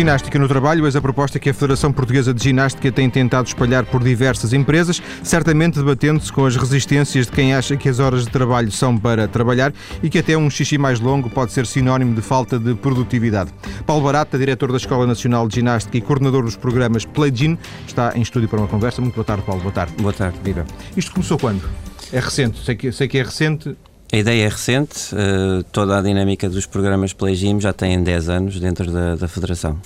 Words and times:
Ginástica 0.00 0.38
no 0.38 0.48
trabalho, 0.48 0.86
eis 0.86 0.96
a 0.96 1.00
proposta 1.02 1.38
que 1.38 1.50
a 1.50 1.52
Federação 1.52 1.92
Portuguesa 1.92 2.32
de 2.32 2.42
Ginástica 2.42 2.90
tem 2.90 3.10
tentado 3.10 3.46
espalhar 3.46 3.84
por 3.84 4.02
diversas 4.02 4.54
empresas, 4.54 5.02
certamente 5.22 5.78
debatendo-se 5.78 6.32
com 6.32 6.46
as 6.46 6.56
resistências 6.56 7.26
de 7.26 7.32
quem 7.32 7.52
acha 7.52 7.76
que 7.76 7.86
as 7.86 7.98
horas 7.98 8.24
de 8.24 8.30
trabalho 8.30 8.72
são 8.72 8.96
para 8.96 9.28
trabalhar 9.28 9.74
e 10.02 10.08
que 10.08 10.18
até 10.18 10.38
um 10.38 10.48
xixi 10.48 10.78
mais 10.78 11.00
longo 11.00 11.28
pode 11.28 11.52
ser 11.52 11.66
sinónimo 11.66 12.14
de 12.14 12.22
falta 12.22 12.58
de 12.58 12.74
produtividade. 12.74 13.52
Paulo 13.84 14.02
Barata, 14.02 14.38
diretor 14.38 14.70
da 14.70 14.78
Escola 14.78 15.06
Nacional 15.06 15.46
de 15.46 15.56
Ginástica 15.56 15.98
e 15.98 16.00
coordenador 16.00 16.44
dos 16.44 16.56
programas 16.56 17.04
Play 17.04 17.30
Gym, 17.30 17.58
está 17.86 18.16
em 18.16 18.22
estúdio 18.22 18.48
para 18.48 18.60
uma 18.60 18.68
conversa. 18.68 19.02
Muito 19.02 19.16
boa 19.16 19.24
tarde, 19.26 19.42
Paulo. 19.42 19.60
Boa 19.60 19.74
tarde. 19.74 19.92
Boa 20.00 20.14
tarde. 20.14 20.38
Viva. 20.42 20.64
Isto 20.96 21.12
começou 21.12 21.38
quando? 21.38 21.68
É 22.10 22.20
recente, 22.20 22.64
sei 22.64 22.74
que, 22.74 22.90
sei 22.90 23.06
que 23.06 23.18
é 23.18 23.22
recente, 23.22 23.76
a 24.12 24.16
ideia 24.16 24.46
é 24.46 24.48
recente, 24.48 25.14
uh, 25.14 25.62
toda 25.64 25.98
a 25.98 26.02
dinâmica 26.02 26.48
dos 26.48 26.66
programas 26.66 27.12
Play 27.12 27.34
Gym 27.36 27.60
já 27.60 27.72
tem 27.72 28.02
10 28.02 28.28
anos 28.28 28.60
dentro 28.60 28.90
da, 28.90 29.14
da 29.14 29.28
Federação. 29.28 29.80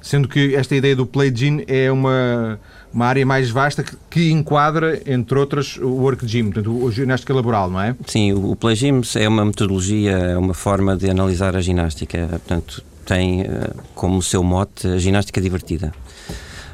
Sendo 0.00 0.28
que 0.28 0.54
esta 0.54 0.76
ideia 0.76 0.94
do 0.94 1.04
Play 1.04 1.32
Gym 1.34 1.64
é 1.66 1.90
uma, 1.90 2.60
uma 2.92 3.06
área 3.06 3.26
mais 3.26 3.50
vasta 3.50 3.82
que, 3.82 3.96
que 4.08 4.30
enquadra, 4.30 5.02
entre 5.04 5.36
outras, 5.36 5.76
o 5.76 5.88
Work 5.88 6.24
Gym, 6.24 6.44
portanto, 6.44 6.70
o 6.70 6.90
ginástica 6.92 7.34
laboral, 7.34 7.68
não 7.68 7.80
é? 7.80 7.96
Sim, 8.06 8.32
o, 8.32 8.52
o 8.52 8.56
Play 8.56 8.76
Gym 8.76 9.00
é 9.16 9.28
uma 9.28 9.44
metodologia, 9.44 10.12
é 10.12 10.38
uma 10.38 10.54
forma 10.54 10.96
de 10.96 11.10
analisar 11.10 11.56
a 11.56 11.60
ginástica. 11.60 12.28
Portanto, 12.28 12.82
tem 13.04 13.42
uh, 13.42 13.74
como 13.94 14.22
seu 14.22 14.44
mote 14.44 14.86
a 14.86 14.98
ginástica 14.98 15.40
divertida 15.40 15.92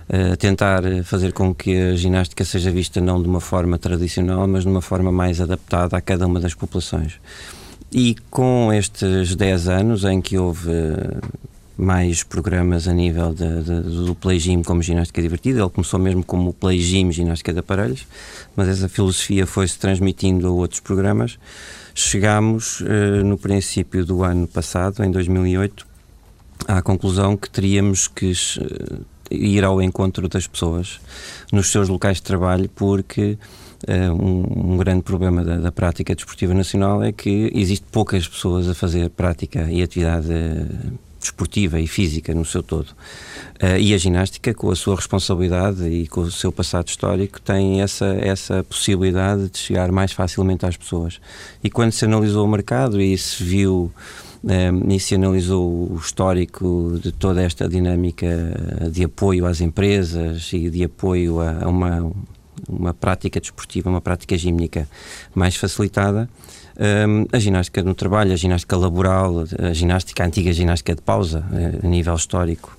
uh, 0.08 0.36
tentar 0.36 0.82
fazer 1.04 1.32
com 1.32 1.54
que 1.54 1.76
a 1.76 1.96
ginástica 1.96 2.44
seja 2.44 2.70
vista 2.70 3.00
não 3.00 3.22
de 3.22 3.28
uma 3.28 3.40
forma 3.40 3.78
tradicional, 3.78 4.46
mas 4.46 4.62
de 4.62 4.68
uma 4.68 4.82
forma 4.82 5.10
mais 5.12 5.40
adaptada 5.40 5.96
a 5.96 6.00
cada 6.00 6.26
uma 6.26 6.40
das 6.40 6.54
populações. 6.54 7.20
E 7.92 8.16
com 8.28 8.72
estes 8.72 9.36
10 9.36 9.68
anos 9.68 10.04
em 10.04 10.20
que 10.20 10.36
houve 10.36 10.68
eh, 10.68 11.20
mais 11.76 12.24
programas 12.24 12.88
a 12.88 12.92
nível 12.92 13.32
de, 13.32 13.62
de, 13.62 13.80
do 14.04 14.16
Play 14.16 14.38
Gym 14.40 14.62
como 14.62 14.82
ginástica 14.82 15.22
divertida. 15.22 15.60
Ele 15.60 15.70
começou 15.70 16.00
mesmo 16.00 16.24
como 16.24 16.52
Play 16.52 16.80
Gym, 16.80 17.12
ginástica 17.12 17.52
de 17.52 17.60
aparelhos, 17.60 18.04
mas 18.56 18.68
essa 18.68 18.88
filosofia 18.88 19.46
foi-se 19.46 19.78
transmitindo 19.78 20.48
a 20.48 20.50
outros 20.50 20.80
programas. 20.80 21.38
Chegámos, 21.94 22.82
eh, 22.84 23.22
no 23.22 23.38
princípio 23.38 24.04
do 24.04 24.24
ano 24.24 24.48
passado, 24.48 25.04
em 25.04 25.10
2008, 25.12 25.86
à 26.66 26.82
conclusão 26.82 27.36
que 27.36 27.48
teríamos 27.48 28.08
que 28.08 28.32
ir 29.30 29.64
ao 29.64 29.80
encontro 29.82 30.28
das 30.28 30.46
pessoas 30.46 31.00
nos 31.52 31.70
seus 31.70 31.88
locais 31.88 32.18
de 32.18 32.22
trabalho, 32.22 32.68
porque 32.74 33.38
uh, 33.88 34.12
um, 34.12 34.72
um, 34.72 34.76
grande 34.76 35.02
problema 35.02 35.44
da, 35.44 35.56
da, 35.56 35.72
prática 35.72 36.14
desportiva 36.14 36.54
nacional 36.54 37.02
é 37.02 37.12
que 37.12 37.50
existe 37.54 37.86
poucas 37.90 38.26
pessoas 38.26 38.68
a 38.68 38.74
fazer 38.74 39.10
prática 39.10 39.70
e 39.70 39.82
atividade 39.82 40.28
desportiva 41.20 41.80
e 41.80 41.86
física 41.86 42.34
no 42.34 42.44
seu 42.44 42.62
todo. 42.62 42.88
Uh, 43.62 43.78
e 43.80 43.94
a 43.94 43.98
ginástica, 43.98 44.52
com 44.52 44.70
a 44.70 44.76
sua 44.76 44.96
responsabilidade 44.96 45.88
e 45.88 46.06
com 46.06 46.20
o 46.20 46.30
seu 46.30 46.52
passado 46.52 46.88
histórico, 46.88 47.40
tem 47.40 47.80
essa, 47.80 48.06
essa 48.20 48.62
possibilidade 48.62 49.48
de 49.48 49.58
chegar 49.58 49.90
mais 49.90 50.12
facilmente 50.12 50.66
às 50.66 50.76
pessoas. 50.76 51.20
E 51.62 51.70
quando 51.70 51.92
se 51.92 52.04
analisou 52.04 52.44
o 52.44 52.50
mercado 52.50 53.00
e 53.00 53.16
se 53.16 53.42
viu 53.42 53.90
e 54.88 55.00
se 55.00 55.14
analisou 55.14 55.92
o 55.92 55.96
histórico 55.96 56.98
de 57.02 57.12
toda 57.12 57.42
esta 57.42 57.68
dinâmica 57.68 58.28
de 58.90 59.04
apoio 59.04 59.46
às 59.46 59.60
empresas 59.60 60.50
e 60.52 60.68
de 60.68 60.84
apoio 60.84 61.40
a, 61.40 61.66
uma, 61.68 62.12
uma 62.68 62.92
prática 62.92 63.40
desportiva, 63.40 63.88
uma 63.88 64.00
prática 64.00 64.36
gímnica 64.36 64.88
mais 65.34 65.56
facilitada. 65.56 66.28
Um, 66.76 67.26
a 67.32 67.38
ginástica 67.38 67.82
no 67.82 67.94
trabalho, 67.94 68.32
a 68.32 68.36
ginástica 68.36 68.76
laboral, 68.76 69.44
a 69.58 69.72
ginástica, 69.72 70.24
a 70.24 70.26
antiga 70.26 70.52
ginástica 70.52 70.94
de 70.94 71.02
pausa, 71.02 71.44
eh, 71.52 71.78
a 71.84 71.86
nível 71.86 72.16
histórico, 72.16 72.76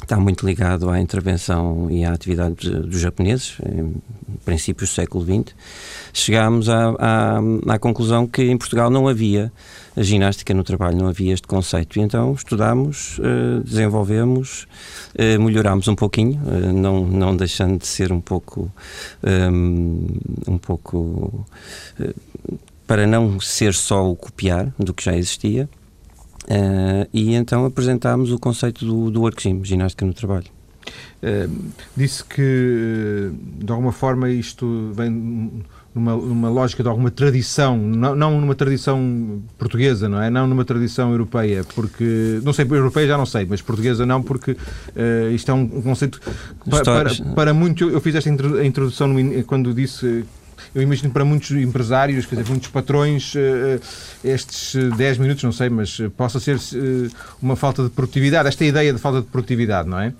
está 0.00 0.16
muito 0.18 0.46
ligado 0.46 0.88
à 0.88 1.00
intervenção 1.00 1.90
e 1.90 2.04
à 2.04 2.12
atividade 2.12 2.70
dos 2.70 3.00
japoneses, 3.00 3.56
em 3.66 3.94
princípios 4.44 4.90
do 4.90 4.94
século 4.94 5.24
XX. 5.24 5.54
Chegámos 6.12 6.68
à, 6.68 6.94
à, 6.98 7.38
à 7.74 7.78
conclusão 7.78 8.26
que 8.26 8.42
em 8.42 8.56
Portugal 8.56 8.88
não 8.88 9.08
havia 9.08 9.52
a 9.96 10.02
ginástica 10.02 10.52
no 10.52 10.64
trabalho, 10.64 10.96
não 10.96 11.08
havia 11.08 11.32
este 11.32 11.46
conceito. 11.46 11.98
E 11.98 12.02
então 12.02 12.32
estudámos, 12.34 13.18
uh, 13.18 13.62
desenvolvemos, 13.64 14.66
uh, 15.14 15.40
melhorámos 15.42 15.86
um 15.88 15.94
pouquinho, 15.94 16.40
uh, 16.44 16.72
não, 16.72 17.06
não 17.06 17.36
deixando 17.36 17.78
de 17.78 17.86
ser 17.86 18.12
um 18.12 18.20
pouco. 18.20 18.70
Um, 19.22 20.06
um 20.48 20.58
pouco. 20.58 21.46
para 22.86 23.06
não 23.06 23.40
ser 23.40 23.72
só 23.72 24.10
o 24.10 24.16
copiar 24.16 24.72
do 24.78 24.92
que 24.92 25.04
já 25.04 25.16
existia. 25.16 25.68
e 27.12 27.34
então 27.34 27.64
apresentámos 27.64 28.30
o 28.30 28.38
conceito 28.38 28.84
do, 28.84 29.10
do 29.10 29.22
work 29.22 29.42
gym, 29.42 29.64
ginástica 29.64 30.04
no 30.04 30.12
trabalho. 30.12 30.46
disse 31.96 32.22
que, 32.24 33.30
de 33.58 33.72
alguma 33.72 33.92
forma, 33.92 34.28
isto 34.30 34.92
vem 34.94 35.64
numa, 35.94 36.16
numa 36.16 36.48
lógica 36.48 36.82
de 36.82 36.88
alguma 36.88 37.10
tradição, 37.10 37.78
não, 37.78 38.16
não 38.16 38.40
numa 38.40 38.54
tradição 38.54 39.42
portuguesa, 39.56 40.08
não 40.08 40.20
é? 40.20 40.28
Não 40.28 40.46
numa 40.46 40.64
tradição 40.64 41.12
europeia, 41.12 41.64
porque, 41.74 42.40
não 42.42 42.52
sei, 42.52 42.66
europeia 42.68 43.06
já 43.06 43.16
não 43.16 43.26
sei, 43.26 43.46
mas 43.48 43.62
portuguesa 43.62 44.04
não, 44.04 44.22
porque 44.22 44.52
uh, 44.52 45.30
isto 45.32 45.50
é 45.50 45.54
um, 45.54 45.62
um 45.62 45.82
conceito 45.82 46.20
para, 46.68 47.10
para 47.34 47.54
muito, 47.54 47.88
eu 47.88 48.00
fiz 48.00 48.14
esta 48.14 48.28
introdução 48.28 49.06
no, 49.06 49.44
quando 49.44 49.72
disse 49.72 50.24
eu 50.74 50.82
imagino 50.82 51.12
para 51.12 51.24
muitos 51.24 51.50
empresários, 51.52 52.26
quer 52.26 52.36
dizer, 52.36 52.48
muitos 52.50 52.68
patrões, 52.68 53.34
eh, 53.36 53.78
eh, 54.24 54.28
estes 54.28 54.74
10 54.96 55.18
minutos, 55.18 55.44
não 55.44 55.52
sei, 55.52 55.68
mas 55.68 56.00
possa 56.16 56.40
ser 56.40 56.58
uma 57.40 57.54
falta 57.54 57.84
de 57.84 57.90
produtividade, 57.90 58.48
esta 58.48 58.64
ideia 58.64 58.92
de 58.92 58.98
falta 58.98 59.20
de 59.20 59.26
produtividade, 59.28 59.88
não 59.88 60.00
é? 60.00 60.12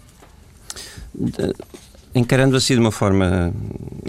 Encarando 2.14 2.56
assim 2.56 2.74
de 2.74 2.80
uma 2.80 2.92
forma 2.92 3.52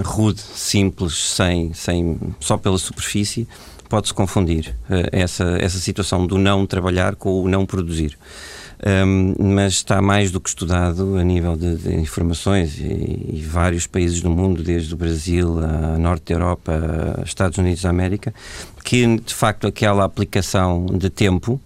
rude, 0.03 0.39
simples, 0.39 1.15
sem, 1.15 1.73
sem 1.73 2.19
só 2.39 2.57
pela 2.57 2.77
superfície, 2.77 3.47
pode-se 3.89 4.13
confundir 4.13 4.75
uh, 4.89 5.09
essa, 5.11 5.57
essa 5.59 5.79
situação 5.79 6.27
do 6.27 6.37
não 6.37 6.65
trabalhar 6.65 7.15
com 7.15 7.41
o 7.41 7.47
não 7.47 7.65
produzir. 7.65 8.17
Um, 8.85 9.53
mas 9.55 9.73
está 9.73 10.01
mais 10.01 10.31
do 10.31 10.39
que 10.39 10.49
estudado 10.49 11.15
a 11.15 11.23
nível 11.23 11.55
de, 11.55 11.77
de 11.77 11.95
informações 11.95 12.77
e, 12.77 12.83
e, 13.33 13.41
vários 13.41 13.87
países 13.87 14.21
do 14.21 14.29
mundo, 14.29 14.61
desde 14.61 14.93
o 14.93 14.97
Brasil 14.97 15.59
a 15.59 15.97
Norte 15.97 16.25
da 16.25 16.35
Europa, 16.35 17.17
a 17.17 17.23
Estados 17.23 17.57
Unidos 17.57 17.83
da 17.83 17.89
América, 17.89 18.33
que 18.83 19.17
de 19.17 19.33
facto 19.33 19.65
aquela 19.65 20.03
aplicação 20.03 20.85
de 20.87 21.09
tempo 21.09 21.59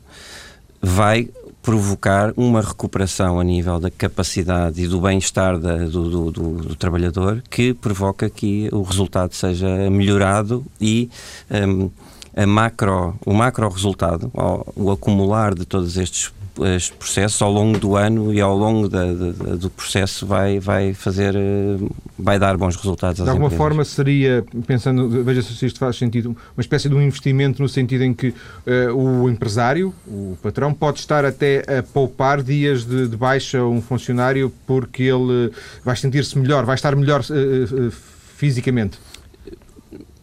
vai 0.81 1.27
provocar 1.61 2.33
uma 2.37 2.61
recuperação 2.61 3.39
a 3.39 3.43
nível 3.43 3.79
da 3.79 3.91
capacidade 3.91 4.81
e 4.81 4.87
do 4.87 5.01
bem-estar 5.01 5.57
do, 5.57 5.89
do, 5.89 6.31
do, 6.31 6.51
do, 6.53 6.75
trabalhador 6.75 7.43
que 7.49 7.73
provoca 7.73 8.29
que 8.29 8.69
o 8.71 8.81
resultado 8.81 9.33
seja 9.33 9.67
melhorado 9.89 10.65
e 10.79 11.09
um, 11.51 11.89
a 12.35 12.47
macro, 12.47 13.15
o 13.25 13.33
macro 13.33 13.67
resultado, 13.67 14.31
o 14.75 14.91
acumular 14.91 15.53
de 15.53 15.65
todos 15.65 15.97
estes 15.97 16.31
este 16.65 16.93
processo 16.93 17.43
ao 17.43 17.51
longo 17.51 17.79
do 17.79 17.95
ano 17.95 18.33
e 18.33 18.41
ao 18.41 18.55
longo 18.55 18.89
da, 18.89 19.05
da, 19.13 19.55
do 19.55 19.69
processo 19.69 20.25
vai, 20.25 20.59
vai 20.59 20.93
fazer, 20.93 21.35
eh, 21.35 21.77
vai 22.17 22.37
dar 22.37 22.57
bons 22.57 22.75
resultados. 22.75 23.23
De 23.23 23.29
alguma 23.29 23.47
empresas. 23.47 23.57
forma 23.57 23.85
seria, 23.85 24.43
pensando, 24.67 25.23
veja 25.23 25.41
se 25.41 25.65
isto 25.65 25.79
faz 25.79 25.97
sentido, 25.97 26.35
uma 26.55 26.61
espécie 26.61 26.89
de 26.89 26.95
um 26.95 27.01
investimento 27.01 27.61
no 27.61 27.69
sentido 27.69 28.03
em 28.03 28.13
que 28.13 28.29
uh, 28.29 28.93
o 28.93 29.29
empresário, 29.29 29.93
o 30.07 30.37
patrão, 30.41 30.73
pode 30.73 30.99
estar 30.99 31.25
até 31.25 31.63
a 31.79 31.83
poupar 31.83 32.41
dias 32.41 32.85
de, 32.85 33.07
de 33.07 33.15
baixa 33.15 33.59
a 33.59 33.67
um 33.67 33.81
funcionário 33.81 34.51
porque 34.67 35.03
ele 35.03 35.51
vai 35.83 35.95
sentir-se 35.95 36.37
melhor, 36.37 36.65
vai 36.65 36.75
estar 36.75 36.95
melhor 36.95 37.21
uh, 37.21 37.87
uh, 37.87 37.91
fisicamente. 38.35 38.99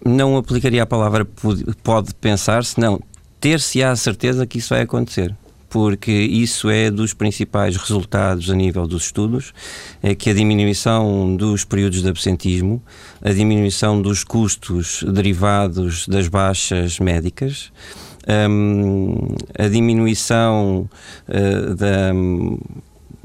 Não 0.05 0.37
aplicaria 0.37 0.83
a 0.83 0.87
palavra 0.87 1.27
pode, 1.83 2.15
pensar, 2.15 2.65
senão 2.65 3.01
ter-se 3.41 3.83
á 3.83 3.95
certeza 3.97 4.47
que 4.47 4.59
isso 4.59 4.71
vai 4.71 4.83
acontecer 4.83 5.35
porque 5.77 6.11
isso 6.11 6.71
é 6.71 6.91
dos 6.91 7.13
principais 7.13 7.77
resultados 7.77 8.49
a 8.49 8.55
nível 8.55 8.87
dos 8.87 9.05
estudos, 9.05 9.53
é 10.03 10.15
que 10.15 10.31
a 10.31 10.33
diminuição 10.33 11.37
dos 11.37 11.67
períodos 11.67 12.01
de 12.01 12.09
absentismo, 12.09 12.83
a 13.21 13.31
diminuição 13.31 14.01
dos 14.01 14.25
custos 14.25 15.05
derivados 15.07 16.09
das 16.09 16.29
baixas 16.29 16.99
médicas, 16.99 17.71
um, 18.49 19.37
a 19.59 19.69
diminuição 19.69 20.89
uh, 21.29 21.75
da 21.75 22.15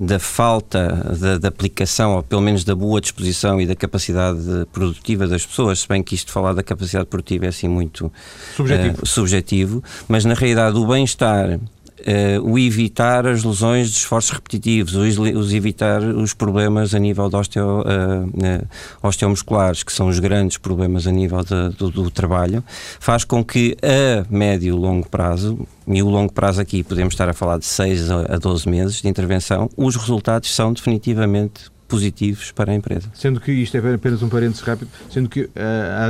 da 0.04 0.18
falta 0.18 1.16
de, 1.16 1.38
de, 1.38 1.48
aplicação, 1.48 2.16
ou 2.16 2.24
pelo 2.24 2.42
menos 2.42 2.64
da 2.64 2.74
boa 2.74 3.00
disposição 3.00 3.62
e 3.62 3.68
da 3.68 3.76
capacidade 3.76 4.40
produtiva 4.74 5.28
das 5.28 5.46
pessoas, 5.46 5.82
se 5.82 5.88
bem 5.88 6.02
que 6.02 6.16
isto 6.16 6.32
falar 6.32 6.54
da 6.54 6.64
capacidade 6.64 7.06
produtiva 7.06 7.46
é 7.46 7.50
assim 7.50 7.68
muito 7.68 8.12
subjetivo, 8.58 9.04
uh, 9.04 9.06
subjetivo 9.06 9.84
mas 10.08 10.26
na 10.26 10.34
realidade 10.34 10.76
o 10.76 10.88
bem-estar 10.88 11.60
uh, 12.02 12.50
o 12.50 12.58
evitar 12.58 13.26
as 13.26 13.44
lesões 13.44 13.90
de 13.90 13.98
esforços 13.98 14.32
repetitivos, 14.32 14.96
os, 14.96 15.18
os 15.18 15.54
evitar 15.54 16.02
os 16.02 16.34
problemas 16.34 16.94
a 16.94 17.00
nível 17.00 17.30
de 17.30 17.36
osteo, 17.36 17.82
uh, 17.82 17.84
uh, 17.84 18.68
osteomusculares, 19.02 19.84
que 19.84 19.92
são 19.92 20.08
os 20.08 20.20
grandes 20.20 20.58
problemas 20.58 21.08
a 21.08 21.12
nível 21.12 21.44
de, 21.44 21.70
do, 21.78 21.90
do, 21.90 22.12
trabalho, 22.12 22.64
faz 23.00 23.24
com 23.24 23.44
que 23.44 23.78
a 23.82 24.26
médio 24.30 24.70
e 24.70 24.72
longo 24.72 25.08
prazo, 25.08 25.60
e 25.88 26.02
o 26.02 26.10
longo 26.10 26.32
prazo 26.32 26.62
aqui 26.62 26.84
podemos 26.84 27.14
estar 27.14 27.30
a 27.30 27.34
falar 27.34 27.58
de 27.58 27.66
6 27.66 28.12
a 28.12 28.38
12 28.38 28.70
meses 28.70 29.02
de 29.02 29.08
intervenção, 29.08 29.70
os 29.76 29.96
resultados 29.96 30.54
são 30.54 30.74
definitivamente 30.74 31.72
positivos 31.92 32.52
para 32.54 32.72
a 32.72 32.76
empresa. 32.76 33.10
Sendo 33.14 33.42
que 33.42 33.52
isto 33.52 33.76
é 33.76 33.94
apenas 33.94 34.24
um 34.24 34.30
parênteses 34.30 34.62
rápido, 34.62 34.90
sendo 35.10 35.28
que 35.28 35.42
uh, 35.42 35.50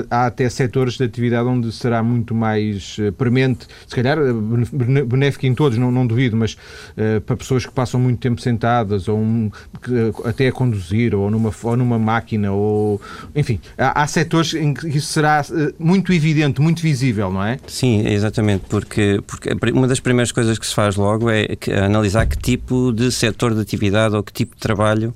há 0.09 0.27
até 0.27 0.47
setores 0.47 0.95
de 0.95 1.03
atividade 1.03 1.49
onde 1.49 1.71
será 1.71 2.03
muito 2.03 2.35
mais 2.35 2.97
uh, 2.99 3.11
premente, 3.13 3.65
se 3.87 3.95
calhar 3.95 4.19
uh, 4.19 5.05
benéfico 5.07 5.47
em 5.47 5.55
todos, 5.55 5.79
não, 5.79 5.91
não 5.91 6.05
duvido, 6.05 6.37
mas 6.37 6.53
uh, 6.53 7.19
para 7.21 7.35
pessoas 7.35 7.65
que 7.65 7.71
passam 7.71 7.99
muito 7.99 8.19
tempo 8.19 8.39
sentadas 8.39 9.07
ou 9.07 9.17
um, 9.17 9.49
que, 9.81 10.13
até 10.23 10.47
a 10.49 10.51
conduzir 10.51 11.15
ou 11.15 11.31
numa, 11.31 11.51
ou 11.63 11.75
numa 11.75 11.97
máquina 11.97 12.51
ou 12.51 13.01
enfim, 13.35 13.59
há, 13.75 14.03
há 14.03 14.07
setores 14.07 14.53
em 14.53 14.75
que 14.75 14.87
isso 14.89 15.11
será 15.13 15.43
muito 15.79 16.13
evidente, 16.13 16.61
muito 16.61 16.81
visível, 16.83 17.31
não 17.31 17.43
é? 17.43 17.57
Sim, 17.65 18.07
exatamente, 18.07 18.65
porque, 18.69 19.19
porque 19.25 19.49
uma 19.71 19.87
das 19.87 19.99
primeiras 19.99 20.31
coisas 20.31 20.59
que 20.59 20.67
se 20.67 20.75
faz 20.75 20.95
logo 20.95 21.27
é 21.27 21.47
analisar 21.83 22.27
que 22.27 22.37
tipo 22.37 22.91
de 22.91 23.11
setor 23.11 23.55
de 23.55 23.61
atividade 23.61 24.15
ou 24.15 24.21
que 24.21 24.31
tipo 24.31 24.55
de 24.55 24.61
trabalho 24.61 25.11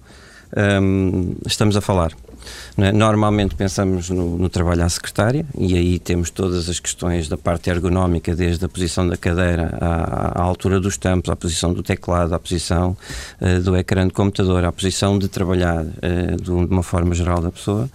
um, 0.56 1.36
estamos 1.46 1.76
a 1.76 1.82
falar. 1.82 2.12
É? 2.78 2.92
Normalmente 2.92 3.56
pensamos 3.56 4.10
no, 4.10 4.38
no, 4.38 4.50
trabalho 4.50 4.84
à 4.84 4.90
secretária 4.90 5.46
e 5.58 5.76
aí 5.76 5.98
temos 5.98 6.30
todas 6.30 6.70
as 6.70 6.80
questões 6.80 7.28
da 7.28 7.38
parte 7.38 7.70
ergonómica, 7.70 8.36
desde 8.36 8.64
a 8.66 8.70
posição 8.70 9.08
da 9.08 9.18
cadeira 9.18 9.76
à, 9.82 10.42
à 10.42 10.44
altura 10.44 10.80
dos 10.80 10.98
tampos, 10.98 11.32
à 11.32 11.36
posição 11.36 11.74
do 11.74 11.82
teclado, 11.82 12.34
à 12.34 12.40
posição 12.40 12.96
uh, 13.42 13.62
do 13.62 13.76
ecrã 13.76 14.08
de 14.08 14.14
computador, 14.14 14.64
à 14.64 14.72
posição 14.72 15.18
de 15.18 15.28
trabalhar 15.28 15.84
uh, 15.84 16.42
de 16.42 16.52
uma 16.52 16.84
forma 16.84 17.16
geral 17.16 17.42
da 17.42 17.52
pessoa 17.52 17.90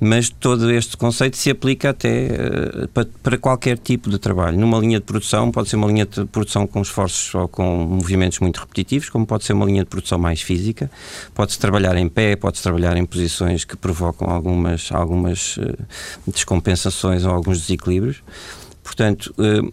mas 0.00 0.30
todo 0.30 0.70
este 0.70 0.96
conceito 0.96 1.36
se 1.36 1.50
aplica 1.50 1.90
até 1.90 2.28
uh, 2.28 2.88
para, 2.88 3.06
para, 3.22 3.38
qualquer 3.38 3.76
tipo 3.76 4.08
de 4.08 4.18
trabalho. 4.18 4.58
Numa 4.58 4.78
linha 4.78 4.98
de 4.98 5.04
produção, 5.04 5.50
pode 5.50 5.68
ser 5.68 5.76
uma 5.76 5.86
linha 5.86 6.06
de 6.06 6.24
produção 6.24 6.66
com 6.66 6.80
esforços 6.80 7.34
ou 7.34 7.46
com 7.46 7.84
movimentos 7.84 8.38
muito 8.38 8.58
repetitivos, 8.58 9.10
como 9.10 9.26
pode 9.26 9.44
ser 9.44 9.52
uma 9.52 9.66
linha 9.66 9.84
de 9.84 9.90
produção 9.90 10.18
mais 10.18 10.40
física. 10.40 10.90
Pode-se 11.34 11.58
trabalhar 11.58 11.96
em 11.96 12.08
pé, 12.08 12.34
pode-se 12.34 12.62
trabalhar 12.62 12.96
em 12.96 13.04
posições 13.04 13.64
que 13.64 13.76
provocam 13.76 14.30
algumas, 14.30 14.90
algumas 14.90 15.58
uh, 15.58 15.76
descompensações 16.26 17.26
ou 17.26 17.32
alguns 17.32 17.60
desequilíbrios. 17.60 18.22
Portanto, 18.82 19.34
uh, 19.38 19.72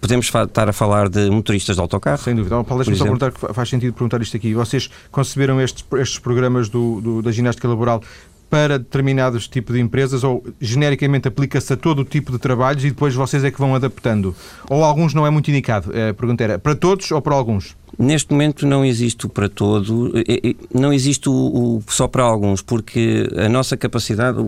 podemos 0.00 0.26
estar 0.26 0.68
a 0.68 0.72
falar 0.72 1.10
de 1.10 1.28
motoristas 1.28 1.76
de 1.76 1.82
autocarro? 1.82 2.18
Sem 2.18 2.34
dúvida. 2.34 2.64
Paulo, 2.64 2.82
deixa-me 2.82 2.96
só 2.96 3.04
perguntar, 3.04 3.32
faz 3.52 3.68
sentido 3.68 3.92
perguntar 3.92 4.22
isto 4.22 4.36
aqui. 4.36 4.54
Vocês 4.54 4.88
conceberam 5.10 5.60
estes, 5.60 5.84
estes 5.98 6.18
programas 6.18 6.68
do, 6.70 7.00
do, 7.00 7.22
da 7.22 7.30
ginástica 7.30 7.68
laboral 7.68 8.02
para 8.54 8.78
determinados 8.78 9.48
tipos 9.48 9.74
de 9.74 9.82
empresas 9.82 10.22
ou 10.22 10.44
genericamente 10.60 11.26
aplica-se 11.26 11.72
a 11.72 11.76
todo 11.76 12.02
o 12.02 12.04
tipo 12.04 12.30
de 12.30 12.38
trabalhos 12.38 12.84
e 12.84 12.90
depois 12.90 13.12
vocês 13.12 13.42
é 13.42 13.50
que 13.50 13.58
vão 13.58 13.74
adaptando? 13.74 14.32
Ou 14.70 14.84
alguns 14.84 15.12
não 15.12 15.26
é 15.26 15.30
muito 15.30 15.50
indicado? 15.50 15.90
A 15.90 16.14
pergunta 16.14 16.44
era 16.44 16.56
para 16.56 16.76
todos 16.76 17.10
ou 17.10 17.20
para 17.20 17.34
alguns? 17.34 17.74
Neste 17.98 18.32
momento 18.32 18.64
não 18.64 18.84
existe 18.84 19.26
o 19.26 19.28
para 19.28 19.48
todo, 19.48 20.12
não 20.72 20.92
existe 20.92 21.28
o, 21.28 21.82
só 21.88 22.06
para 22.06 22.22
alguns, 22.22 22.62
porque 22.62 23.28
a 23.36 23.48
nossa 23.48 23.76
capacidade, 23.76 24.38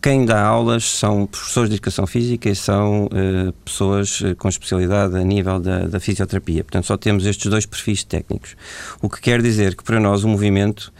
quem 0.00 0.24
dá 0.24 0.40
aulas 0.40 0.84
são 0.84 1.26
professores 1.26 1.68
de 1.68 1.76
educação 1.76 2.06
física 2.06 2.48
e 2.48 2.56
são 2.56 3.06
uh, 3.06 3.52
pessoas 3.64 4.20
eh, 4.24 4.34
com 4.34 4.48
especialidade 4.48 5.16
a 5.16 5.22
nível 5.22 5.60
da, 5.60 5.86
da, 5.86 6.00
fisioterapia. 6.00 6.64
Portanto, 6.64 6.86
só 6.86 6.96
temos 6.96 7.24
estes 7.24 7.48
dois 7.48 7.66
perfis 7.66 8.02
técnicos. 8.02 8.56
O 9.00 9.08
que 9.08 9.20
quer 9.20 9.40
dizer 9.40 9.76
que 9.76 9.84
para 9.84 10.00
nós 10.00 10.24
o 10.24 10.28
movimento 10.28 10.92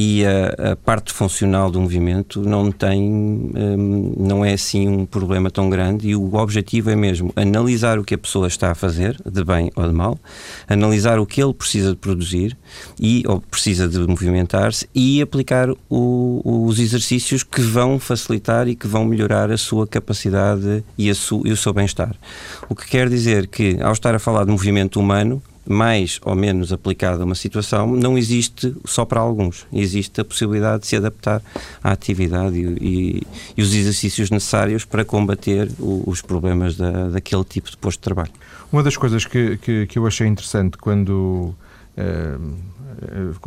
e 0.00 0.24
a, 0.24 0.74
a, 0.74 0.76
parte 0.76 1.12
funcional 1.12 1.72
do 1.72 1.80
movimento 1.80 2.40
não 2.40 2.70
tem, 2.70 3.02
um, 3.02 4.14
não 4.16 4.44
é 4.44 4.52
assim 4.52 4.86
um 4.86 5.04
problema 5.04 5.50
tão 5.50 5.68
grande 5.68 6.10
e 6.10 6.14
o 6.14 6.36
objetivo 6.36 6.88
é 6.88 6.94
mesmo 6.94 7.32
analisar 7.34 7.98
o 7.98 8.04
que 8.04 8.14
a 8.14 8.18
pessoa 8.18 8.46
está 8.46 8.70
a 8.70 8.76
fazer, 8.76 9.20
de 9.28 9.42
bem 9.42 9.72
ou 9.74 9.88
de 9.88 9.92
mal, 9.92 10.16
analisar 10.68 11.18
o 11.18 11.26
que 11.26 11.42
ele 11.42 11.52
precisa 11.52 11.90
de 11.90 11.96
produzir 11.96 12.56
e 13.00 13.24
ou 13.26 13.40
precisa 13.40 13.88
de 13.88 13.98
movimentar-se 13.98 14.88
e 14.94 15.20
aplicar 15.20 15.68
o, 15.90 16.42
os 16.68 16.78
exercícios 16.78 17.42
que 17.42 17.60
vão 17.60 17.98
facilitar 17.98 18.68
e 18.68 18.76
que 18.76 18.86
vão 18.86 19.04
melhorar 19.04 19.50
a 19.50 19.56
sua 19.56 19.84
capacidade 19.84 20.84
e, 20.96 21.10
a 21.10 21.14
su, 21.14 21.42
e 21.44 21.50
o 21.50 21.56
seu 21.56 21.72
bem-estar. 21.72 22.14
O 22.68 22.74
que 22.76 22.86
quer 22.86 23.08
dizer 23.08 23.48
que, 23.48 23.76
ao 23.82 23.92
estar 23.92 24.14
a 24.14 24.20
falar 24.20 24.44
de 24.44 24.52
movimento 24.52 25.00
humano, 25.00 25.42
mais 25.68 26.18
ou 26.24 26.34
menos 26.34 26.72
aplicada 26.72 27.22
a 27.22 27.26
uma 27.26 27.34
situação 27.34 27.86
não 27.94 28.16
existe 28.16 28.74
só 28.84 29.04
para 29.04 29.20
alguns. 29.20 29.66
Existe 29.72 30.20
a 30.20 30.24
possibilidade 30.24 30.82
de 30.82 30.86
se 30.86 30.96
adaptar 30.96 31.42
à 31.84 31.92
atividade 31.92 32.56
e, 32.56 32.78
e, 32.80 33.22
e 33.56 33.62
os 33.62 33.74
exercícios 33.74 34.30
necessários 34.30 34.84
para 34.84 35.04
combater 35.04 35.70
o, 35.78 36.04
os 36.06 36.22
problemas 36.22 36.76
da, 36.76 37.08
daquele 37.08 37.44
tipo 37.44 37.70
de 37.70 37.76
posto 37.76 37.98
de 37.98 38.04
trabalho. 38.04 38.32
Uma 38.72 38.82
das 38.82 38.96
coisas 38.96 39.24
que, 39.24 39.58
que, 39.58 39.86
que 39.86 39.98
eu 39.98 40.06
achei 40.06 40.26
interessante 40.26 40.78
quando. 40.78 41.54
Uh, 41.96 42.68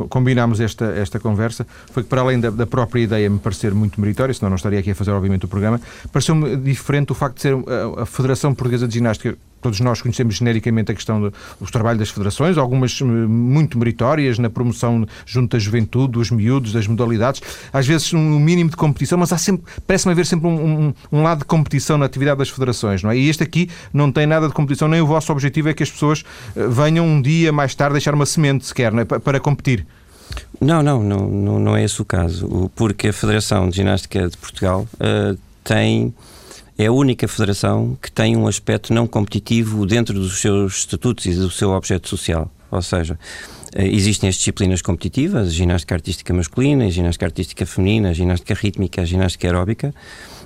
combinámos 0.08 0.60
esta, 0.60 0.86
esta 0.86 1.20
conversa 1.20 1.66
foi 1.90 2.02
que, 2.02 2.08
para 2.08 2.22
além 2.22 2.40
da, 2.40 2.48
da, 2.48 2.66
própria 2.66 3.02
ideia 3.02 3.28
me 3.28 3.38
parecer 3.38 3.74
muito 3.74 4.00
meritória, 4.00 4.32
senão 4.32 4.48
não 4.48 4.56
estaria 4.56 4.78
aqui 4.78 4.92
a 4.92 4.94
fazer, 4.94 5.10
obviamente, 5.10 5.44
o 5.44 5.48
programa, 5.48 5.78
pareceu-me 6.10 6.56
diferente 6.56 7.12
o 7.12 7.14
facto 7.14 7.36
de 7.36 7.42
ser 7.42 7.54
a, 7.54 8.02
a 8.02 8.06
Federação 8.06 8.54
Portuguesa 8.54 8.88
de 8.88 8.94
Ginástica 8.94 9.36
todos 9.62 9.80
nós 9.80 10.02
conhecemos 10.02 10.34
genericamente 10.34 10.92
a 10.92 10.94
questão 10.94 11.20
do 11.20 11.32
trabalho 11.70 11.98
das 11.98 12.10
federações, 12.10 12.58
algumas 12.58 13.00
eh, 13.00 13.04
muito 13.04 13.78
meritórias 13.78 14.38
na 14.38 14.50
promoção 14.50 15.06
junto 15.24 15.56
da 15.56 15.58
juventude, 15.58 16.12
dos 16.12 16.30
miúdos, 16.30 16.72
das 16.72 16.86
modalidades, 16.86 17.40
às 17.72 17.86
vezes 17.86 18.12
um 18.12 18.38
mínimo 18.38 18.70
de 18.70 18.76
competição, 18.76 19.16
mas 19.16 19.32
há 19.32 19.38
sempre, 19.38 19.64
parece-me 19.86 20.12
haver 20.12 20.26
sempre 20.26 20.48
um, 20.48 20.88
um, 20.88 20.94
um, 21.12 21.22
lado 21.22 21.38
de 21.38 21.44
competição 21.44 21.96
na 21.96 22.06
atividade 22.06 22.38
das 22.38 22.50
federações, 22.50 23.02
não 23.02 23.10
é? 23.10 23.16
E 23.16 23.28
este 23.28 23.42
aqui 23.42 23.70
não 23.92 24.10
tem 24.10 24.26
nada 24.26 24.48
de 24.48 24.52
competição, 24.52 24.88
nem 24.88 25.00
o 25.00 25.06
vosso 25.06 25.32
objetivo 25.32 25.68
é 25.68 25.74
que 25.74 25.82
as 25.82 25.90
pessoas 25.90 26.24
eh, 26.56 26.66
venham 26.66 27.06
um 27.06 27.22
dia 27.22 27.52
mais 27.52 27.74
tarde 27.74 27.92
deixar 27.92 28.14
uma 28.14 28.26
semente 28.26 28.66
sequer 28.66 28.92
é? 28.94 29.04
para 29.04 29.38
competir. 29.38 29.86
Não, 30.60 30.82
não, 30.82 31.02
não, 31.02 31.28
não, 31.28 31.58
não 31.58 31.76
é 31.76 31.84
esse 31.84 32.00
o 32.00 32.04
caso, 32.04 32.70
porque 32.74 33.08
a 33.08 33.12
Federação 33.12 33.68
de 33.68 33.76
Ginástica 33.76 34.28
de 34.28 34.36
Portugal 34.36 34.86
uh, 34.94 35.38
tem 35.64 36.14
é 36.78 36.86
a 36.86 36.92
única 36.92 37.28
federação 37.28 37.96
que 38.00 38.10
tem 38.10 38.36
um 38.36 38.46
aspecto 38.46 38.92
não 38.92 39.06
competitivo 39.06 39.86
dentro 39.86 40.14
dos 40.14 40.40
seus 40.40 40.78
estatutos 40.78 41.26
e 41.26 41.34
do 41.34 41.50
seu 41.50 41.70
objeto 41.70 42.08
social. 42.08 42.50
Ou 42.70 42.80
seja, 42.80 43.18
eh, 43.74 43.86
existem 43.86 44.28
as 44.28 44.36
disciplinas 44.36 44.80
competitivas, 44.80 45.48
a 45.48 45.50
ginástica 45.50 45.94
artística 45.94 46.32
masculina, 46.32 46.86
a 46.86 46.90
ginástica 46.90 47.26
artística 47.26 47.66
feminina, 47.66 48.08
a 48.08 48.12
ginástica 48.12 48.54
rítmica, 48.54 49.02
a 49.02 49.04
ginástica 49.04 49.46
aeróbica, 49.46 49.94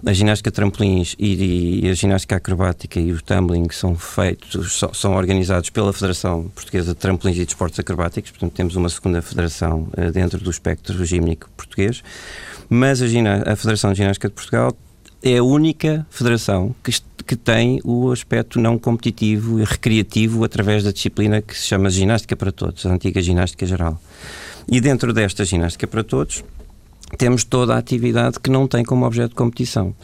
a 0.05 0.13
ginástica 0.13 0.51
trampolins 0.51 1.15
e, 1.19 1.83
e, 1.85 1.89
a 1.89 1.95
ginástica 1.95 2.37
acrobática 2.37 3.01
e 3.01 3.13
o 3.13 3.23
tumbling 3.23 3.69
são 3.71 3.97
feitos, 3.97 4.81
são 4.93 5.15
organizados 5.15 5.71
pela 5.71 5.93
Federação 5.93 6.51
Portuguesa 6.55 6.93
de 6.93 6.99
Trampolins 6.99 7.39
e 7.39 7.45
de 7.45 7.51
Esportes 7.53 7.79
Acrobáticos, 7.79 8.31
portanto 8.33 8.53
temos 8.53 8.77
uma 8.77 8.89
segunda 8.89 9.23
federação 9.23 9.89
uh, 9.97 10.13
dentro 10.13 10.39
do 10.39 10.51
espectro 10.51 11.05
gímnico 11.05 11.49
português, 11.57 12.03
mas 12.69 13.01
a, 13.01 13.07
a 13.53 13.57
Federação 13.57 13.93
de 13.93 13.99
Ginástica 13.99 14.29
de 14.29 14.35
Portugal 14.35 14.77
é 15.23 15.39
a 15.39 15.43
única 15.43 16.07
federação 16.11 16.75
que, 16.83 16.93
que 17.27 17.37
tem 17.37 17.81
o 17.85 18.11
aspecto 18.11 18.61
não 18.61 18.79
competitivo 18.79 19.61
e 19.61 19.65
recreativo 19.65 20.45
através 20.45 20.85
da 20.85 20.93
disciplina 20.93 21.43
que 21.43 21.57
se 21.57 21.67
chama 21.67 21.91
Ginástica 21.91 22.37
para 22.37 22.53
Todos, 22.53 22.85
a 22.87 22.93
antiga 22.93 23.21
Ginástica 23.21 23.67
Geral. 23.67 24.01
E 24.69 24.81
dentro 24.81 25.13
desta 25.13 25.45
Ginástica 25.45 25.87
para 25.87 26.03
Todos, 26.03 26.45
temos 27.17 27.45
toda 27.45 27.75
a 27.75 27.79
atividade 27.79 28.41
que 28.41 28.51
não 28.51 28.67
tem 28.67 28.85
como 28.85 29.07
objeto 29.07 29.31
de 29.31 29.35
competição. 29.37 29.95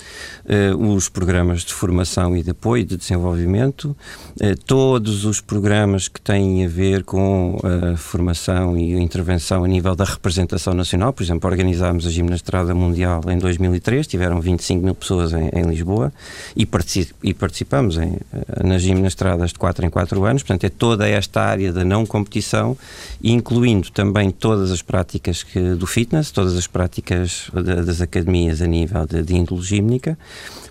Uh, 0.45 0.95
os 0.95 1.09
programas 1.09 1.63
de 1.63 1.73
formação 1.73 2.37
e 2.37 2.43
de 2.43 2.51
apoio 2.51 2.85
de 2.85 2.97
desenvolvimento, 2.97 3.97
uh, 4.41 4.57
todos 4.65 5.25
os 5.25 5.41
programas 5.41 6.07
que 6.07 6.21
têm 6.21 6.65
a 6.65 6.69
ver 6.69 7.03
com 7.03 7.59
a 7.63 7.97
formação 7.97 8.77
e 8.77 8.93
intervenção 8.95 9.65
a 9.65 9.69
nível 9.69 9.97
da 9.97 10.05
representação 10.05 10.75
nacional, 10.75 11.13
por 11.13 11.23
exemplo, 11.23 11.51
organizámos 11.51 12.07
a 12.07 12.11
Gimnastrada 12.11 12.75
Mundial 12.75 13.21
em 13.29 13.39
2003, 13.39 14.07
tiveram 14.07 14.41
25 14.41 14.85
mil 14.85 14.95
pessoas 14.95 15.33
em, 15.33 15.49
em 15.49 15.63
Lisboa 15.63 16.13
e, 16.55 16.65
particip, 16.65 17.13
e 17.23 17.35
participamos 17.35 17.99
em, 17.99 18.17
eh, 18.33 18.67
nas 18.67 18.83
Gimnastradas 18.83 19.51
de 19.51 19.59
4 19.59 19.85
em 19.87 19.91
4 19.91 20.25
anos, 20.25 20.43
portanto 20.43 20.65
é 20.65 20.69
toda 20.69 21.09
esta 21.09 21.43
área 21.43 21.73
da 21.73 21.85
não 21.85 22.07
competição, 22.07 22.77
incluindo 23.23 23.91
também 23.91 24.31
todas 24.31 24.71
as 24.71 24.83
práticas 24.83 25.43
que, 25.43 25.75
do 25.75 25.87
fitness, 25.87 26.31
todas 26.31 26.57
as 26.57 26.67
práticas 26.67 26.92
práticas 26.93 27.51
das 27.85 28.03
academias 28.03 28.61
a 28.61 28.67
nível 28.67 29.07
de, 29.07 29.23
de 29.23 29.35
índole 29.35 29.63
gímnica. 29.63 30.19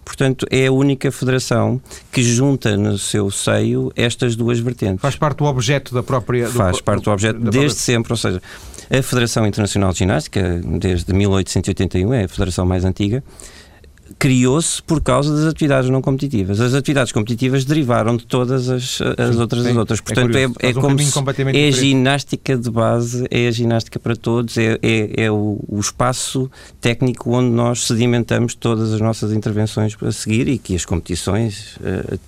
Portanto, 0.06 0.46
é 0.52 0.68
a 0.68 0.72
única 0.72 1.12
federação 1.12 1.82
que 2.12 2.22
junta 2.22 2.78
no 2.78 2.98
seu 2.98 3.32
seio 3.32 3.92
estas 3.96 4.36
duas 4.36 4.60
vertentes. 4.60 5.02
Faz 5.02 5.16
parte 5.16 5.40
do 5.40 5.46
objeto 5.46 5.94
da 5.94 6.04
própria. 6.04 6.46
Do, 6.46 6.54
Faz 6.54 6.80
parte 6.80 7.04
do 7.04 7.12
objeto 7.12 7.40
desde 7.40 7.52
própria... 7.52 7.70
sempre, 7.70 8.14
ou 8.14 8.18
seja, 8.18 8.42
a 8.90 9.02
Federação 9.02 9.48
Internacional 9.48 9.92
de 9.94 10.00
Ginástica, 10.00 10.62
desde 10.80 11.12
1881, 11.14 12.14
é 12.14 12.24
a 12.26 12.28
federação 12.28 12.66
mais 12.66 12.86
antiga, 12.86 13.24
criou-se 14.22 14.84
por 14.84 15.02
causa 15.02 15.36
das 15.36 15.52
atividades 15.52 15.90
não 15.90 16.00
competitivas. 16.00 16.62
As 16.62 16.76
atividades 16.76 17.12
competitivas 17.12 17.66
derivaram 17.66 18.16
de 18.16 18.24
todas 18.28 18.70
as, 18.70 19.02
as 19.18 19.34
sim, 19.34 19.42
outras 19.42 19.64
sim. 19.64 19.72
as 19.72 19.78
outras. 19.78 20.00
É 20.00 20.04
Portanto, 20.04 20.36
é, 20.36 20.44
é, 20.44 20.70
é 20.70 20.74
como 20.74 21.00
se, 21.00 21.12
é 21.56 21.68
a 21.68 21.72
ginástica 21.72 22.56
de 22.56 22.70
base, 22.70 23.26
é 23.32 23.48
a 23.48 23.52
ginástica 23.52 24.00
para 24.00 24.16
todos, 24.16 24.60
é, 24.60 24.78
é, 24.84 25.24
é 25.24 25.32
o, 25.32 25.60
o, 25.68 25.80
espaço 25.80 26.52
técnico 26.80 27.32
onde 27.32 27.50
nós 27.50 27.88
sedimentamos 27.88 28.54
todas 28.54 28.94
as 28.94 29.02
nossas 29.02 29.34
intervenções 29.34 29.98
a 30.00 30.12
seguir 30.12 30.48
e 30.48 30.60
que 30.60 30.76
as 30.76 30.86
competições 30.86 31.78
uh, 31.78 32.20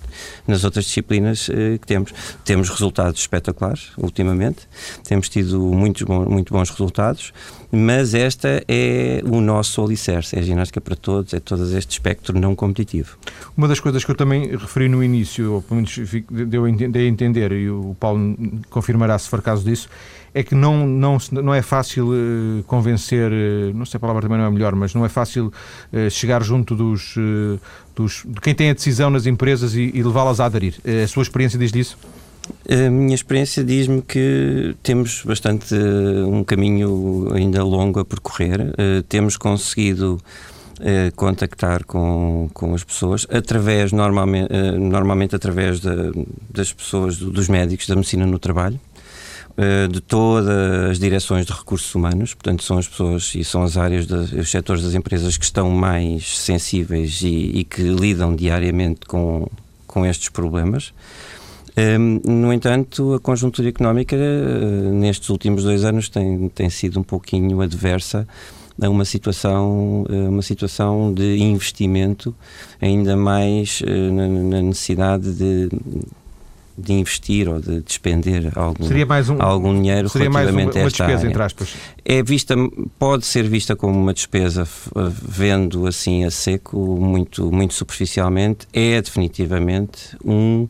nas 0.48 0.64
outras 0.64 0.86
disciplinas 0.86 1.48
uh, 1.48 1.78
que 1.80 1.86
temos. 1.86 2.12
Temos 2.44 2.70
resultados 2.70 3.20
espetaculares, 3.20 3.90
ultimamente, 3.96 4.62
temos 5.04 5.28
tido 5.28 5.60
muitos 5.60 6.02
bons, 6.02 6.26
muito 6.26 6.52
bons 6.52 6.70
resultados 6.70 7.32
mas 7.74 8.14
esta 8.14 8.62
é 8.68 9.20
o 9.24 9.40
nosso 9.40 9.82
alicerce, 9.82 10.36
é 10.36 10.38
a 10.38 10.42
ginástica 10.42 10.80
para 10.80 10.94
todos, 10.94 11.34
é 11.34 11.40
todo 11.40 11.64
este 11.84 11.92
espectro 11.92 12.38
não 12.38 12.54
competitivo. 12.54 13.16
Uma 13.56 13.68
das 13.68 13.78
coisas 13.78 14.04
que 14.04 14.10
eu 14.10 14.14
também 14.14 14.56
referi 14.56 14.88
no 14.88 15.04
início, 15.04 15.52
ou 15.52 15.62
pelo 15.62 15.76
menos 15.76 15.96
deu 16.30 16.64
a 16.64 16.70
entender, 16.70 17.52
e 17.52 17.70
o 17.70 17.94
Paulo 18.00 18.36
confirmará 18.70 19.18
se 19.18 19.28
for 19.28 19.42
caso 19.42 19.64
disso, 19.64 19.88
é 20.32 20.42
que 20.42 20.54
não, 20.54 20.86
não, 20.86 21.18
não 21.30 21.54
é 21.54 21.62
fácil 21.62 22.08
uh, 22.08 22.62
convencer, 22.64 23.30
uh, 23.30 23.72
não 23.72 23.84
sei 23.84 23.98
a 23.98 24.00
palavra 24.00 24.22
também 24.22 24.38
não 24.38 24.46
é 24.46 24.50
melhor, 24.50 24.74
mas 24.74 24.92
não 24.92 25.04
é 25.04 25.08
fácil 25.08 25.52
uh, 25.92 26.10
chegar 26.10 26.42
junto 26.42 26.74
dos, 26.74 27.14
dos, 27.94 28.24
de 28.26 28.40
quem 28.40 28.52
tem 28.52 28.70
a 28.70 28.74
decisão 28.74 29.10
nas 29.10 29.26
empresas 29.26 29.74
e, 29.74 29.92
e 29.94 30.02
levá-las 30.02 30.40
a 30.40 30.46
aderir. 30.46 30.74
a 30.84 31.06
sua 31.06 31.22
experiência 31.22 31.56
diz 31.56 31.70
disso? 31.70 31.96
A 32.68 32.90
minha 32.90 33.14
experiência 33.14 33.62
diz-me 33.62 34.02
que 34.02 34.74
temos 34.82 35.22
bastante 35.24 35.74
um 36.26 36.44
caminho 36.44 37.30
ainda 37.32 37.64
longo 37.64 38.00
a 38.00 38.04
percorrer. 38.04 38.74
Temos 39.08 39.38
conseguido 39.38 40.20
uh, 40.80 41.14
contactar 41.14 41.84
com, 41.84 42.48
com 42.52 42.74
as 42.74 42.84
pessoas 42.84 43.26
através 43.30 43.92
normalmente, 43.92 44.52
uh, 44.52 44.78
normalmente 44.78 45.34
através 45.34 45.80
das 46.50 46.72
pessoas 46.72 47.16
dos 47.16 47.48
médicos 47.48 47.86
da 47.86 47.94
medicina 47.94 48.26
no 48.26 48.38
trabalho 48.38 48.80
de 49.88 50.00
todas 50.00 50.90
as 50.90 50.98
direções 50.98 51.46
de 51.46 51.52
recursos 51.52 51.94
humanos, 51.94 52.34
portanto 52.34 52.64
são 52.64 52.76
as 52.76 52.88
pessoas 52.88 53.32
e 53.36 53.44
são 53.44 53.62
as 53.62 53.76
áreas, 53.76 54.04
de, 54.04 54.14
os 54.14 54.50
setores 54.50 54.82
das 54.82 54.94
empresas 54.94 55.36
que 55.36 55.44
estão 55.44 55.70
mais 55.70 56.40
sensíveis 56.40 57.22
e, 57.22 57.58
e 57.58 57.62
que 57.62 57.82
lidam 57.82 58.34
diariamente 58.34 59.06
com, 59.06 59.46
com 59.86 60.04
estes 60.04 60.28
problemas. 60.28 60.92
Um, 61.76 62.20
no 62.24 62.52
entanto, 62.52 63.14
a 63.14 63.20
conjuntura 63.20 63.68
económica 63.68 64.14
uh, 64.14 64.94
nestes 64.94 65.28
últimos 65.28 65.64
dois 65.64 65.84
anos 65.84 66.08
tem, 66.08 66.48
tem 66.48 66.70
sido 66.70 67.00
um 67.00 67.02
pouquinho 67.02 67.60
adversa 67.60 68.28
a 68.80 68.88
uma 68.88 69.04
situação, 69.04 70.04
uh, 70.08 70.28
uma 70.28 70.42
situação 70.42 71.12
de 71.12 71.38
investimento 71.38 72.34
ainda 72.80 73.16
mais 73.16 73.80
uh, 73.80 74.12
na, 74.12 74.62
necessidade 74.62 75.32
de, 75.32 75.68
de 76.76 76.92
investir 76.92 77.48
ou 77.48 77.60
de 77.60 77.80
despender 77.80 78.50
algum, 78.56 78.84
um, 78.84 79.42
algum 79.42 79.74
dinheiro 79.74 80.08
seria 80.08 80.28
relativamente 80.28 80.64
mais 80.64 80.76
uma, 80.76 80.82
uma 80.82 80.88
despesa, 80.88 81.26
entre 81.28 81.42
aspas. 81.42 81.74
É 82.04 82.22
vista, 82.22 82.54
pode 82.98 83.26
ser 83.26 83.48
vista 83.48 83.76
como 83.76 83.98
uma 83.98 84.12
despesa 84.12 84.66
vendo 85.22 85.86
assim 85.86 86.24
a 86.24 86.30
seco, 86.30 86.76
muito, 87.00 87.50
muito 87.52 87.74
superficialmente, 87.74 88.66
é 88.72 89.00
definitivamente 89.00 90.16
um 90.24 90.66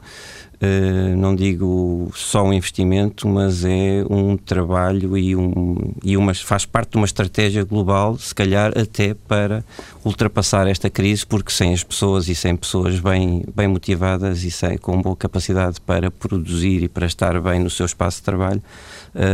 não 1.17 1.35
digo 1.35 2.11
só 2.15 2.43
um 2.43 2.53
investimento, 2.53 3.29
mas 3.29 3.65
é 3.65 4.05
um 4.09 4.37
trabalho 4.37 5.17
e, 5.17 5.35
um, 5.35 5.77
e 6.03 6.17
uma, 6.17 6.35
faz 6.35 6.65
parte 6.65 6.93
de 6.93 6.97
uma 6.97 7.07
estratégia 7.07 7.65
global, 7.65 8.19
se 8.19 8.35
calhar 8.35 8.73
até 8.77 9.15
para 9.15 9.65
ultrapassar 10.05 10.67
esta 10.67 10.91
crise, 10.91 11.27
porque 11.27 11.51
sem 11.51 11.73
as 11.73 11.83
pessoas 11.83 12.29
e 12.29 12.35
sem 12.35 12.55
pessoas 12.55 13.01
bem, 13.01 13.45
bem 13.55 13.67
motivadas 13.67 14.45
e 14.45 14.51
sem, 14.51 14.77
com 14.77 15.01
boa 15.01 15.17
capacidade 15.17 15.81
para 15.81 16.11
produzir 16.11 16.83
e 16.83 16.89
para 16.89 17.07
estar 17.07 17.41
bem 17.41 17.61
no 17.61 17.71
seu 17.71 17.87
espaço 17.87 18.19
de 18.19 18.25
trabalho, 18.25 18.63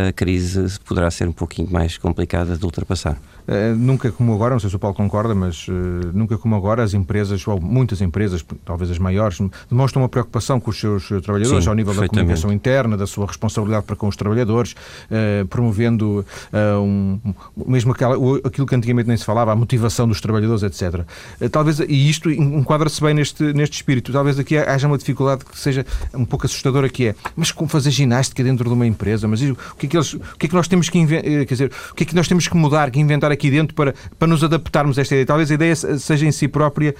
a 0.08 0.12
crise 0.12 0.78
poderá 0.80 1.10
ser 1.10 1.26
um 1.26 1.32
pouquinho 1.32 1.70
mais 1.70 1.96
complicada 1.98 2.56
de 2.56 2.64
ultrapassar. 2.64 3.18
Uh, 3.50 3.74
nunca 3.74 4.12
como 4.12 4.32
agora, 4.32 4.54
não 4.54 4.60
sei 4.60 4.70
se 4.70 4.76
o 4.76 4.78
Paulo 4.78 4.96
concorda, 4.96 5.34
mas 5.34 5.66
uh, 5.66 5.72
nunca 6.12 6.38
como 6.38 6.54
agora 6.54 6.84
as 6.84 6.94
empresas, 6.94 7.46
ou 7.48 7.60
muitas 7.60 8.00
empresas, 8.00 8.44
talvez 8.64 8.92
as 8.92 8.98
maiores, 8.98 9.38
demonstram 9.68 10.02
uma 10.02 10.08
preocupação 10.08 10.60
com 10.60 10.70
os 10.70 10.78
seus 10.78 11.08
trabalhadores, 11.08 11.64
Sim, 11.64 11.68
ao 11.68 11.74
nível 11.74 11.92
da 11.92 12.06
comunicação 12.06 12.52
interna, 12.52 12.96
da 12.96 13.08
sua 13.08 13.26
responsabilidade 13.26 13.86
para 13.86 13.96
com 13.96 14.06
os 14.06 14.14
trabalhadores, 14.14 14.72
uh, 14.72 15.44
promovendo 15.48 16.24
um, 16.52 17.18
mesmo 17.66 17.90
aquela, 17.90 18.14
aquilo 18.44 18.66
que 18.68 18.74
antigamente 18.74 19.08
nem 19.08 19.16
se 19.16 19.24
falava, 19.24 19.50
a 19.50 19.56
motivação 19.56 20.06
dos 20.06 20.20
trabalhadores, 20.20 20.60
etc. 20.62 21.05
talvez, 21.50 21.81
e 21.81 22.11
isto 22.11 22.31
enquadra-se 22.31 23.00
bem 23.00 23.14
neste, 23.14 23.52
neste 23.52 23.76
espírito, 23.76 24.12
talvez 24.12 24.38
aqui 24.38 24.57
haja 24.57 24.87
uma 24.87 24.99
dificuldade 24.99 25.45
que 25.45 25.59
seja 25.59 25.85
um 26.14 26.25
pouco 26.25 26.47
assustadora, 26.47 26.88
que 26.88 27.09
é, 27.09 27.14
mas 27.37 27.52
como 27.52 27.69
fazer 27.69 27.90
ginástica 27.90 28.43
dentro 28.43 28.69
de 28.69 28.75
uma 28.75 28.87
empresa? 28.87 29.26
Mas 29.26 29.40
o 29.43 29.57
que 29.76 29.87
é 29.87 29.88
que, 29.88 29.97
eles, 29.97 30.14
o 30.14 30.21
que, 30.38 30.47
é 30.47 30.49
que 30.49 30.55
nós 30.55 30.69
temos 30.69 30.88
que 30.88 31.07
quer 31.07 31.45
dizer, 31.45 31.73
o 31.90 31.95
que 31.95 32.05
é 32.05 32.07
que 32.07 32.14
nós 32.14 32.29
temos 32.29 32.47
que 32.49 32.57
mudar, 32.57 32.90
que 32.90 33.00
inventar 33.00 33.31
aqui 33.31 33.50
dentro 33.50 33.75
para, 33.75 33.95
para 34.19 34.29
nos 34.29 34.43
adaptarmos 34.45 34.99
a 34.99 35.02
esta 35.02 35.14
ideia. 35.14 35.26
Talvez 35.26 35.50
a 35.50 35.55
ideia 35.55 35.75
seja 35.75 36.26
em 36.26 36.33
si 36.33 36.49
própria 36.49 36.95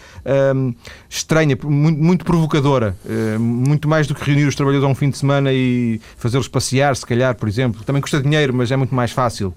um, 0.55 0.75
estranha, 1.09 1.57
muito, 1.64 2.02
muito 2.02 2.25
provocadora, 2.25 2.97
uh, 3.05 3.40
muito 3.40 3.88
mais 3.88 4.07
do 4.07 4.14
que 4.14 4.25
reunir 4.25 4.47
os 4.47 4.55
trabalhadores 4.55 4.88
a 4.88 4.93
um 4.93 4.95
fim 4.95 5.11
de 5.11 5.19
semana 5.19 5.52
e 5.52 6.00
fazê-los 6.17 6.49
passear, 6.49 6.97
se 6.97 7.07
calhar, 7.07 7.35
por 7.35 7.49
exemplo. 7.49 7.85
Também 7.85 8.00
custa 8.00 8.21
dinheiro, 8.21 8.55
mas 8.55 8.71
é 8.71 8.76
muito 8.76 8.95
mais 8.95 9.11
fácil. 9.11 9.55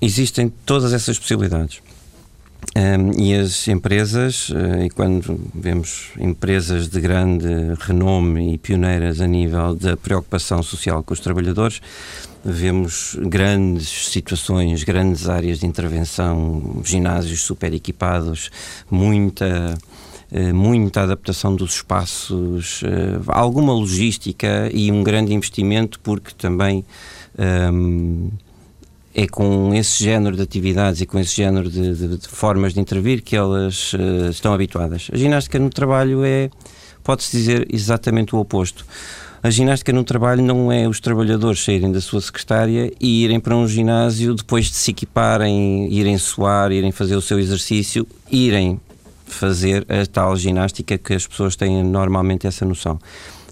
Existem 0.00 0.52
todas 0.64 0.92
essas 0.92 1.18
possibilidades. 1.18 1.80
Um, 2.76 3.20
e 3.20 3.34
as 3.34 3.66
empresas, 3.68 4.50
uh, 4.50 4.82
e 4.84 4.90
quando 4.90 5.40
vemos 5.54 6.10
empresas 6.18 6.88
de 6.88 7.00
grande 7.00 7.48
renome 7.80 8.54
e 8.54 8.58
pioneiras 8.58 9.20
a 9.20 9.26
nível 9.26 9.74
da 9.74 9.96
preocupação 9.96 10.62
social 10.62 11.02
com 11.02 11.12
os 11.12 11.20
trabalhadores, 11.20 11.80
vemos 12.44 13.16
grandes 13.20 14.08
situações, 14.10 14.84
grandes 14.84 15.28
áreas 15.28 15.60
de 15.60 15.66
intervenção, 15.66 16.80
ginásios 16.84 17.40
super 17.42 17.74
equipados, 17.74 18.50
muita 18.90 19.76
eh, 20.32 20.52
muita 20.52 21.02
adaptação 21.02 21.56
dos 21.56 21.74
espaços, 21.74 22.82
eh, 22.84 23.20
alguma 23.26 23.72
logística 23.72 24.70
e 24.72 24.92
um 24.92 25.02
grande 25.02 25.34
investimento, 25.34 25.98
porque 26.00 26.32
também 26.38 26.84
um, 27.72 28.30
é 29.14 29.26
com 29.26 29.74
esse 29.74 30.02
género 30.02 30.36
de 30.36 30.42
atividades 30.42 31.00
e 31.00 31.06
com 31.06 31.18
esse 31.18 31.34
género 31.34 31.68
de, 31.68 31.94
de, 31.94 32.16
de 32.16 32.28
formas 32.28 32.72
de 32.72 32.80
intervir 32.80 33.22
que 33.22 33.36
elas 33.36 33.92
uh, 33.94 34.30
estão 34.30 34.52
habituadas. 34.52 35.08
A 35.12 35.16
ginástica 35.16 35.58
no 35.58 35.70
trabalho 35.70 36.24
é, 36.24 36.50
pode-se 37.02 37.36
dizer, 37.36 37.66
exatamente 37.72 38.34
o 38.34 38.38
oposto. 38.38 38.84
A 39.42 39.48
ginástica 39.48 39.92
no 39.92 40.04
trabalho 40.04 40.42
não 40.42 40.70
é 40.70 40.86
os 40.86 41.00
trabalhadores 41.00 41.64
saírem 41.64 41.90
da 41.90 42.00
sua 42.00 42.20
secretária 42.20 42.92
e 43.00 43.24
irem 43.24 43.40
para 43.40 43.56
um 43.56 43.66
ginásio 43.66 44.34
depois 44.34 44.66
de 44.66 44.76
se 44.76 44.90
equiparem, 44.90 45.90
irem 45.90 46.18
suar, 46.18 46.70
irem 46.70 46.92
fazer 46.92 47.16
o 47.16 47.22
seu 47.22 47.38
exercício, 47.38 48.06
irem 48.30 48.78
fazer 49.24 49.86
a 49.88 50.04
tal 50.04 50.36
ginástica 50.36 50.98
que 50.98 51.14
as 51.14 51.26
pessoas 51.26 51.56
têm 51.56 51.82
normalmente 51.82 52.46
essa 52.46 52.66
noção. 52.66 52.98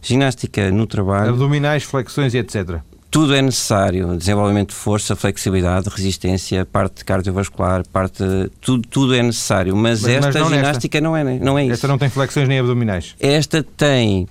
Ginástica 0.03 0.71
no 0.71 0.87
trabalho. 0.87 1.31
Abdominais, 1.31 1.85
flexões 1.85 2.35
e 2.35 2.39
etc. 2.39 2.81
Tudo 3.11 3.35
é 3.35 3.41
necessário, 3.41 4.17
desenvolvimento 4.17 4.71
de 4.71 4.75
força, 4.75 5.17
flexibilidade, 5.17 5.89
resistência, 5.89 6.67
parte 6.67 7.05
cardiovascular, 7.05 7.87
parte 7.89 8.23
tudo, 8.61 8.87
tudo 8.89 9.15
é 9.15 9.23
necessário, 9.23 9.75
mas, 9.75 10.03
mas 10.03 10.11
esta 10.11 10.27
mas 10.27 10.35
não 10.35 10.51
ginástica 10.51 11.01
não 11.01 11.17
é, 11.17 11.25
não 11.25 11.59
é 11.59 11.65
isso. 11.65 11.73
Esta 11.73 11.89
não 11.89 11.97
tem 11.97 12.11
flexões 12.11 12.47
nem 12.47 12.59
abdominais. 12.59 13.15
Esta 13.19 13.63
tem 13.63 14.29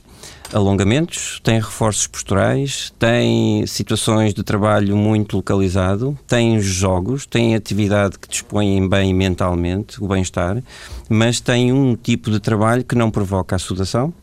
alongamentos, 0.54 1.40
tem 1.44 1.60
reforços 1.60 2.08
posturais, 2.08 2.94
tem 2.98 3.66
situações 3.66 4.34
de 4.34 4.44
trabalho 4.44 4.96
muito 4.96 5.38
localizado, 5.38 6.18
tem 6.28 6.60
jogos, 6.60 7.26
tem 7.26 7.56
atividade 7.56 8.18
que 8.18 8.28
dispõem 8.28 8.88
bem 8.88 9.14
mentalmente, 9.14 10.02
o 10.04 10.08
bem-estar, 10.08 10.62
mas 11.10 11.40
tem 11.40 11.72
um 11.74 11.96
tipo 11.96 12.32
de 12.32 12.40
trabalho 12.40 12.84
que 12.84 12.96
não 12.96 13.12
provoca 13.12 13.56
a 13.56 13.60
sudação, 13.60 14.14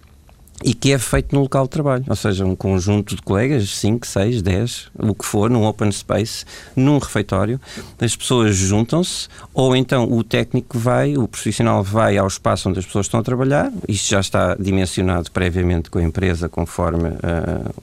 e 0.62 0.72
que 0.72 0.92
é 0.92 0.98
feito 0.98 1.34
no 1.34 1.42
local 1.42 1.64
de 1.64 1.70
trabalho, 1.70 2.04
ou 2.08 2.16
seja, 2.16 2.44
um 2.44 2.54
conjunto 2.54 3.16
de 3.16 3.22
colegas, 3.22 3.76
5, 3.76 4.06
6, 4.06 4.42
10, 4.42 4.90
o 4.98 5.14
que 5.14 5.24
for, 5.24 5.50
num 5.50 5.64
open 5.64 5.90
space, 5.90 6.44
num 6.76 6.98
refeitório, 6.98 7.60
as 8.00 8.14
pessoas 8.14 8.56
juntam-se, 8.56 9.28
ou 9.52 9.74
então 9.74 10.10
o 10.10 10.22
técnico 10.22 10.78
vai, 10.78 11.16
o 11.16 11.26
profissional 11.26 11.82
vai 11.82 12.16
ao 12.16 12.26
espaço 12.26 12.68
onde 12.68 12.78
as 12.78 12.86
pessoas 12.86 13.06
estão 13.06 13.20
a 13.20 13.22
trabalhar, 13.22 13.72
isto 13.88 14.08
já 14.08 14.20
está 14.20 14.54
dimensionado 14.54 15.30
previamente 15.30 15.90
com 15.90 15.98
a 15.98 16.02
empresa, 16.02 16.48
conforme 16.48 17.08
uh, 17.08 17.74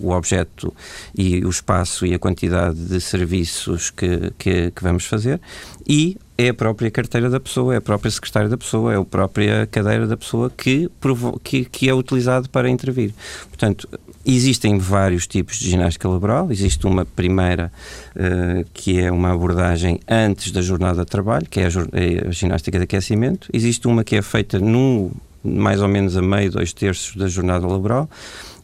o 0.00 0.10
objeto 0.10 0.74
e 1.16 1.44
o 1.44 1.50
espaço 1.50 2.04
e 2.04 2.14
a 2.14 2.18
quantidade 2.18 2.76
de 2.76 3.00
serviços 3.00 3.90
que, 3.90 4.32
que, 4.38 4.70
que 4.70 4.82
vamos 4.82 5.06
fazer, 5.06 5.40
e 5.86 6.16
é 6.40 6.48
a 6.48 6.54
própria 6.54 6.90
carteira 6.90 7.28
da 7.28 7.38
pessoa, 7.38 7.74
é 7.74 7.76
a 7.76 7.80
própria 7.80 8.10
secretária 8.10 8.48
da 8.48 8.56
pessoa, 8.56 8.94
é 8.94 8.96
a 8.96 9.04
própria 9.04 9.66
cadeira 9.66 10.06
da 10.06 10.16
pessoa 10.16 10.50
que, 10.50 10.90
que, 11.44 11.64
que 11.66 11.88
é 11.88 11.94
utilizado 11.94 12.48
para 12.48 12.68
intervir. 12.68 13.12
Portanto, 13.48 13.86
existem 14.24 14.78
vários 14.78 15.26
tipos 15.26 15.58
de 15.58 15.68
ginástica 15.68 16.08
laboral. 16.08 16.50
Existe 16.50 16.86
uma 16.86 17.04
primeira 17.04 17.70
uh, 18.16 18.64
que 18.72 18.98
é 18.98 19.12
uma 19.12 19.32
abordagem 19.32 20.00
antes 20.08 20.50
da 20.50 20.62
jornada 20.62 21.04
de 21.04 21.10
trabalho, 21.10 21.46
que 21.48 21.60
é 21.60 21.66
a, 21.66 21.68
é 21.68 22.28
a 22.28 22.30
ginástica 22.30 22.78
de 22.78 22.84
aquecimento. 22.84 23.48
Existe 23.52 23.86
uma 23.86 24.02
que 24.02 24.16
é 24.16 24.22
feita 24.22 24.58
no 24.58 25.10
mais 25.42 25.80
ou 25.80 25.88
menos 25.88 26.18
a 26.18 26.22
meio, 26.22 26.50
dois 26.50 26.72
terços 26.72 27.16
da 27.16 27.26
jornada 27.26 27.66
laboral. 27.66 28.08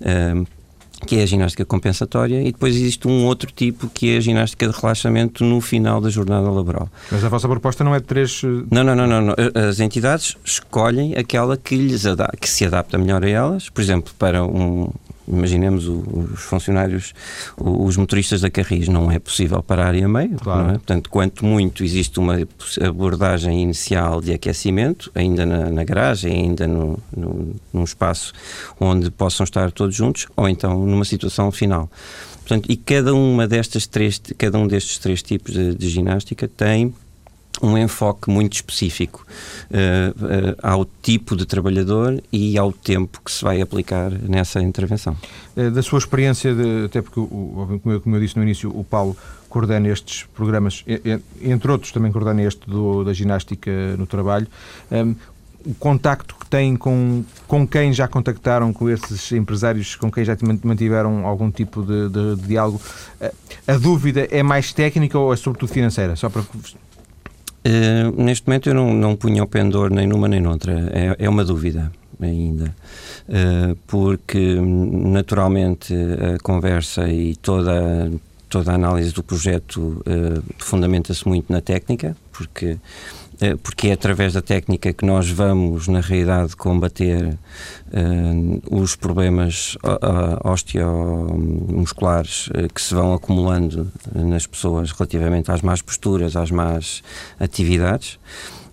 Uh, 0.01 0.47
que 1.05 1.19
é 1.19 1.23
a 1.23 1.27
ginástica 1.27 1.65
compensatória, 1.65 2.41
e 2.41 2.53
depois 2.53 2.75
existe 2.75 3.07
um 3.07 3.27
outro 3.27 3.51
tipo 3.53 3.89
que 3.89 4.15
é 4.15 4.17
a 4.17 4.21
ginástica 4.21 4.69
de 4.69 4.75
relaxamento 4.75 5.45
no 5.45 5.61
final 5.61 6.01
da 6.01 6.09
jornada 6.09 6.51
laboral. 6.51 6.89
Mas 7.11 7.25
a 7.25 7.29
vossa 7.29 7.49
proposta 7.49 7.85
não 7.85 7.95
é 7.95 8.01
de 8.01 8.07
três. 8.07 8.43
Eh, 8.45 8.65
não, 8.71 8.83
não, 8.83 8.95
não, 8.95 9.07
não. 9.07 9.21
não. 9.21 9.35
As 9.69 9.81
entidades 9.81 10.37
escolhem 10.45 11.15
aquela 11.15 11.57
que, 11.57 11.77
lhes 11.77 12.05
que 12.41 12.49
se 12.49 12.65
adapta 12.65 12.97
melhor 12.97 13.25
a 13.25 13.29
elas. 13.29 13.69
Por 13.69 13.81
exemplo, 13.81 14.13
para 14.19 14.45
um, 14.45 14.91
imaginemos 15.29 15.87
os 15.87 16.41
funcionários, 16.41 17.13
os 17.57 17.97
motoristas 17.97 18.41
da 18.41 18.51
Carris, 18.51 18.89
não 18.89 19.11
é 19.11 19.19
possível 19.19 19.63
pararem 19.63 20.05
a 20.05 20.09
meio, 20.09 20.37
claro. 20.37 20.71
é? 20.71 20.73
Portanto, 20.73 21.11
quanto 21.11 21.45
muito 21.45 21.85
existe 21.85 22.19
uma 22.19 22.37
abordagem 22.81 23.63
inicial 23.63 24.21
de 24.21 24.33
aquecimento, 24.33 25.11
ainda 25.15 25.45
na, 25.45 25.71
na 25.71 25.85
garagem, 25.85 26.33
ainda 26.33 26.67
no, 26.67 26.99
no, 27.17 27.55
num 27.73 27.85
espaço 27.85 28.33
onde 28.81 29.11
possam 29.11 29.45
estar 29.45 29.71
todos 29.73 29.95
juntos, 29.95 30.27
ou 30.37 30.49
então 30.49 30.87
numa 30.87 31.05
situação 31.05 31.51
final. 31.51 31.91
Portanto, 32.47 32.71
e 32.71 32.77
cada 32.77 33.13
uma 33.13 33.49
destas 33.49 33.89
três, 33.89 34.21
cada 34.39 34.57
um 34.57 34.69
destes 34.69 34.99
três 34.99 35.21
tipos 35.21 35.53
de, 35.53 35.75
de 35.75 35.89
ginástica 35.89 36.47
tem 36.47 36.95
um 37.63 37.77
enfoque 37.79 38.31
muito 38.31 38.55
específico 38.55 39.27
uh, 39.71 40.25
uh, 40.25 40.57
ao 40.63 40.85
tipo 41.03 41.37
de 41.37 41.47
trabalhador 41.47 42.23
e 42.33 42.59
ao 42.59 42.73
tempo 42.73 43.21
que 43.25 43.31
se 43.31 43.43
vai 43.43 43.61
aplicar 43.61 44.11
nessa 44.11 44.61
intervenção. 44.61 45.17
Uh, 45.57 45.71
da 45.71 45.83
sua 45.83 45.99
experiência, 45.99 46.55
de, 46.55 46.85
até 46.85 47.01
porque, 47.01 47.21
o, 47.21 47.81
como, 47.83 47.95
eu, 47.95 48.01
como 48.01 48.17
eu 48.17 48.21
disse 48.21 48.37
no 48.37 48.43
início, 48.43 48.71
o 48.71 48.85
Paulo 48.85 49.17
coordena 49.49 49.89
estes 49.89 50.25
programas, 50.35 50.85
entre 51.41 51.71
outros 51.71 51.93
também 51.93 52.13
coordena 52.13 52.43
este 52.43 52.69
do, 52.69 53.05
da 53.05 53.13
ginástica 53.13 53.71
no 53.97 54.07
trabalho. 54.07 54.47
Um, 54.91 54.97
ehm, 54.97 55.15
o 55.65 55.75
contacto 55.75 56.37
que 56.37 56.47
têm 56.47 56.77
com, 56.77 57.25
com 57.49 57.67
quem 57.67 57.93
já 57.93 58.07
contactaram, 58.07 58.73
com 58.73 58.89
esses 58.89 59.33
empresários 59.33 59.97
com 59.97 60.13
quem 60.13 60.25
já 60.25 60.37
mantiveram 60.63 61.27
algum 61.27 61.51
tipo 61.51 61.83
de, 61.83 62.09
de, 62.09 62.37
de 62.37 62.47
diálogo, 62.47 62.81
a 63.67 63.77
dúvida 63.77 64.29
é 64.31 64.45
mais 64.45 64.73
técnica 64.73 65.19
ou 65.19 65.33
é 65.33 65.37
sobretudo 65.37 65.73
financeira? 65.73 66.15
Só 66.15 66.31
para 66.31 66.45
Uh, 67.67 68.23
neste 68.23 68.47
momento 68.47 68.69
eu 68.69 68.75
não, 68.75 68.95
não 68.95 69.17
punha 69.17 69.43
o 69.43 69.47
pendor 69.47 69.91
nem 69.91 70.07
numa 70.07 70.29
nem 70.29 70.41
noutra. 70.41 70.73
É, 70.93 71.25
é 71.25 71.29
uma 71.29 71.45
dúvida 71.45 71.91
ainda. 72.21 72.75
Uh, 73.29 73.77
porque 73.87 74.55
naturalmente 74.61 75.93
a 75.95 76.39
conversa 76.43 77.09
e 77.09 77.35
toda, 77.37 78.11
toda 78.49 78.73
a 78.73 78.75
análise 78.75 79.13
do 79.13 79.23
projeto 79.23 80.03
uh, 80.07 80.43
fundamenta-se 80.59 81.27
muito 81.27 81.53
na 81.53 81.61
técnica, 81.61 82.17
porque 82.33 82.67
eh, 82.67 82.79
porque 83.63 83.89
é 83.89 83.93
através 83.93 84.33
da 84.33 84.41
técnica 84.41 84.93
que 84.93 85.05
nós 85.05 85.29
vamos, 85.29 85.89
na 85.89 86.01
realidade, 86.01 86.57
combater 86.57 87.37
uh, 87.93 88.83
os 88.83 88.97
problemas 88.97 89.77
osteomusculares 90.43 92.49
uh, 92.49 92.73
que 92.73 92.81
se 92.81 92.95
vão 92.95 93.13
acumulando 93.13 93.91
nas 94.15 94.47
pessoas 94.47 94.91
relativamente 94.91 95.51
às 95.51 95.63
más 95.63 95.83
posturas, 95.83 96.37
às 96.37 96.51
más 96.51 97.03
atividades. 97.39 98.19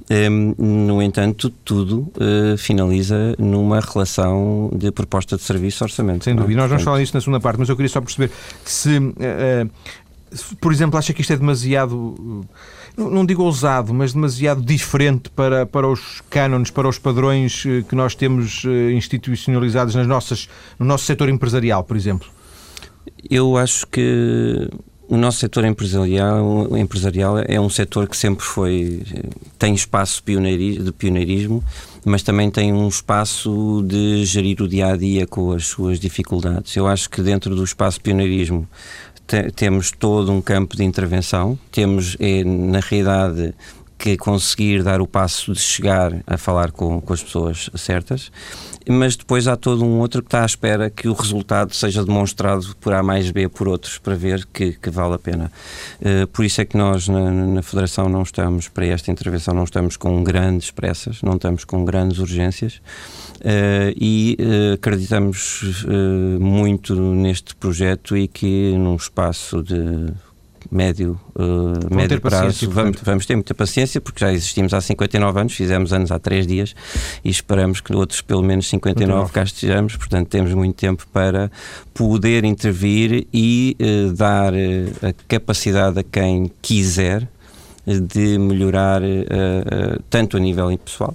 Um, 0.10 0.14
ehm, 0.14 0.56
no 0.58 1.02
entanto, 1.02 1.50
tudo 1.50 2.12
uh, 2.18 2.58
finaliza 2.58 3.36
numa 3.38 3.80
relação 3.80 4.70
de 4.76 4.92
proposta 4.92 5.38
de 5.38 5.44
serviço-orçamento. 5.44 6.26
Sem 6.26 6.36
dúvida. 6.36 6.62
Nós 6.62 6.70
vamos 6.70 6.84
falar 6.84 7.00
disso 7.00 7.16
na 7.16 7.22
segunda 7.22 7.40
parte, 7.40 7.60
mas 7.60 7.70
eu 7.70 7.76
queria 7.76 7.90
só 7.90 8.02
perceber 8.02 8.30
se, 8.66 8.98
uh, 8.98 9.70
por 10.60 10.72
exemplo, 10.72 10.98
acha 10.98 11.14
que 11.14 11.22
isto 11.22 11.34
é 11.34 11.38
demasiado 11.38 12.46
não 12.96 13.26
digo 13.26 13.44
ousado, 13.44 13.94
mas 13.94 14.14
demasiado 14.14 14.62
diferente 14.62 15.30
para, 15.32 15.66
para 15.66 15.88
os 15.88 16.22
cânones, 16.30 16.70
para 16.70 16.88
os 16.88 17.00
padrões 17.00 17.64
eh, 17.66 17.84
que 17.88 17.96
nós 17.96 18.14
temos 18.14 18.64
eh, 18.66 18.92
institucionalizados 18.92 19.96
nas 19.96 20.06
nossas, 20.06 20.48
no 20.78 20.86
nosso 20.86 21.06
setor 21.06 21.28
empresarial, 21.30 21.84
por 21.84 21.98
exemplo? 21.98 22.30
Eu 23.30 23.58
acho 23.58 23.88
que 23.88 24.70
o 25.08 25.18
nosso 25.18 25.40
setor 25.40 25.66
empresarial, 25.66 26.78
empresarial 26.78 27.38
é 27.40 27.60
um 27.60 27.70
setor 27.70 28.08
que 28.08 28.16
sempre 28.16 28.46
foi 28.46 29.02
tem 29.58 29.74
espaço 29.74 30.24
de 30.26 30.92
pioneirismo, 30.92 31.64
mas 32.06 32.24
também 32.24 32.50
tem 32.50 32.72
um 32.74 32.88
espaço 32.88 33.84
de 33.88 34.26
gerir 34.26 34.62
o 34.62 34.68
dia 34.68 34.88
a 34.88 34.98
dia 34.98 35.26
com 35.26 35.52
as 35.52 35.66
suas 35.68 36.00
dificuldades. 36.00 36.76
Eu 36.76 36.88
acho 36.88 37.10
que 37.10 37.22
dentro 37.22 37.56
do 37.56 37.64
espaço 37.64 38.00
pioneirismo 38.02 38.68
te, 39.34 39.52
temos 39.52 39.92
todo 39.92 40.32
um 40.32 40.40
campo 40.40 40.78
de 40.78 40.84
intervenção, 40.84 41.58
temos, 41.72 42.16
é, 42.20 42.44
na 42.44 42.80
realidade, 42.80 43.56
que 43.98 44.16
conseguir 44.16 44.84
dar 44.84 45.02
o 45.02 45.08
passo 45.08 45.54
de 45.54 45.60
chegar 45.60 46.22
a 46.28 46.38
falar 46.38 46.72
com, 46.72 47.02
com 47.02 47.14
as 47.14 47.24
pessoas 47.24 47.70
certas, 47.76 48.32
mas 48.88 49.16
depois 49.16 49.48
há 49.48 49.56
todo 49.56 49.84
um 49.84 50.00
outro 50.00 50.22
que 50.22 50.28
está 50.28 50.44
à 50.44 50.46
espera 50.46 50.90
que 50.90 51.08
o 51.08 51.14
resultado 51.14 51.74
seja 51.74 52.04
demonstrado 52.04 52.76
por 52.82 52.94
A 52.94 53.02
mais 53.02 53.32
B 53.32 53.48
por 53.48 53.68
outros, 53.68 53.98
para 53.98 54.14
ver 54.14 54.46
que, 54.54 54.74
que 54.74 54.90
vale 54.90 55.16
a 55.16 55.20
pena. 55.20 55.52
Uh, 56.02 56.28
por 56.28 56.44
isso 56.44 56.60
é 56.60 56.66
que 56.66 56.78
nós 56.78 57.08
na, 57.08 57.32
na, 57.32 57.64
Federação 57.64 58.10
não 58.10 58.24
estamos, 58.24 58.68
para 58.68 58.86
esta 58.86 59.10
intervenção, 59.10 59.54
não 59.54 59.64
estamos 59.64 59.96
com 59.96 60.22
grandes 60.24 60.70
pressas, 60.70 61.22
não 61.22 61.36
estamos 61.36 61.64
com 61.64 61.86
grandes 61.86 62.20
urgências. 62.20 62.82
Uh, 63.44 63.92
e 64.00 64.38
uh, 64.40 64.74
acreditamos 64.76 65.84
uh, 65.84 66.40
muito 66.40 66.96
neste 66.96 67.54
projeto 67.56 68.16
e 68.16 68.26
que 68.26 68.74
num 68.78 68.96
espaço 68.96 69.62
de 69.62 70.14
médio, 70.72 71.20
uh, 71.36 71.94
médio 71.94 72.20
prazo 72.20 72.70
vamos, 72.70 73.02
vamos, 73.02 73.26
ter 73.26 73.36
muita 73.36 73.54
paciência 73.54 74.02
porque 74.02 74.20
já 74.20 74.32
existimos 74.32 74.74
há 74.74 74.82
59 74.82 75.40
anos, 75.40 75.54
fizemos 75.54 75.94
anos 75.94 76.12
há 76.12 76.20
3 76.20 76.48
dias 76.48 76.76
e 77.24 77.30
esperamos 77.30 77.82
que 77.82 77.96
outros 77.96 78.22
pelo 78.22 78.42
menos 78.42 78.68
59 78.70 79.32
cá 79.32 79.44
estejamos, 79.44 79.96
portanto 79.96 80.28
temos 80.30 80.54
muito 80.54 80.76
tempo 80.76 81.06
para 81.12 81.52
poder 81.94 82.44
intervir 82.44 83.28
e 83.34 83.78
uh, 83.80 84.14
dar 84.14 84.54
uh, 84.54 85.08
a 85.10 85.14
capacidade 85.28 86.00
a 86.00 86.04
quem 86.04 86.52
quiser 86.62 87.28
de 87.86 88.38
melhorar 88.38 89.02
tanto 90.10 90.38
a 90.38 90.40
nível 90.40 90.78
pessoal 90.78 91.14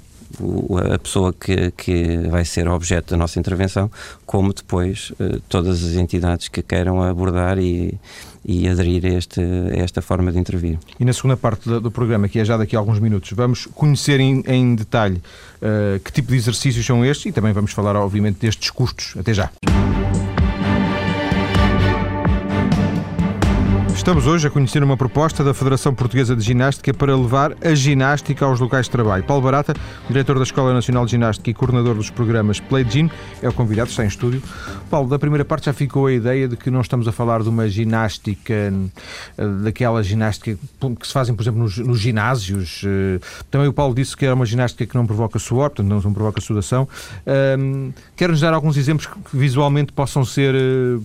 a 0.95 0.99
pessoa 0.99 1.33
que, 1.33 1.71
que 1.73 2.19
vai 2.29 2.45
ser 2.45 2.69
objeto 2.69 3.11
da 3.11 3.17
nossa 3.17 3.38
intervenção, 3.38 3.91
como 4.27 4.53
depois 4.53 5.11
uh, 5.12 5.41
todas 5.49 5.85
as 5.85 5.95
entidades 5.95 6.49
que 6.49 6.62
queiram 6.62 7.03
abordar 7.03 7.59
e, 7.59 7.99
e 8.45 8.69
aderir 8.69 9.05
a, 9.05 9.09
este, 9.09 9.41
a 9.41 9.83
esta 9.83 10.01
forma 10.03 10.31
de 10.33 10.38
intervir. 10.38 10.79
E 10.99 11.05
na 11.05 11.12
segunda 11.12 11.37
parte 11.37 11.69
do, 11.69 11.81
do 11.81 11.91
programa, 11.91 12.29
que 12.29 12.38
é 12.38 12.45
já 12.45 12.57
daqui 12.57 12.77
a 12.77 12.79
alguns 12.79 12.99
minutos, 12.99 13.33
vamos 13.33 13.67
conhecer 13.75 14.21
em, 14.21 14.43
em 14.47 14.75
detalhe 14.75 15.23
uh, 15.62 15.99
que 16.01 16.12
tipo 16.12 16.31
de 16.31 16.37
exercícios 16.37 16.85
são 16.85 17.05
estes 17.05 17.27
e 17.27 17.33
também 17.33 17.53
vamos 17.53 17.73
falar, 17.73 17.97
obviamente, 17.97 18.38
destes 18.41 18.71
custos. 18.71 19.14
Até 19.19 19.35
já. 19.35 19.51
Estamos 24.09 24.27
hoje 24.27 24.47
a 24.47 24.51
conhecer 24.51 24.83
uma 24.83 24.97
proposta 24.97 25.44
da 25.44 25.53
Federação 25.53 25.94
Portuguesa 25.94 26.35
de 26.35 26.42
Ginástica 26.42 26.94
para 26.94 27.14
levar 27.14 27.55
a 27.62 27.75
ginástica 27.75 28.47
aos 28.47 28.59
locais 28.59 28.87
de 28.87 28.90
trabalho. 28.90 29.23
Paulo 29.23 29.42
Barata, 29.42 29.75
diretor 30.09 30.38
da 30.38 30.44
Escola 30.44 30.73
Nacional 30.73 31.05
de 31.05 31.11
Ginástica 31.11 31.51
e 31.51 31.53
coordenador 31.53 31.94
dos 31.94 32.09
programas 32.09 32.59
Play 32.59 32.87
Gym, 32.88 33.11
é 33.42 33.49
o 33.51 33.53
convidado, 33.53 33.90
está 33.90 34.03
em 34.03 34.09
estúdio. 34.09 34.42
Paulo, 34.88 35.11
da 35.11 35.18
primeira 35.18 35.44
parte 35.44 35.66
já 35.66 35.75
ficou 35.75 36.07
a 36.07 36.12
ideia 36.14 36.49
de 36.49 36.57
que 36.57 36.71
não 36.71 36.81
estamos 36.81 37.07
a 37.07 37.12
falar 37.12 37.42
de 37.42 37.51
uma 37.51 37.68
ginástica, 37.68 38.55
eh, 38.55 39.47
daquela 39.62 40.03
ginástica 40.03 40.59
que 40.99 41.07
se 41.07 41.12
fazem, 41.12 41.35
por 41.35 41.42
exemplo, 41.42 41.61
nos, 41.61 41.77
nos 41.77 42.01
ginásios. 42.01 42.81
Eh, 42.87 43.21
também 43.51 43.68
o 43.68 43.75
Paulo 43.75 43.94
disse 43.94 44.16
que 44.16 44.25
era 44.25 44.35
uma 44.35 44.47
ginástica 44.47 44.87
que 44.87 44.97
não 44.97 45.07
provoca 45.07 45.38
suor, 45.38 45.68
portanto 45.68 46.03
não, 46.03 46.14
provoca 46.14 46.40
sudação. 46.40 46.88
Quer-nos 48.16 48.40
dar 48.40 48.55
alguns 48.55 48.79
exemplos 48.79 49.07
que 49.07 49.37
visualmente 49.37 49.92
possam 49.92 50.25
ser 50.25 50.55
eh, 50.55 50.99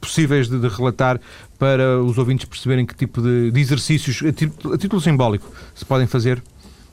possíveis 0.00 0.48
de, 0.48 0.58
de, 0.58 0.68
relatar 0.68 1.20
para 1.58 2.00
os 2.00 2.18
ouvintes 2.18 2.44
perceberem 2.46 2.86
que 2.86 2.94
tipo 2.94 3.20
de, 3.20 3.50
de 3.50 3.60
exercícios, 3.60 4.22
a 4.22 4.32
título, 4.32 4.74
a 4.74 4.78
título, 4.78 5.00
simbólico, 5.00 5.50
se 5.74 5.84
podem 5.84 6.06
fazer? 6.06 6.42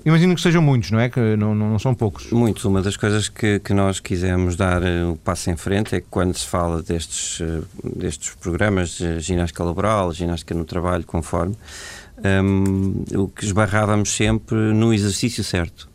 Imagino 0.05 0.35
que 0.35 0.41
sejam 0.41 0.61
muitos, 0.61 0.91
não 0.91 0.99
é? 0.99 1.09
Que 1.09 1.19
não, 1.35 1.55
não, 1.55 1.71
não 1.71 1.79
são 1.79 1.95
poucos. 1.95 2.29
Muitos. 2.31 2.63
Uma 2.63 2.79
das 2.79 2.95
coisas 2.95 3.27
que, 3.27 3.59
que 3.59 3.73
nós 3.73 3.99
quisemos 3.99 4.55
dar 4.55 4.83
uh, 4.83 5.13
o 5.13 5.17
passo 5.17 5.49
em 5.49 5.57
frente 5.57 5.95
é 5.95 5.99
que 5.99 6.05
quando 6.11 6.37
se 6.37 6.45
fala 6.45 6.83
destes, 6.83 7.39
uh, 7.39 7.65
destes 7.83 8.35
programas 8.35 8.89
de 8.99 9.19
ginástica 9.19 9.63
laboral, 9.63 10.13
ginástica 10.13 10.53
no 10.53 10.63
trabalho, 10.63 11.03
conforme, 11.05 11.55
um, 12.43 13.03
o 13.19 13.27
que 13.27 13.45
esbarrávamos 13.45 14.15
sempre 14.15 14.55
no 14.55 14.93
exercício 14.93 15.43
certo. 15.43 15.89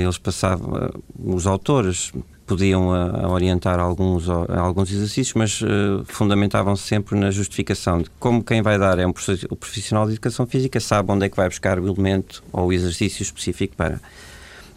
Eles 0.00 0.18
passavam, 0.18 0.88
os 1.18 1.48
autores 1.48 2.12
podiam 2.46 2.92
a 2.92 3.28
orientar 3.28 3.78
alguns, 3.78 4.28
alguns 4.28 4.90
exercícios, 4.90 5.34
mas 5.34 5.60
uh, 5.62 6.04
fundamentavam-se 6.06 6.82
sempre 6.82 7.18
na 7.18 7.30
justificação 7.30 8.02
de 8.02 8.10
como 8.18 8.42
quem 8.42 8.62
vai 8.62 8.78
dar 8.78 8.98
é 8.98 9.06
um 9.06 9.14
o 9.50 9.56
profissional 9.56 10.06
de 10.06 10.12
educação 10.12 10.46
física, 10.46 10.78
sabe 10.80 11.10
onde 11.10 11.26
é 11.26 11.28
que 11.28 11.36
vai 11.36 11.48
buscar 11.48 11.78
o 11.78 11.86
elemento 11.86 12.42
ou 12.52 12.66
o 12.66 12.72
exercício 12.72 13.22
específico 13.22 13.74
para. 13.76 14.00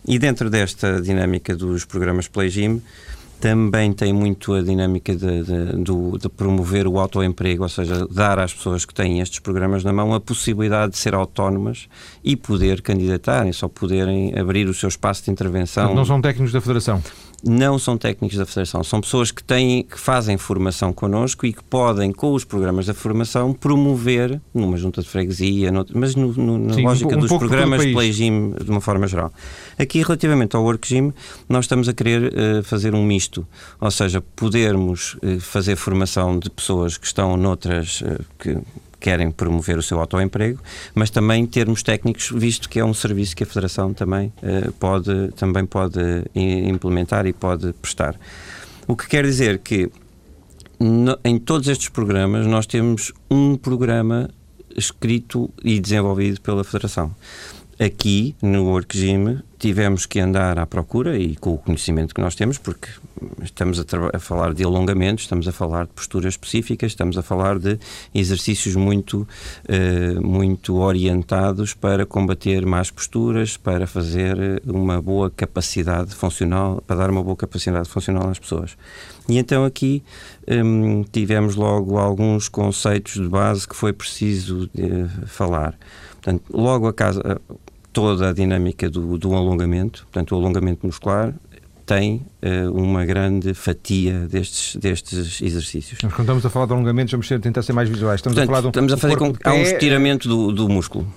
E 0.07 0.17
dentro 0.17 0.49
desta 0.49 1.01
dinâmica 1.01 1.55
dos 1.55 1.83
programas 1.83 2.27
Play 2.27 2.49
Gym, 2.49 2.81
também 3.39 3.93
tem 3.93 4.11
muito 4.11 4.53
a 4.53 4.61
dinâmica 4.61 5.15
de, 5.15 5.43
de, 5.43 5.83
de, 5.83 6.17
de, 6.19 6.29
promover 6.29 6.87
o 6.87 6.99
autoemprego, 6.99 7.63
ou 7.63 7.69
seja, 7.69 8.07
dar 8.09 8.39
às 8.39 8.53
pessoas 8.53 8.83
que 8.83 8.93
têm 8.93 9.19
estes 9.19 9.39
programas 9.39 9.83
na 9.83 9.93
mão 9.93 10.13
a 10.13 10.19
possibilidade 10.19 10.93
de 10.93 10.97
ser 10.97 11.13
autónomas 11.13 11.87
e 12.23 12.35
poder 12.35 12.81
candidatarem, 12.81 13.53
só 13.53 13.67
poderem 13.67 14.37
abrir 14.37 14.67
o 14.67 14.73
seu 14.73 14.89
espaço 14.89 15.25
de 15.25 15.31
intervenção. 15.31 15.93
Não 15.93 16.05
são 16.05 16.19
técnicos 16.19 16.51
da 16.51 16.61
Federação? 16.61 17.01
Não 17.47 17.79
são 17.79 17.97
técnicos 17.97 18.37
da 18.37 18.45
Federação, 18.45 18.83
são 18.83 18.99
pessoas 18.99 19.31
que 19.31 19.43
têm, 19.43 19.83
que 19.83 19.99
fazem 19.99 20.37
formação 20.37 20.91
connosco 20.91 21.45
e 21.45 21.53
que 21.53 21.63
podem, 21.63 22.11
com 22.11 22.33
os 22.33 22.43
programas 22.43 22.85
da 22.85 22.93
formação, 22.93 23.53
promover 23.53 24.41
numa 24.53 24.77
junta 24.77 25.01
de 25.01 25.07
freguesia, 25.07 25.71
no, 25.71 25.85
mas 25.93 26.15
no, 26.15 26.33
no, 26.33 26.57
na 26.57 26.73
Sim, 26.73 26.83
lógica 26.83 27.15
um, 27.15 27.19
dos 27.19 27.31
programas 27.31 27.81
de 27.81 27.93
Play 27.93 28.11
Gym 28.11 28.51
de 28.51 28.69
uma 28.69 28.81
forma 28.81 29.07
geral. 29.07 29.31
Aqui, 29.79 30.01
relativamente 30.01 30.55
ao 30.55 30.63
Work 30.63 30.87
Gym, 30.87 31.13
nós 31.47 31.65
estamos 31.65 31.87
a 31.87 31.93
querer 31.93 32.33
uh, 32.33 32.63
fazer 32.63 32.93
um 32.93 33.03
misto, 33.03 33.47
ou 33.79 33.91
seja, 33.91 34.21
podermos 34.35 35.15
uh, 35.15 35.39
fazer 35.39 35.75
formação 35.75 36.37
de 36.37 36.49
pessoas 36.49 36.97
que 36.97 37.05
estão 37.05 37.37
noutras, 37.37 38.01
uh, 38.01 38.23
que 38.37 38.57
querem 38.99 39.31
promover 39.31 39.77
o 39.77 39.83
seu 39.83 39.99
autoemprego, 39.99 40.59
mas 40.93 41.09
também 41.09 41.45
termos 41.45 41.83
técnicos, 41.83 42.31
visto 42.33 42.69
que 42.69 42.79
é 42.79 42.85
um 42.85 42.93
serviço 42.93 43.35
que 43.35 43.43
a 43.43 43.45
Federação 43.45 43.93
também, 43.93 44.33
uh, 44.41 44.71
pode, 44.73 45.29
também 45.35 45.65
pode 45.65 45.99
implementar 46.35 47.25
e 47.25 47.33
pode 47.33 47.73
prestar. 47.73 48.15
O 48.87 48.95
que 48.95 49.07
quer 49.07 49.23
dizer 49.25 49.59
que 49.59 49.91
no, 50.79 51.17
em 51.23 51.37
todos 51.37 51.67
estes 51.67 51.89
programas 51.89 52.45
nós 52.45 52.65
temos 52.65 53.11
um 53.29 53.55
programa 53.55 54.29
escrito 54.75 55.49
e 55.63 55.79
desenvolvido 55.79 56.39
pela 56.41 56.63
Federação. 56.63 57.13
Aqui, 57.79 58.35
no 58.41 58.81
Gym, 58.81 59.39
tivemos 59.59 60.07
que 60.07 60.19
andar 60.19 60.57
à 60.57 60.65
procura 60.65 61.15
e 61.15 61.35
com 61.35 61.53
o 61.53 61.57
conhecimento 61.59 62.15
que 62.15 62.19
nós 62.19 62.33
temos, 62.33 62.57
porque 62.57 62.89
estamos 63.43 63.79
a, 63.79 63.83
a, 64.13 64.19
falar 64.19 64.55
de 64.55 64.63
alongamentos, 64.63 65.25
estamos 65.25 65.47
a 65.47 65.51
falar 65.51 65.85
de 65.85 65.93
posturas 65.93 66.33
específicas, 66.33 66.93
estamos 66.93 67.19
a 67.19 67.21
falar 67.21 67.59
de 67.59 67.77
exercícios 68.15 68.75
muito, 68.75 69.27
uh, 69.69 70.27
muito 70.27 70.77
orientados 70.77 71.75
para 71.75 72.03
combater 72.03 72.65
más 72.65 72.89
posturas, 72.89 73.57
para 73.57 73.85
fazer 73.85 74.59
uma 74.65 74.99
boa 74.99 75.29
capacidade 75.29 76.15
funcional, 76.15 76.81
para 76.87 76.95
dar 76.95 77.11
uma 77.11 77.21
boa 77.21 77.35
capacidade 77.35 77.87
funcional 77.87 78.27
às 78.27 78.39
pessoas. 78.39 78.75
E 79.29 79.37
então 79.37 79.63
aqui 79.63 80.03
um, 80.47 81.03
tivemos 81.03 81.55
logo 81.55 81.99
alguns 81.99 82.49
conceitos 82.49 83.13
de 83.13 83.27
base 83.27 83.67
que 83.67 83.75
foi 83.75 83.93
preciso 83.93 84.63
uh, 84.65 85.27
falar. 85.27 85.77
Portanto, 86.27 86.43
logo 86.51 86.87
a 86.87 86.93
casa, 86.93 87.39
toda 87.97 88.29
a 88.29 88.31
dinâmica 88.31 88.87
do, 88.91 89.17
do 89.17 89.33
alongamento, 89.33 90.03
portanto, 90.03 90.33
o 90.33 90.35
alongamento 90.35 90.85
muscular 90.85 91.33
tem 91.83 92.21
uh, 92.43 92.71
uma 92.71 93.03
grande 93.05 93.55
fatia 93.55 94.27
destes, 94.29 94.75
destes 94.75 95.41
exercícios. 95.41 95.97
Mas 96.03 96.13
quando 96.13 96.25
estamos 96.25 96.45
a 96.45 96.49
falar 96.51 96.67
de 96.67 96.73
alongamentos, 96.73 97.11
vamos 97.11 97.27
tentar 97.27 97.63
ser 97.63 97.73
mais 97.73 97.89
visuais. 97.89 98.19
Estamos 98.19 98.35
portanto, 98.37 98.49
a 98.49 98.51
falar 98.51 98.61
de 98.61 98.67
um, 98.67 98.69
estamos 98.69 98.93
a 98.93 98.97
fazer 98.97 99.17
com 99.17 99.33
que 99.33 99.49
há 99.49 99.51
um 99.51 99.63
estiramento 99.63 100.29
do, 100.29 100.51
do 100.51 100.69
músculo. 100.69 101.11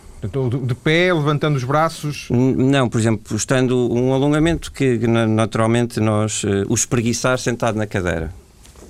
De 0.66 0.74
pé, 0.74 1.12
levantando 1.12 1.56
os 1.56 1.64
braços? 1.64 2.28
Não, 2.30 2.88
por 2.88 2.98
exemplo, 2.98 3.36
estando 3.36 3.92
um 3.92 4.14
alongamento 4.14 4.72
que 4.72 4.98
naturalmente 5.06 6.00
nós. 6.00 6.44
Uh, 6.44 6.64
o 6.66 6.74
espreguiçar 6.74 7.38
sentado 7.38 7.76
na 7.76 7.86
cadeira. 7.86 8.32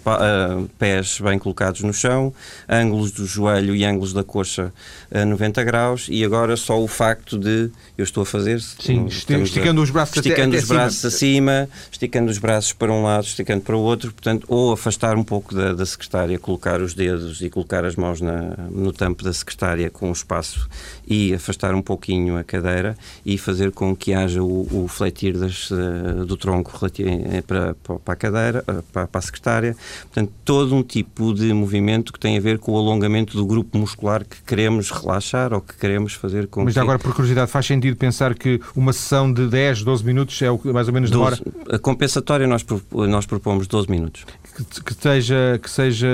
Uh, 0.01 0.69
pés 0.79 1.21
bem 1.21 1.39
colocados 1.39 1.83
no 1.83 1.93
chão, 1.93 2.33
ângulos 2.69 3.13
do 3.13 3.27
joelho 3.27 3.77
e 3.77 3.85
ângulos 3.85 4.13
da 4.13 4.25
coxa 4.25 4.73
a 5.13 5.25
90 5.25 5.63
graus 5.63 6.07
e 6.09 6.25
agora 6.25 6.57
só 6.57 6.81
o 6.81 6.89
facto 6.89 7.39
de 7.39 7.71
eu 7.99 8.05
estou 8.05 8.23
a 8.23 8.27
fazer 8.27 8.61
Sim, 8.61 9.07
esticando 9.07 9.81
a, 9.81 9.85
os 9.85 9.91
braços 9.91 10.17
esticando 10.17 10.57
até, 10.57 10.63
os 10.63 10.69
braços 10.69 11.05
acima. 11.05 11.69
esticando 11.93 12.31
os 12.31 12.39
braços 12.39 12.73
para 12.73 12.93
um 12.93 13.03
lado, 13.03 13.25
esticando 13.25 13.61
para 13.61 13.77
o 13.77 13.81
outro, 13.81 14.13
portanto, 14.13 14.47
ou 14.49 14.73
afastar 14.73 15.17
um 15.17 15.25
pouco 15.25 15.55
da, 15.55 15.75
da 15.75 15.85
secretária, 15.85 16.39
colocar 16.39 16.81
os 16.81 16.95
dedos 16.95 17.43
e 17.43 17.51
colocar 17.51 17.85
as 17.85 17.95
mãos 17.95 18.21
na, 18.21 18.57
no 18.71 18.93
tampo 18.93 19.23
da 19.23 19.33
secretária 19.33 19.91
com 19.91 20.09
o 20.09 20.13
espaço 20.13 20.69
e 21.07 21.35
afastar 21.35 21.75
um 21.75 21.83
pouquinho 21.83 22.39
a 22.39 22.45
cadeira 22.45 22.97
e 23.25 23.37
fazer 23.37 23.71
com 23.71 23.95
que 23.95 24.15
haja 24.15 24.43
o, 24.43 24.85
o 24.85 24.89
fletir 24.89 25.37
das, 25.37 25.71
uh, 25.71 26.25
do 26.25 26.37
tronco 26.37 26.73
eh, 26.99 27.43
para, 27.43 27.75
para 27.75 28.15
a 28.15 28.17
cadeira, 28.17 28.65
para, 28.93 29.07
para 29.07 29.19
a 29.19 29.23
secretária, 29.23 29.77
portanto, 30.03 30.33
todo 30.45 30.75
um 30.75 30.83
tipo 30.83 31.33
de 31.33 31.53
movimento 31.53 32.13
que 32.13 32.19
tem 32.19 32.37
a 32.37 32.41
ver 32.41 32.59
com 32.59 32.73
o 32.73 32.79
alongamento 32.79 33.37
do 33.37 33.47
grupo 33.47 33.79
muscular 33.79 34.25
que 34.25 34.43
queremos 34.43 34.91
relaxar 34.91 35.53
ou 35.53 35.61
que 35.61 35.75
queremos 35.77 36.15
fazer 36.15 36.47
com 36.47 36.65
Mas 36.65 36.75
que... 36.75 36.81
agora, 36.81 36.99
por 36.99 37.13
curiosidade, 37.13 37.51
faz 37.51 37.67
sentido 37.67 37.97
pensar 37.97 38.35
que 38.35 38.61
uma 38.75 38.93
sessão 38.93 39.33
de 39.33 39.47
10, 39.47 39.83
12 39.83 40.05
minutos 40.05 40.41
é 40.43 40.51
o 40.51 40.61
mais 40.73 40.89
ou 40.89 40.95
menos 40.95 41.11
demora? 41.11 41.37
12, 41.37 41.77
a 41.77 41.79
compensatória 41.79 42.47
nós, 42.47 42.65
nós 42.93 43.27
propomos 43.27 43.67
12 43.67 43.91
minutos. 43.91 44.25
Que, 44.57 44.85
que, 44.85 44.95
seja, 44.95 45.61
que 45.63 45.71
seja 45.71 46.09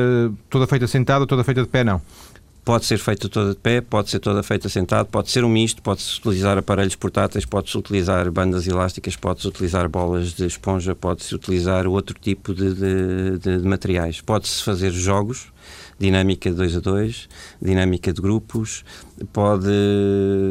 toda 0.49 0.67
feita 0.67 0.87
sentada 0.87 1.21
ou 1.21 1.27
toda 1.27 1.43
feita 1.45 1.63
de 1.63 1.69
pé, 1.69 1.85
não? 1.85 2.01
Pode 2.67 2.85
ser 2.85 2.99
feita 2.99 3.29
toda 3.29 3.51
de 3.51 3.61
pé, 3.61 3.81
pode 3.81 4.11
ser 4.11 4.19
toda 4.19 4.43
feita 4.43 4.69
sentado, 4.69 5.07
pode 5.07 5.31
ser 5.31 5.45
um 5.45 5.49
misto, 5.49 5.81
pode-se 5.81 6.19
utilizar 6.19 6.59
aparelhos 6.59 6.97
portáteis, 6.97 7.45
pode-se 7.45 7.79
utilizar 7.79 8.29
bandas 8.29 8.67
elásticas, 8.67 9.15
pode-se 9.15 9.47
utilizar 9.47 9.89
bolas 9.89 10.33
de 10.33 10.47
esponja, 10.47 10.93
pode-se 10.93 11.33
utilizar 11.33 11.87
outro 11.87 12.19
tipo 12.19 12.53
de, 12.53 12.75
de, 12.75 13.39
de, 13.39 13.59
de 13.59 13.69
materiais. 13.69 14.21
Pode-se 14.21 14.65
fazer 14.65 14.91
jogos, 14.91 15.47
dinâmica 15.99 16.51
de 16.51 16.57
2 16.57 16.77
a 16.77 16.81
2, 16.81 17.29
dinâmica 17.61 18.13
de 18.13 18.21
grupos, 18.21 18.85
pode 19.33 19.67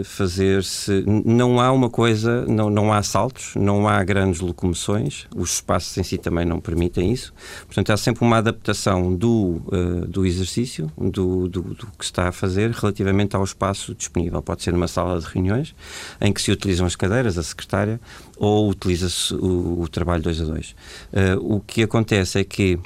fazer-se. 0.04 1.04
Não 1.06 1.60
há 1.60 1.72
uma 1.72 1.90
coisa, 1.90 2.46
não, 2.48 2.70
não 2.70 2.92
há 2.92 3.04
saltos, 3.04 3.54
não 3.56 3.88
há 3.88 4.04
grandes 4.04 4.42
locomoções, 4.42 5.28
os 5.36 5.56
espaços 5.56 5.96
em 5.98 6.04
si 6.04 6.18
também 6.18 6.46
não 6.46 6.60
permitem 6.60 7.12
isso. 7.12 7.34
Portanto, 7.66 7.92
há 7.92 7.98
sempre 7.98 8.24
uma 8.24 8.38
adaptação 8.38 9.14
do, 9.14 9.62
uh, 9.68 10.08
do 10.08 10.26
exercício, 10.26 10.92
do, 10.98 11.48
do, 11.48 11.62
do, 11.62 11.88
que 11.98 12.04
está 12.04 12.28
a 12.30 12.32
fazer, 12.32 12.72
relativamente 12.72 13.36
ao 13.36 13.44
espaço 13.44 13.94
disponível. 13.94 14.42
Pode 14.42 14.64
ser 14.64 14.74
numa 14.74 14.88
sala 14.88 15.20
de 15.20 15.26
reuniões, 15.28 15.76
em 16.20 16.34
que 16.34 16.42
se 16.42 16.52
utilizam 16.52 16.86
as 16.86 16.96
cadeiras, 16.96 17.38
a 17.38 17.44
secretária, 17.44 18.00
ou 18.38 18.70
utiliza-se 18.70 19.34
o, 19.36 19.82
o, 19.82 19.88
trabalho 19.88 20.24
2 20.24 20.42
a 20.42 20.46
2. 20.46 20.70
Uh, 20.70 21.56
o 21.56 21.60
que 21.60 21.84
acontece 21.84 22.40
é 22.40 22.44
que 22.44 22.80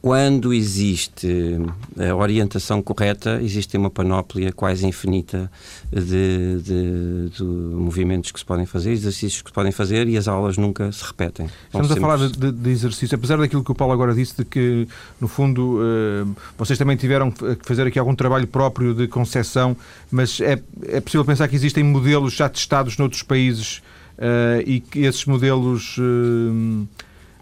quando 0.00 0.52
existe 0.52 1.58
a 1.98 2.14
orientação 2.14 2.82
correta, 2.82 3.40
existe 3.42 3.76
uma 3.76 3.90
panóplia 3.90 4.52
quase 4.52 4.86
infinita 4.86 5.50
de, 5.90 6.60
de, 6.62 7.30
de, 7.30 7.42
movimentos 7.42 8.30
que 8.30 8.38
se 8.38 8.44
podem 8.44 8.66
fazer, 8.66 8.92
exercícios 8.92 9.42
que 9.42 9.50
se 9.50 9.54
podem 9.54 9.72
fazer 9.72 10.08
e 10.08 10.16
as 10.16 10.28
aulas 10.28 10.56
nunca 10.56 10.90
se 10.92 11.04
repetem. 11.04 11.48
Estamos 11.66 11.90
a 11.90 11.96
falar 11.96 12.16
de, 12.18 12.52
de, 12.52 12.70
exercício, 12.70 13.14
apesar 13.14 13.38
daquilo 13.38 13.64
que 13.64 13.72
o 13.72 13.74
Paulo 13.74 13.92
agora 13.92 14.14
disse, 14.14 14.36
de 14.36 14.44
que, 14.44 14.86
no 15.20 15.28
fundo, 15.28 15.78
uh, 15.78 16.36
vocês 16.56 16.78
também 16.78 16.96
tiveram 16.96 17.30
que 17.30 17.58
fazer 17.62 17.86
aqui 17.86 17.98
algum 17.98 18.14
trabalho 18.14 18.46
próprio 18.46 18.94
de 18.94 19.08
concessão, 19.08 19.76
mas 20.10 20.40
é, 20.40 20.60
é 20.82 21.00
possível 21.00 21.24
pensar 21.24 21.48
que 21.48 21.56
existem 21.56 21.82
modelos 21.84 22.34
já 22.34 22.48
testados 22.48 22.98
noutros 22.98 23.22
países 23.22 23.78
uh, 24.18 24.62
e 24.66 24.80
que 24.80 25.00
esses 25.00 25.24
modelos. 25.24 25.96
Uh, 25.98 26.86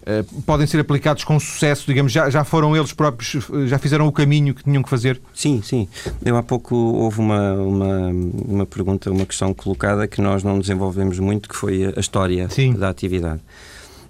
eh, 0.05 0.25
podem 0.45 0.67
ser 0.67 0.81
aplicados 0.81 1.25
com 1.25 1.39
sucesso, 1.39 1.85
digamos, 1.87 2.13
já, 2.13 2.29
já 2.29 2.45
foram 2.45 2.77
eles 2.77 2.93
próprios, 2.93 3.47
já 3.67 3.79
fizeram 3.79 4.07
o 4.07 4.13
caminho 4.13 4.55
que 4.55 4.65
tinham 4.65 4.83
que 4.83 4.89
fazer? 4.89 5.21
Sim, 5.35 5.63
sim. 5.63 5.89
Eu 6.25 6.37
há 6.37 6.43
pouco 6.43 6.75
houve 6.75 7.21
uma, 7.21 7.53
uma, 7.55 8.09
uma 8.49 8.67
pergunta, 8.67 9.11
uma 9.11 9.27
questão 9.27 9.55
colocada 9.55 10.07
que 10.09 10.21
nós 10.21 10.43
não 10.43 10.59
desenvolvemos 10.59 11.19
muito, 11.19 11.49
que 11.49 11.57
foi 11.57 11.93
a 11.97 12.01
história 12.01 12.49
sim. 12.49 12.75
da 12.75 12.89
atividade. 12.89 13.41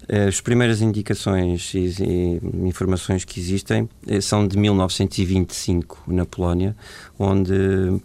Eh, 0.08 0.28
as 0.28 0.40
primeiras 0.40 0.80
indicações 0.80 1.72
e, 1.74 2.40
informações 2.64 3.24
que 3.24 3.38
existem 3.38 3.88
eh, 4.06 4.20
são 4.20 4.46
de 4.46 4.58
1925, 4.58 6.02
na 6.06 6.24
Polónia, 6.26 6.76
onde 7.18 8.00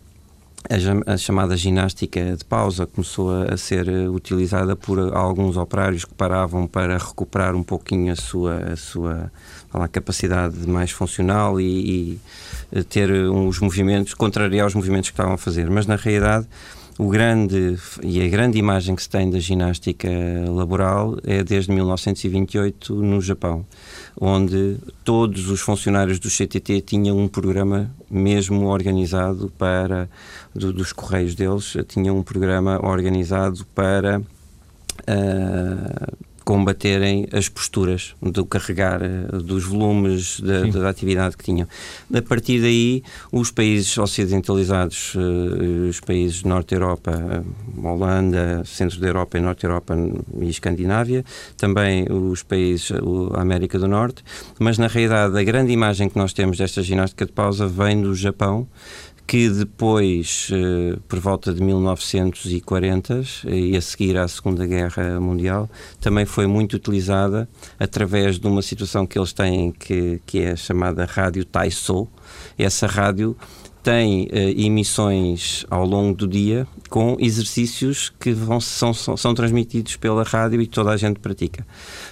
a, 1.05 1.17
chamada 1.17 1.55
ginástica 1.55 2.35
de 2.35 2.43
pausa 2.43 2.85
começou 2.85 3.31
a, 3.43 3.55
ser 3.55 3.87
eh, 3.87 4.09
utilizada 4.09 4.75
por 4.75 4.99
alguns 5.15 5.55
operários 5.55 6.03
que 6.03 6.13
paravam 6.13 6.67
para 6.67 6.97
recuperar 6.97 7.55
um 7.55 7.63
pouquinho 7.63 8.11
a 8.11 8.15
sua, 8.15 8.73
a 8.73 8.75
sua 8.75 9.31
capacidade 9.91 10.67
mais 10.67 10.91
funcional 10.91 11.59
e, 11.61 11.63
e 11.63 12.19
eh, 12.71 12.83
ter 12.83 13.11
uns 13.29 13.59
movimentos, 13.59 14.13
contrariar 14.13 14.67
os 14.67 14.75
movimentos 14.75 15.09
que 15.09 15.13
estavam 15.13 15.33
a 15.33 15.37
fazer. 15.37 15.69
Mas 15.69 15.85
na 15.85 15.95
realidade 15.95 16.47
o 16.97 17.09
grande 17.09 17.77
e 18.01 18.21
a 18.21 18.27
grande 18.27 18.57
imagem 18.57 18.95
que 18.95 19.03
se 19.03 19.09
tem 19.09 19.29
da 19.29 19.39
ginástica 19.39 20.09
laboral 20.49 21.15
é 21.23 21.43
desde 21.43 21.71
1928 21.71 22.95
no 22.95 23.21
Japão, 23.21 23.63
onde 24.19 24.77
todos 25.03 25.49
os 25.49 25.61
funcionários 25.61 26.19
do 26.19 26.29
CTT 26.29 26.81
tinham 26.81 27.17
um 27.17 27.27
programa 27.27 27.91
mesmo 28.09 28.65
organizado 28.67 29.51
para 29.57 30.09
do, 30.53 30.73
dos 30.73 30.91
correios 30.91 31.35
deles 31.35 31.77
tinham 31.87 32.17
um 32.17 32.23
programa 32.23 32.79
organizado 32.83 33.65
para 33.75 34.19
uh, 34.19 36.17
combaterem 36.47 37.27
as 37.33 37.49
posturas 37.49 38.15
do 38.21 38.45
carregar 38.45 39.01
dos 39.33 39.65
volumes 39.65 40.39
da, 40.39 40.61
da, 40.79 40.89
atividade 40.89 41.35
que 41.35 41.43
tinham. 41.43 41.67
A 42.13 42.21
partir 42.21 42.61
daí, 42.61 43.03
os 43.33 43.51
países 43.51 43.97
ocidentalizados, 43.97 45.13
os 45.89 45.99
países 45.99 46.43
Norte 46.43 46.73
Europa, 46.73 47.43
Holanda, 47.83 48.63
Centro 48.63 48.97
da 49.01 49.07
Europa 49.07 49.37
e 49.37 49.41
Norte 49.41 49.65
Europa 49.65 49.93
e 50.39 50.47
Escandinávia, 50.47 51.25
também 51.57 52.05
os 52.09 52.43
países, 52.43 52.93
a 53.33 53.41
América 53.41 53.77
do 53.77 53.89
Norte, 53.89 54.23
mas 54.57 54.77
na 54.77 54.87
realidade 54.87 55.37
a 55.37 55.43
grande 55.43 55.73
imagem 55.73 56.07
que 56.07 56.17
nós 56.17 56.31
temos 56.31 56.57
desta 56.57 56.81
ginástica 56.81 57.25
de 57.25 57.33
pausa 57.33 57.67
vem 57.67 58.01
do 58.01 58.15
Japão 58.15 58.65
que 59.27 59.49
depois, 59.49 60.49
eh, 60.53 60.97
por 61.05 61.19
volta 61.19 61.53
de 61.53 61.61
1940 61.61 63.21
e 63.45 63.75
a 63.75 63.81
seguir 63.81 64.17
à 64.17 64.25
Segunda 64.25 64.65
Guerra 64.65 65.19
Mundial, 65.19 65.69
também 65.99 66.25
foi 66.25 66.47
muito 66.47 66.77
utilizada 66.77 67.47
através 67.77 68.39
de 68.39 68.47
uma 68.47 68.61
situação 68.61 69.05
que 69.05 69.19
eles 69.19 69.33
têm 69.33 69.73
que, 69.73 70.21
que 70.25 70.39
é 70.39 70.55
chamada 70.55 71.03
Rádio 71.03 71.43
Taiso. 71.43 72.07
Essa 72.57 72.87
rádio 72.87 73.35
tem 73.83 74.23
uh, 74.23 74.29
emissões 74.59 75.65
ao 75.69 75.85
longo 75.85 76.15
do 76.15 76.27
dia 76.27 76.67
com 76.89 77.17
exercícios 77.19 78.11
que 78.19 78.31
vão, 78.31 78.59
são, 78.59 78.93
são, 78.93 79.17
são, 79.17 79.33
transmitidos 79.33 79.95
pela 79.95 80.23
rádio 80.23 80.61
e 80.61 80.67
toda 80.67 80.91
a 80.91 80.97
gente 80.97 81.19
pratica. 81.19 81.65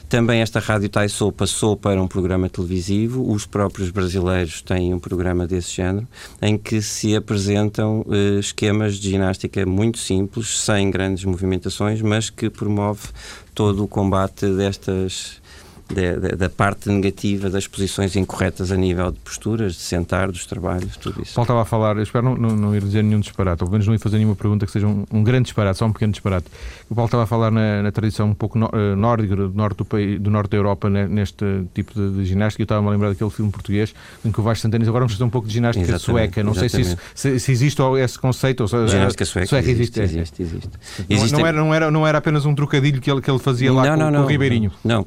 Também 0.08 0.42
esta 0.42 0.60
Rádio 0.60 0.90
Taisou 0.90 1.32
passou 1.32 1.76
para 1.76 2.02
um 2.02 2.08
programa 2.08 2.50
televisivo, 2.50 3.30
os 3.32 3.46
próprios 3.46 3.90
brasileiros 3.90 4.62
têm 4.62 4.94
um 4.94 5.00
programa 5.00 5.48
desse 5.48 5.76
género, 5.76 6.08
em 6.42 6.58
que 6.58 6.82
se 6.82 7.16
apresentam 7.16 8.02
uh, 8.02 8.40
esquemas 8.40 8.96
de 8.96 9.12
ginástica 9.12 9.66
muito 9.66 9.98
simples, 9.98 10.60
sem 10.60 10.92
grandes 10.92 11.24
movimentações, 11.26 12.02
mas 12.02 12.30
que 12.30 12.50
promove 12.50 13.10
todo 13.54 13.84
o 13.84 13.88
combate 13.88 14.48
destas 14.48 15.42
da, 15.88 16.36
da, 16.36 16.50
parte 16.50 16.90
negativa 16.90 17.50
das 17.50 17.68
posições 17.68 18.16
incorretas 18.16 18.72
a 18.72 18.76
nível 18.76 19.12
de 19.12 19.20
posturas, 19.20 19.74
de 19.74 19.82
sentar, 19.82 20.32
dos 20.32 20.46
trabalhos, 20.46 20.98
tudo 20.98 21.22
isso. 21.22 21.36
Paulo 21.36 21.46
estava 21.46 21.62
a 21.62 21.66
falar, 21.66 21.96
eu 21.98 22.04
espero 22.04 22.26
não, 22.26 22.36
não, 22.36 22.56
não 22.56 22.76
ir 22.76 22.82
dizer 22.82 23.04
nenhum 23.04 23.20
disparate, 23.20 23.64
ou 23.64 23.68
pelo 23.68 23.72
menos 23.72 23.88
não 23.88 23.94
ir 23.94 24.00
fazer 24.00 24.18
nenhuma 24.18 24.36
pergunta 24.36 24.66
que 24.66 24.72
seja 24.72 24.88
um, 24.88 25.06
um 25.12 25.24
grande 25.24 25.44
disparate, 25.44 25.78
só 25.78 25.86
um 25.86 25.94
pequeno 25.94 26.12
disparate. 26.12 26.48
O 26.90 26.96
Paulo 26.96 27.08
estava 27.08 27.24
a 27.24 27.28
falar 27.28 27.52
na, 27.52 27.84
na 27.84 27.92
tradição 27.92 28.30
um 28.30 28.34
pouco 28.34 28.58
no, 28.58 28.66
uh, 28.68 28.96
nórdica, 28.96 29.36
do 29.36 29.50
norte 29.50 29.78
do, 29.78 29.86
país, 29.86 30.20
do 30.20 30.32
norte 30.32 30.52
da 30.52 30.58
Europa, 30.58 30.90
né, 30.90 31.08
neste 31.08 31.46
tipo 31.74 31.94
de, 31.94 32.18
de 32.18 32.26
ginástica. 32.26 32.64
Eu 32.64 32.66
estava-me 32.66 32.88
a 32.88 32.92
lembrar 32.92 33.10
daquele 33.10 33.30
filme 33.30 33.52
português 33.52 33.94
em 34.24 34.32
que 34.32 34.40
o 34.40 34.44
Vasco 34.44 34.64
Santana 34.64 34.84
agora 34.84 35.02
vamos 35.02 35.14
fazer 35.14 35.24
um 35.24 35.30
pouco 35.30 35.48
de 35.48 35.54
ginástica 35.54 35.84
exatamente, 35.84 36.04
sueca. 36.04 36.44
Não 36.44 36.52
exatamente. 36.52 36.72
sei 36.72 36.84
se, 36.84 36.92
isso, 36.92 37.02
se, 37.14 37.40
se, 37.40 37.52
existe 37.52 37.82
esse 38.00 38.18
conceito. 38.18 38.62
Ou 38.62 38.68
seja, 38.68 38.88
ginástica 38.88 39.26
sueca, 39.26 39.48
sueca 39.48 39.70
existe, 39.70 40.02
existe, 40.02 40.42
existe, 40.42 40.70
existe. 41.10 41.34
Não, 41.34 41.40
não, 41.40 41.48
era, 41.48 41.58
não, 41.58 41.74
era, 41.74 41.92
não 41.92 42.08
era 42.08 42.18
apenas 42.18 42.46
um 42.46 42.56
trocadilho 42.56 43.00
que 43.00 43.12
ele, 43.12 43.22
que 43.22 43.30
ele 43.30 43.40
fazia 43.40 43.72
lá 43.72 43.84
não, 43.84 44.06
com, 44.06 44.12
não, 44.12 44.20
com 44.22 44.26
o 44.26 44.30
Ribeirinho. 44.30 44.72
Não, 44.84 45.06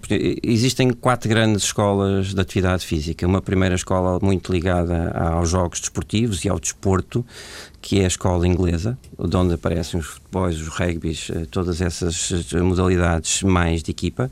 existem 0.68 0.90
quatro 0.90 1.30
grandes 1.30 1.62
escolas 1.62 2.34
de 2.34 2.40
atividade 2.40 2.84
física. 2.84 3.26
Uma 3.26 3.40
primeira 3.40 3.74
escola 3.74 4.18
muito 4.20 4.52
ligada 4.52 5.10
aos 5.12 5.48
jogos 5.48 5.80
desportivos 5.80 6.44
e 6.44 6.48
ao 6.50 6.60
desporto, 6.60 7.24
que 7.80 8.00
é 8.00 8.04
a 8.04 8.06
escola 8.06 8.46
inglesa, 8.46 8.98
de 9.18 9.34
onde 9.34 9.54
aparecem 9.54 9.98
os 9.98 10.06
futebols, 10.06 10.60
os 10.60 10.68
rugbys, 10.68 11.30
eh, 11.30 11.46
todas 11.50 11.80
essas 11.80 12.52
eh, 12.52 12.60
modalidades 12.60 13.42
mais 13.42 13.82
de 13.82 13.92
equipa. 13.92 14.30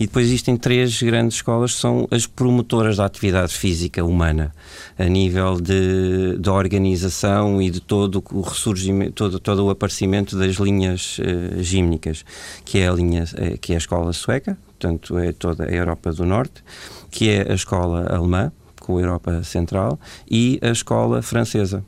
E 0.00 0.06
depois 0.06 0.26
existem 0.26 0.56
três 0.56 1.00
grandes 1.00 1.36
escolas 1.36 1.74
que 1.74 1.80
são 1.80 2.08
as 2.10 2.26
promotoras 2.26 2.96
da 2.96 3.04
atividade 3.04 3.52
física 3.52 4.04
humana, 4.04 4.52
a 4.98 5.04
nível 5.04 5.60
de, 5.60 6.36
de 6.36 6.50
organização 6.50 7.62
e 7.62 7.70
de 7.70 7.80
todo 7.80 8.24
o 8.32 8.40
ressurgimento, 8.40 9.12
todo, 9.12 9.38
todo 9.38 9.64
o 9.64 9.70
aparecimento 9.70 10.36
das 10.36 10.56
linhas 10.56 11.18
uh, 11.18 11.62
gímnicas, 11.62 12.24
que 12.64 12.78
é 12.78 12.88
a 12.88 12.92
linha, 12.92 13.24
que 13.60 13.72
é 13.72 13.76
a 13.76 13.78
escola 13.78 14.12
sueca, 14.12 14.58
portanto 14.78 15.18
é 15.18 15.32
toda 15.32 15.64
a 15.64 15.70
Europa 15.70 16.12
do 16.12 16.24
Norte, 16.24 16.62
que 17.10 17.30
é 17.30 17.50
a 17.50 17.54
escola 17.54 18.06
alemã, 18.14 18.52
com 18.80 18.98
a 18.98 19.00
Europa 19.00 19.42
Central, 19.42 19.98
e 20.30 20.58
a 20.62 20.68
escola 20.68 21.22
francesa. 21.22 21.84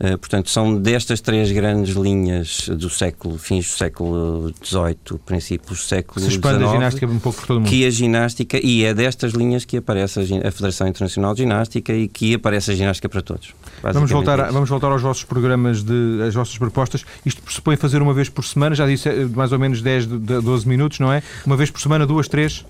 Uh, 0.00 0.16
portanto, 0.16 0.48
são 0.48 0.80
destas 0.80 1.20
três 1.20 1.52
grandes 1.52 1.94
linhas 1.94 2.70
do 2.70 2.88
século, 2.88 3.36
fins 3.36 3.66
do 3.66 3.76
século 3.76 4.54
XVIII, 4.64 5.20
princípios 5.26 5.78
do 5.78 5.84
século 5.84 6.24
XIX, 6.24 6.46
a 6.46 6.72
ginástica 6.72 7.06
um 7.06 7.18
pouco 7.18 7.38
por 7.38 7.46
todo 7.46 7.56
o 7.58 7.60
mundo. 7.60 7.68
que 7.68 7.84
a 7.84 7.90
ginástica, 7.90 8.58
e 8.64 8.82
é 8.82 8.94
destas 8.94 9.32
linhas 9.32 9.66
que 9.66 9.76
aparece 9.76 10.18
a, 10.18 10.48
a, 10.48 10.50
Federação 10.50 10.88
Internacional 10.88 11.34
de 11.34 11.42
Ginástica 11.42 11.92
e 11.92 12.08
que 12.08 12.34
aparece 12.34 12.70
a 12.70 12.74
ginástica 12.74 13.10
para 13.10 13.20
todos. 13.20 13.54
Vamos 13.82 14.10
voltar, 14.10 14.50
vamos 14.50 14.70
voltar 14.70 14.90
aos 14.90 15.02
vossos 15.02 15.24
programas, 15.24 15.82
de, 15.82 16.22
às 16.26 16.34
vossas 16.34 16.56
propostas. 16.56 17.04
Isto 17.24 17.42
pressupõe 17.42 17.76
fazer 17.76 18.00
uma 18.00 18.14
vez 18.14 18.30
por 18.30 18.42
semana, 18.42 18.74
já 18.74 18.86
disse 18.86 19.06
eh, 19.06 19.26
mais 19.26 19.52
ou 19.52 19.58
menos 19.58 19.82
10, 19.82 20.06
12 20.06 20.66
minutos, 20.66 20.98
não 20.98 21.12
é? 21.12 21.22
Uma 21.44 21.56
vez 21.56 21.70
por 21.70 21.78
semana, 21.78 22.06
duas, 22.06 22.26
três? 22.26 22.64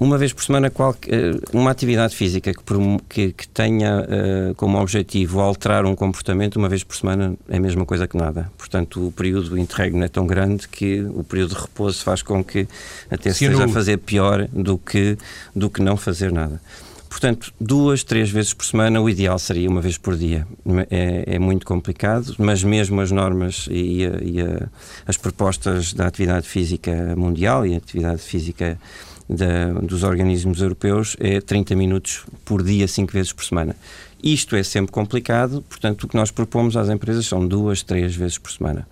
Uma 0.00 0.16
vez 0.16 0.32
por 0.32 0.44
semana 0.44 0.68
eh, 0.68 1.32
uma 1.52 1.72
atividade 1.72 2.14
física 2.14 2.52
que, 2.54 2.62
que, 3.08 3.32
que 3.32 3.48
tenha 3.48 4.00
uh, 4.00 4.54
como 4.54 4.80
objetivo 4.80 5.40
alterar 5.40 5.84
um 5.84 5.96
comportamento 5.96 6.54
uma 6.54 6.68
vez 6.68 6.84
por 6.84 6.96
semana 6.96 7.34
é 7.48 7.56
a 7.56 7.60
mesma 7.60 7.84
coisa 7.84 8.06
que 8.06 8.16
nada. 8.16 8.48
Portanto, 8.56 9.08
o 9.08 9.10
período 9.10 9.56
de 9.56 9.60
interregno 9.60 10.04
é 10.04 10.08
tão 10.08 10.24
grande 10.24 10.68
que 10.68 11.00
o 11.00 11.24
período 11.24 11.56
de 11.56 11.62
repouso 11.62 12.04
faz 12.04 12.22
com 12.22 12.44
que 12.44 12.68
até 13.10 13.32
se 13.32 13.44
esteja 13.44 13.64
a 13.64 13.68
fazer 13.68 13.98
pior 13.98 14.46
do 14.52 14.78
que, 14.78 15.18
do 15.54 15.68
que 15.68 15.82
não 15.82 15.96
fazer 15.96 16.30
nada. 16.30 16.60
Portanto, 17.08 17.52
duas, 17.60 18.04
três 18.04 18.30
vezes 18.30 18.54
por 18.54 18.66
semana, 18.66 19.00
o 19.00 19.08
ideal 19.10 19.38
seria 19.38 19.68
uma 19.68 19.80
vez 19.80 19.98
por 19.98 20.14
dia. 20.14 20.46
É, 20.90 21.34
é 21.34 21.38
muito 21.40 21.66
complicado, 21.66 22.36
mas 22.38 22.62
mesmo 22.62 23.00
as 23.00 23.10
normas 23.10 23.66
e, 23.68 24.06
a, 24.06 24.22
e 24.22 24.40
a, 24.42 24.68
as 25.06 25.16
propostas 25.16 25.92
da 25.92 26.06
atividade 26.06 26.46
física 26.46 27.16
mundial 27.16 27.66
e 27.66 27.74
a 27.74 27.78
atividade 27.78 28.22
física 28.22 28.78
da, 29.28 29.72
dos 29.82 30.02
organismos 30.02 30.60
europeus 30.60 31.16
é 31.20 31.40
30 31.40 31.76
minutos 31.76 32.24
por 32.44 32.62
dia, 32.62 32.88
5 32.88 33.12
vezes 33.12 33.32
por 33.32 33.44
semana. 33.44 33.76
Isto 34.22 34.56
é 34.56 34.62
sempre 34.62 34.90
complicado, 34.90 35.62
portanto, 35.68 36.04
o 36.04 36.08
que 36.08 36.16
nós 36.16 36.30
propomos 36.30 36.76
às 36.76 36.88
empresas 36.88 37.26
são 37.26 37.46
duas, 37.46 37.82
três 37.82 38.16
vezes 38.16 38.38
por 38.38 38.50
semana. 38.50 38.86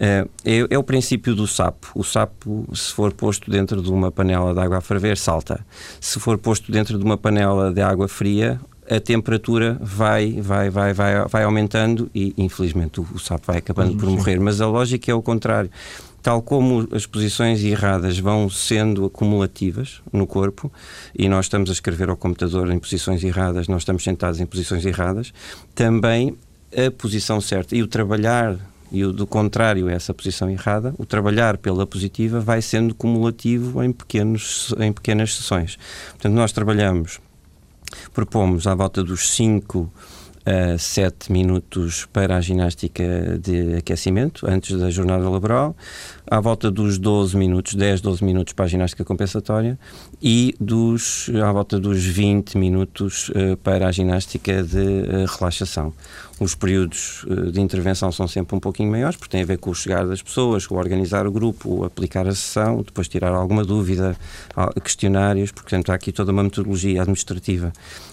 É, 0.00 0.26
é, 0.44 0.66
é, 0.70 0.78
o 0.78 0.82
princípio 0.82 1.34
do 1.34 1.46
sapo. 1.46 1.90
O 1.94 2.02
sapo, 2.02 2.66
se 2.74 2.92
for 2.92 3.12
posto 3.12 3.50
dentro 3.50 3.82
de 3.82 3.90
uma 3.90 4.10
panela 4.10 4.54
de 4.54 4.60
água 4.60 4.78
a 4.78 4.80
ferver, 4.80 5.18
salta. 5.18 5.64
Se 6.00 6.18
for 6.18 6.38
posto 6.38 6.72
dentro 6.72 6.98
de 6.98 7.04
uma 7.04 7.18
panela 7.18 7.72
de 7.72 7.82
água 7.82 8.08
fria, 8.08 8.58
a 8.90 8.98
temperatura 8.98 9.78
vai, 9.80 10.40
vai, 10.40 10.70
vai, 10.70 10.92
vai, 10.92 11.26
vai 11.28 11.44
aumentando 11.44 12.10
e, 12.14 12.34
infelizmente, 12.36 13.00
o, 13.00 13.06
o 13.14 13.18
sapo 13.18 13.46
vai 13.46 13.58
acabando 13.58 13.96
por 13.96 14.08
morrer. 14.08 14.40
Mas 14.40 14.60
a 14.60 14.66
lógica 14.66 15.10
é 15.10 15.14
o 15.14 15.22
contrário 15.22 15.70
tal 16.22 16.40
como 16.40 16.88
as 16.92 17.04
posições 17.04 17.62
erradas 17.64 18.18
vão 18.18 18.48
sendo 18.48 19.04
acumulativas 19.04 20.00
no 20.12 20.26
corpo, 20.26 20.72
e 21.18 21.28
nós 21.28 21.46
estamos 21.46 21.68
a 21.68 21.72
escrever 21.72 22.08
ao 22.08 22.16
computador 22.16 22.70
em 22.70 22.78
posições 22.78 23.24
erradas, 23.24 23.66
nós 23.66 23.82
estamos 23.82 24.04
sentados 24.04 24.40
em 24.40 24.46
posições 24.46 24.86
erradas, 24.86 25.32
também 25.74 26.36
a 26.74 26.90
posição 26.90 27.40
certa 27.40 27.76
e 27.76 27.82
o 27.82 27.86
trabalhar 27.86 28.56
e 28.92 29.04
o 29.04 29.12
do 29.12 29.26
contrário 29.26 29.88
a 29.88 29.92
essa 29.92 30.12
posição 30.12 30.50
errada, 30.50 30.94
o 30.98 31.06
trabalhar 31.06 31.56
pela 31.56 31.86
positiva 31.86 32.40
vai 32.40 32.60
sendo 32.60 32.94
cumulativo 32.94 33.82
em, 33.82 33.90
pequenos, 33.90 34.74
em 34.78 34.92
pequenas 34.92 35.34
sessões. 35.34 35.78
Portanto, 36.10 36.34
nós 36.34 36.52
trabalhamos, 36.52 37.18
propomos 38.12 38.66
à 38.66 38.74
volta 38.74 39.02
dos 39.02 39.30
5 39.30 39.90
uh, 40.46 40.78
7 40.78 41.30
minutos 41.30 42.06
para 42.12 42.36
a 42.36 42.40
ginástica 42.40 43.38
de 43.40 43.76
aquecimento, 43.76 44.46
antes 44.48 44.78
da 44.78 44.90
jornada 44.90 45.28
laboral, 45.28 45.76
à 46.26 46.40
volta 46.40 46.70
dos 46.70 46.98
12 46.98 47.36
minutos, 47.36 47.74
10, 47.74 48.00
12 48.00 48.24
minutos 48.24 48.52
para 48.52 48.64
a 48.64 48.68
ginástica 48.68 49.04
compensatória 49.04 49.78
e 50.22 50.54
dos, 50.60 51.30
à 51.44 51.52
volta 51.52 51.78
dos 51.78 52.04
20 52.04 52.56
minutos 52.56 53.28
uh, 53.30 53.56
para 53.58 53.86
a 53.86 53.92
ginástica 53.92 54.62
de 54.62 54.78
uh, 54.78 55.26
relaxação. 55.38 55.92
Os 56.40 56.54
períodos 56.54 57.24
uh, 57.24 57.52
de 57.52 57.60
intervenção 57.60 58.10
são 58.10 58.26
sempre 58.26 58.56
um 58.56 58.60
pouquinho 58.60 58.90
maiores, 58.90 59.16
porque 59.16 59.30
tem 59.30 59.42
a 59.42 59.46
ver 59.46 59.58
com 59.58 59.70
o 59.70 59.74
chegar 59.74 60.06
das 60.06 60.22
pessoas, 60.22 60.66
com 60.66 60.76
organizar 60.76 61.26
o 61.26 61.32
grupo, 61.32 61.84
aplicar 61.84 62.26
a 62.26 62.34
sessão, 62.34 62.82
depois 62.82 63.08
tirar 63.08 63.32
alguma 63.32 63.64
dúvida, 63.64 64.16
questionários, 64.82 65.52
portanto, 65.52 65.90
há 65.90 65.94
aqui 65.94 66.12
toda 66.12 66.32
uma 66.32 66.42
metodologia 66.42 67.00
administrativa 67.02 67.72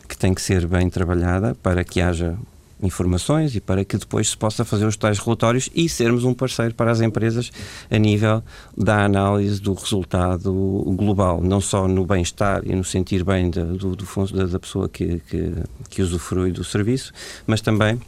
que 0.09 0.17
tem 0.17 0.33
que 0.33 0.41
ser 0.41 0.65
bem 0.65 0.89
trabalhada 0.89 1.55
para 1.61 1.83
que 1.83 2.01
haja 2.01 2.35
informações 2.81 3.55
e 3.55 3.61
para 3.61 3.83
que 3.85 3.97
depois 3.97 4.29
se 4.29 4.37
possa 4.37 4.65
fazer 4.65 4.85
os 4.85 4.97
tais 4.97 5.19
relatórios 5.19 5.69
e 5.75 5.87
sermos 5.87 6.23
um 6.23 6.33
parceiro 6.33 6.73
para 6.73 6.91
as 6.91 7.01
empresas 7.01 7.51
a 7.91 7.97
nível 7.97 8.41
da 8.75 9.03
análise 9.03 9.61
do 9.61 9.73
resultado 9.73 10.51
global, 10.97 11.41
não 11.43 11.61
só 11.61 11.87
no 11.87 12.05
bem-estar 12.05 12.61
e 12.65 12.73
no 12.73 12.83
sentir 12.83 13.23
bem 13.23 13.49
do, 13.49 13.77
do, 13.77 13.95
do 13.95 14.47
da, 14.47 14.59
pessoa 14.59 14.89
que, 14.89 15.21
que, 15.29 15.53
que 15.89 16.01
usufrui 16.01 16.51
do 16.51 16.63
serviço, 16.63 17.11
mas 17.45 17.61
também 17.61 17.99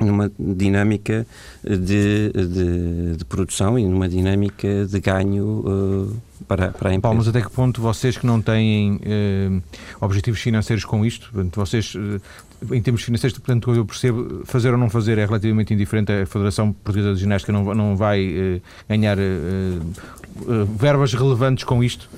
numa 0.00 0.30
dinâmica 0.38 1.26
de, 1.64 2.30
de, 2.32 3.16
de, 3.16 3.24
produção 3.24 3.78
e 3.78 3.86
numa 3.86 4.08
dinâmica 4.08 4.86
de 4.86 5.00
ganho 5.00 5.64
uh, 5.66 6.22
para, 6.46 6.68
para 6.68 6.90
a 6.90 6.94
empresa. 6.94 7.00
Paulo, 7.00 7.18
mas 7.18 7.28
até 7.28 7.40
que 7.40 7.50
ponto 7.50 7.80
vocês 7.80 8.16
que 8.16 8.26
não 8.26 8.40
têm 8.40 9.00
eh, 9.04 9.60
objetivos 10.00 10.40
financeiros 10.40 10.84
com 10.84 11.04
isto, 11.04 11.30
portanto, 11.32 11.56
vocês, 11.56 11.94
eh, 11.96 12.76
em 12.76 12.82
termos 12.82 13.02
financeiros, 13.02 13.38
portanto, 13.38 13.74
eu 13.74 13.84
percebo, 13.84 14.42
fazer 14.44 14.72
ou 14.72 14.78
não 14.78 14.90
fazer 14.90 15.18
é 15.18 15.24
relativamente 15.24 15.72
indiferente, 15.74 16.12
a 16.12 16.26
Federação 16.26 16.72
Portuguesa 16.72 17.14
de 17.14 17.20
Ginástica 17.20 17.52
não, 17.52 17.74
não 17.74 17.96
vai 17.96 18.24
eh, 18.24 18.60
ganhar 18.88 19.18
eh, 19.18 19.22
eh, 19.22 20.66
verbas 20.78 21.12
relevantes 21.14 21.64
com 21.64 21.82
isto. 21.82 22.08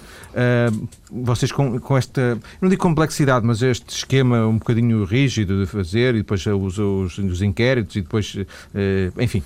Vocês 1.10 1.52
com, 1.52 1.78
com 1.78 1.96
esta, 1.96 2.38
não 2.60 2.68
digo 2.68 2.82
complexidade, 2.82 3.46
mas 3.46 3.62
este 3.62 3.88
esquema 3.96 4.46
um 4.46 4.58
bocadinho 4.58 5.04
rígido 5.04 5.60
de 5.60 5.66
fazer 5.66 6.14
e 6.14 6.18
depois 6.18 6.44
os, 6.46 6.78
os, 6.78 7.18
os 7.18 7.42
inquéritos 7.42 7.96
e 7.96 8.00
depois, 8.00 8.34
uh, 8.34 9.22
enfim, 9.22 9.42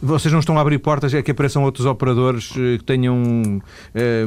vocês 0.00 0.32
não 0.32 0.40
estão 0.40 0.56
a 0.58 0.60
abrir 0.60 0.78
portas 0.78 1.12
é 1.12 1.22
que 1.22 1.30
apareçam 1.30 1.64
outros 1.64 1.86
operadores 1.86 2.48
que 2.52 2.84
tenham 2.84 3.60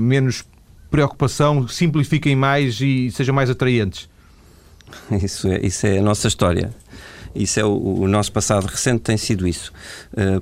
menos 0.02 0.44
preocupação, 0.92 1.68
simplifiquem 1.68 2.36
mais 2.36 2.80
e 2.82 3.10
sejam 3.12 3.34
mais 3.34 3.50
atraentes? 3.50 4.10
Isso 5.24 5.48
é, 5.48 5.66
isso 5.66 5.88
é 5.88 5.98
a 5.98 6.02
nossa 6.02 6.28
história. 6.28 6.72
Isso 7.34 7.60
é 7.60 7.66
o, 7.66 8.02
o 8.02 8.08
nosso 8.08 8.32
passado 8.32 8.66
recente 8.66 9.00
tem 9.00 9.18
sido 9.18 9.48
isso, 9.48 9.74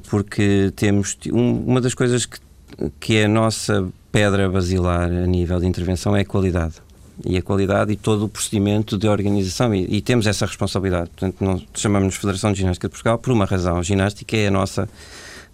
porque 0.09 0.73
temos 0.75 1.17
um, 1.31 1.63
uma 1.65 1.79
das 1.79 1.93
coisas 1.93 2.25
que, 2.25 2.37
que 2.99 3.15
é 3.15 3.25
a 3.25 3.27
nossa 3.29 3.89
pedra 4.11 4.49
basilar 4.49 5.03
a 5.03 5.25
nível 5.25 5.59
de 5.59 5.67
intervenção 5.67 6.15
é 6.15 6.21
a 6.21 6.25
qualidade. 6.25 6.75
E 7.23 7.37
a 7.37 7.41
qualidade 7.41 7.91
e 7.93 7.95
todo 7.95 8.25
o 8.25 8.29
procedimento 8.29 8.97
de 8.97 9.07
organização. 9.07 9.73
E, 9.73 9.97
e 9.97 10.01
temos 10.01 10.27
essa 10.27 10.45
responsabilidade. 10.45 11.09
Portanto, 11.11 11.43
nós 11.43 11.63
chamamos-nos 11.73 12.15
Federação 12.15 12.51
de 12.51 12.59
Ginástica 12.59 12.87
de 12.87 12.91
Portugal 12.91 13.17
por 13.17 13.31
uma 13.31 13.45
razão. 13.45 13.77
A 13.77 13.83
ginástica 13.83 14.35
é 14.35 14.47
a 14.47 14.51
nossa, 14.51 14.89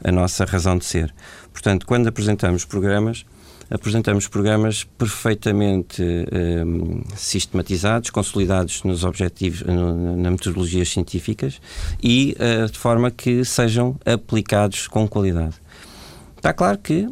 a 0.03 0.11
nossa 0.11 0.45
razão 0.45 0.77
de 0.77 0.85
ser. 0.85 1.13
Portanto, 1.51 1.85
quando 1.85 2.07
apresentamos 2.07 2.63
programas, 2.63 3.25
apresentamos 3.69 4.27
programas 4.27 4.85
perfeitamente 4.97 6.01
um, 6.01 7.03
sistematizados, 7.15 8.09
consolidados 8.09 8.83
nos 8.83 9.03
objetivos, 9.03 9.61
no, 9.61 10.15
na 10.15 10.31
metodologias 10.31 10.89
científicas 10.89 11.59
e 12.01 12.35
uh, 12.39 12.71
de 12.71 12.77
forma 12.77 13.11
que 13.11 13.43
sejam 13.43 13.97
aplicados 14.05 14.87
com 14.87 15.07
qualidade. 15.07 15.55
Está 16.47 16.53
claro 16.53 16.77
que 16.77 17.01
uh, 17.01 17.11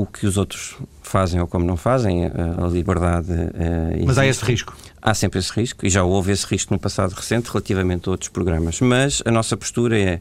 o 0.00 0.06
que 0.06 0.24
os 0.24 0.36
outros 0.36 0.76
fazem 1.02 1.40
ou 1.40 1.48
como 1.48 1.64
não 1.64 1.76
fazem, 1.76 2.26
uh, 2.26 2.64
a 2.64 2.68
liberdade. 2.68 3.32
Uh, 3.32 4.06
Mas 4.06 4.16
há 4.16 4.24
esse 4.24 4.44
risco. 4.44 4.76
Há 5.02 5.12
sempre 5.12 5.40
esse 5.40 5.50
risco, 5.52 5.84
e 5.84 5.90
já 5.90 6.04
houve 6.04 6.30
esse 6.30 6.46
risco 6.46 6.72
no 6.72 6.78
passado 6.78 7.10
recente 7.10 7.50
relativamente 7.50 8.08
a 8.08 8.12
outros 8.12 8.28
programas. 8.28 8.80
Mas 8.80 9.24
a 9.24 9.30
nossa 9.32 9.56
postura 9.56 9.98
é: 9.98 10.20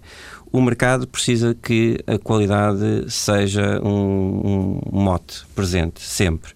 o 0.52 0.60
mercado 0.64 1.06
precisa 1.06 1.54
que 1.54 2.00
a 2.08 2.18
qualidade 2.18 3.06
seja 3.08 3.80
um, 3.84 4.82
um 4.84 5.00
mote 5.00 5.46
presente, 5.54 6.02
sempre. 6.02 6.54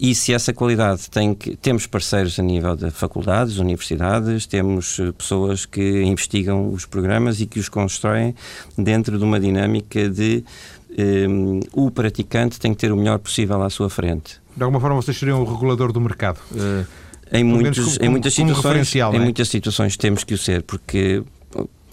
E 0.00 0.14
se 0.14 0.32
essa 0.32 0.52
qualidade 0.52 1.10
tem 1.10 1.34
que. 1.34 1.56
Temos 1.56 1.86
parceiros 1.86 2.38
a 2.38 2.42
nível 2.42 2.74
de 2.74 2.90
faculdades, 2.90 3.58
universidades, 3.58 4.46
temos 4.46 4.98
pessoas 5.16 5.66
que 5.66 6.02
investigam 6.02 6.70
os 6.72 6.86
programas 6.86 7.38
e 7.40 7.46
que 7.46 7.60
os 7.60 7.68
constroem 7.68 8.34
dentro 8.78 9.18
de 9.18 9.24
uma 9.24 9.38
dinâmica 9.38 10.08
de 10.08 10.42
um, 10.96 11.60
o 11.72 11.90
praticante 11.90 12.58
tem 12.58 12.72
que 12.72 12.78
ter 12.78 12.92
o 12.92 12.96
melhor 12.96 13.18
possível 13.18 13.62
à 13.62 13.70
sua 13.70 13.90
frente. 13.90 14.40
De 14.56 14.62
alguma 14.62 14.80
forma 14.80 14.96
vocês 14.96 15.16
seriam 15.16 15.42
o 15.42 15.44
regulador 15.44 15.92
do 15.92 16.00
mercado? 16.00 16.38
Uh, 16.52 16.86
em, 17.32 17.42
muitos, 17.42 17.98
como, 17.98 18.06
em 18.06 18.08
muitas 18.08 18.34
situações, 18.34 18.94
é? 18.94 19.00
em 19.00 19.20
muitas 19.20 19.48
situações 19.48 19.96
temos 19.96 20.22
que 20.22 20.34
o 20.34 20.38
ser, 20.38 20.62
porque 20.62 21.22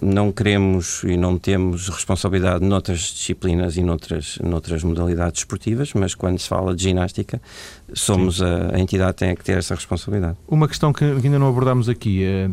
não 0.01 0.31
queremos 0.31 1.03
e 1.03 1.15
não 1.15 1.37
temos 1.37 1.87
responsabilidade 1.87 2.65
noutras 2.65 2.99
disciplinas 2.99 3.77
e 3.77 3.83
noutras, 3.83 4.39
noutras 4.43 4.83
modalidades 4.83 5.41
esportivas, 5.41 5.93
mas 5.93 6.15
quando 6.15 6.39
se 6.39 6.47
fala 6.47 6.75
de 6.75 6.83
ginástica, 6.83 7.39
somos 7.93 8.41
a, 8.41 8.75
a, 8.75 8.79
entidade 8.79 9.13
que 9.13 9.19
tem 9.19 9.35
que 9.35 9.43
ter 9.43 9.57
essa 9.57 9.75
responsabilidade. 9.75 10.37
Uma 10.47 10.67
questão 10.67 10.91
que 10.91 11.03
ainda 11.03 11.37
não 11.37 11.47
abordámos 11.47 11.87
aqui 11.87 12.23
é 12.23 12.49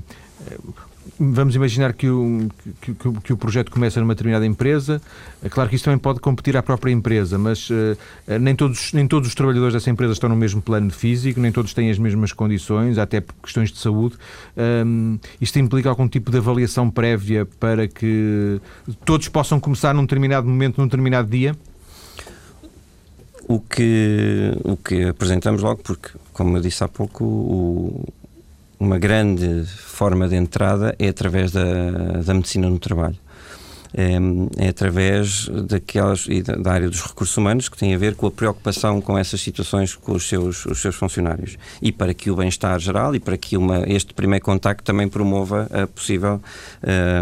Vamos 1.19 1.55
imaginar 1.55 1.93
que 1.93 2.09
o, 2.09 2.49
que, 2.81 2.95
que, 2.95 3.33
o 3.33 3.37
projeto 3.37 3.71
começa 3.71 4.01
numa 4.01 4.15
determinada 4.15 4.45
empresa. 4.45 5.01
É 5.43 5.49
claro 5.49 5.69
que 5.71 5.77
isso 5.77 5.85
também 5.85 5.99
pode 5.99 6.21
competir 6.21 6.57
à 6.57 6.63
própria 6.63 6.93
empresa, 6.93 7.39
mas 7.39 7.71
uh, 7.71 7.97
nem, 8.41 8.55
todos, 8.55 8.93
nem 8.93 9.07
todos 9.07 9.29
os 9.29 9.35
trabalhadores 9.35 9.75
dessa 9.75 9.91
empresa 9.91 10.13
estão 10.13 10.29
no 10.29 10.37
mesmo 10.37 10.61
plano 10.61 10.91
físico, 10.91 11.41
nem 11.41 11.53
todos 11.53 11.73
têm 11.73 11.91
as 11.91 11.99
mesmas 11.99 12.33
condições, 12.33 12.99
até 12.99 13.21
por 13.21 13.35
questões 13.43 13.71
de 13.73 13.79
saúde. 13.79 14.17
Um, 14.87 15.19
isto 15.41 15.59
implica 15.59 15.89
algum 15.89 16.09
tipo 16.09 16.31
de 16.31 16.39
avaliação 16.39 16.91
prévia 16.91 17.47
para 17.59 17.89
que 17.89 18.61
todos 19.05 19.29
possam 19.29 19.59
começar 19.59 19.95
num 19.95 20.03
determinado 20.03 20.47
momento, 20.47 20.79
num 20.79 20.87
determinado 20.87 21.29
dia? 21.29 21.57
O 23.49 23.61
que, 23.61 24.53
o 24.63 24.77
que 24.77 25.05
apresentamos 25.05 25.63
logo, 25.63 25.83
porque, 25.83 26.11
como 26.35 26.57
eu 26.59 26.61
disse 26.61 26.85
há 26.85 26.89
pouco, 26.89 27.25
o, 27.25 28.05
uma 28.79 28.99
grande 28.99 29.65
forma 29.67 30.29
de 30.29 30.37
entrada 30.37 30.95
é 30.99 31.09
através 31.09 31.51
da, 31.51 32.23
da 32.25 32.35
medicina 32.35 32.69
no 32.69 32.79
trabalho. 32.79 33.17
É, 33.95 34.19
é, 34.59 34.69
através 34.69 35.49
daquelas 35.67 36.27
e 36.29 36.43
da 36.43 36.71
área 36.71 36.91
dos 36.91 37.01
recursos 37.01 37.35
humanos 37.35 37.71
que 37.71 37.77
tem 37.79 37.95
a 37.95 37.99
ver 37.99 38.15
com 38.15 38.27
a 38.27 38.31
preocupação 38.31 39.01
com 39.01 39.17
essas 39.17 39.41
situações 39.41 39.95
com 39.95 40.13
os 40.13 40.29
seus, 40.29 40.67
os 40.67 40.79
seus 40.83 40.95
funcionários 40.95 41.57
e 41.81 41.91
para 41.91 42.13
que 42.13 42.31
o 42.31 42.37
bem-estar 42.37 42.79
geral 42.79 43.15
e 43.15 43.19
para 43.19 43.39
que 43.39 43.57
uma, 43.57 43.85
este 43.91 44.13
primeiro 44.13 44.45
contacto 44.45 44.85
também 44.85 45.09
promova 45.09 45.69
a 45.73 45.87
possível 45.87 46.39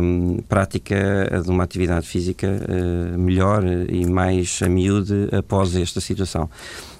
um, 0.03 0.39
prática 0.49 1.41
de 1.41 1.49
uma 1.49 1.63
atividade 1.63 2.05
física 2.05 2.49
uh, 2.49 3.17
melhor 3.17 3.63
e 3.65 4.05
mais 4.05 4.59
a 4.61 4.69
miúde 4.69 5.29
após 5.33 5.77
esta 5.77 6.01
situação. 6.01 6.51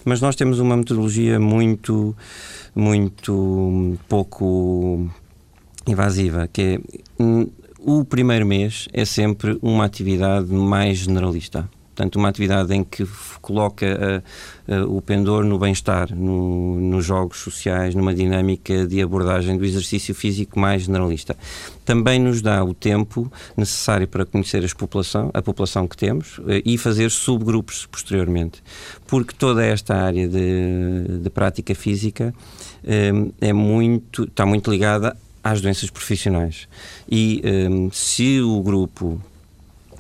Mas 0.07 0.21
nós 0.21 0.37
temos 0.37 0.61
uma 0.61 0.77
metodologia 0.77 1.41
muito 1.41 2.17
muito 2.73 3.99
pouco 4.09 5.11
invasiva, 5.85 6.47
que 6.47 6.63
é 6.63 6.81
o 7.81 8.05
primeiro 8.05 8.47
mês 8.47 8.87
é 8.93 9.05
sempre 9.05 9.59
uma 9.61 9.85
atividade 9.85 10.53
mais 10.53 10.99
generalista. 10.99 11.69
Portanto, 11.97 12.17
uma 12.17 12.29
atividade 12.29 12.75
em 12.75 12.85
que 12.85 13.09
coloca 13.41 14.23
uh, 14.69 14.75
uh, 14.85 14.97
o 14.99 15.01
pendor 15.01 15.45
no 15.45 15.59
bem-estar, 15.59 16.15
no, 16.15 16.79
nos 16.79 17.07
jogos 17.07 17.39
sociais, 17.39 17.95
numa 17.95 18.15
dinâmica 18.15 18.87
de 18.87 19.01
abordagem 19.01 19.57
do 19.57 19.65
exercício 19.65 20.15
físico 20.15 20.61
mais 20.61 20.83
generalista. 20.83 21.35
Também 21.87 22.21
nos 22.21 22.43
dá 22.43 22.63
o 22.63 22.75
tempo 22.75 23.33
necessário 23.57 24.07
para 24.07 24.27
conhecer 24.27 24.63
a 24.63 24.69
população, 24.77 25.31
a 25.33 25.41
população 25.41 25.89
que 25.89 25.97
temos 25.97 26.37
uh, 26.37 26.45
e 26.67 26.77
fazer 26.77 27.11
subgrupos 27.11 27.87
posteriormente. 27.87 28.63
Porque 29.07 29.35
toda 29.35 29.65
esta 29.65 29.95
área 29.97 30.29
de, 30.29 31.21
de 31.23 31.31
prática 31.31 31.75
física 31.75 32.35
é 33.41 33.53
muito, 33.53 34.25
está 34.25 34.45
muito 34.45 34.71
ligada 34.71 35.17
às 35.43 35.61
doenças 35.63 35.89
profissionais. 35.89 36.69
E 37.11 37.41
um, 37.71 37.91
se 37.91 38.41
o 38.41 38.61
grupo 38.63 39.21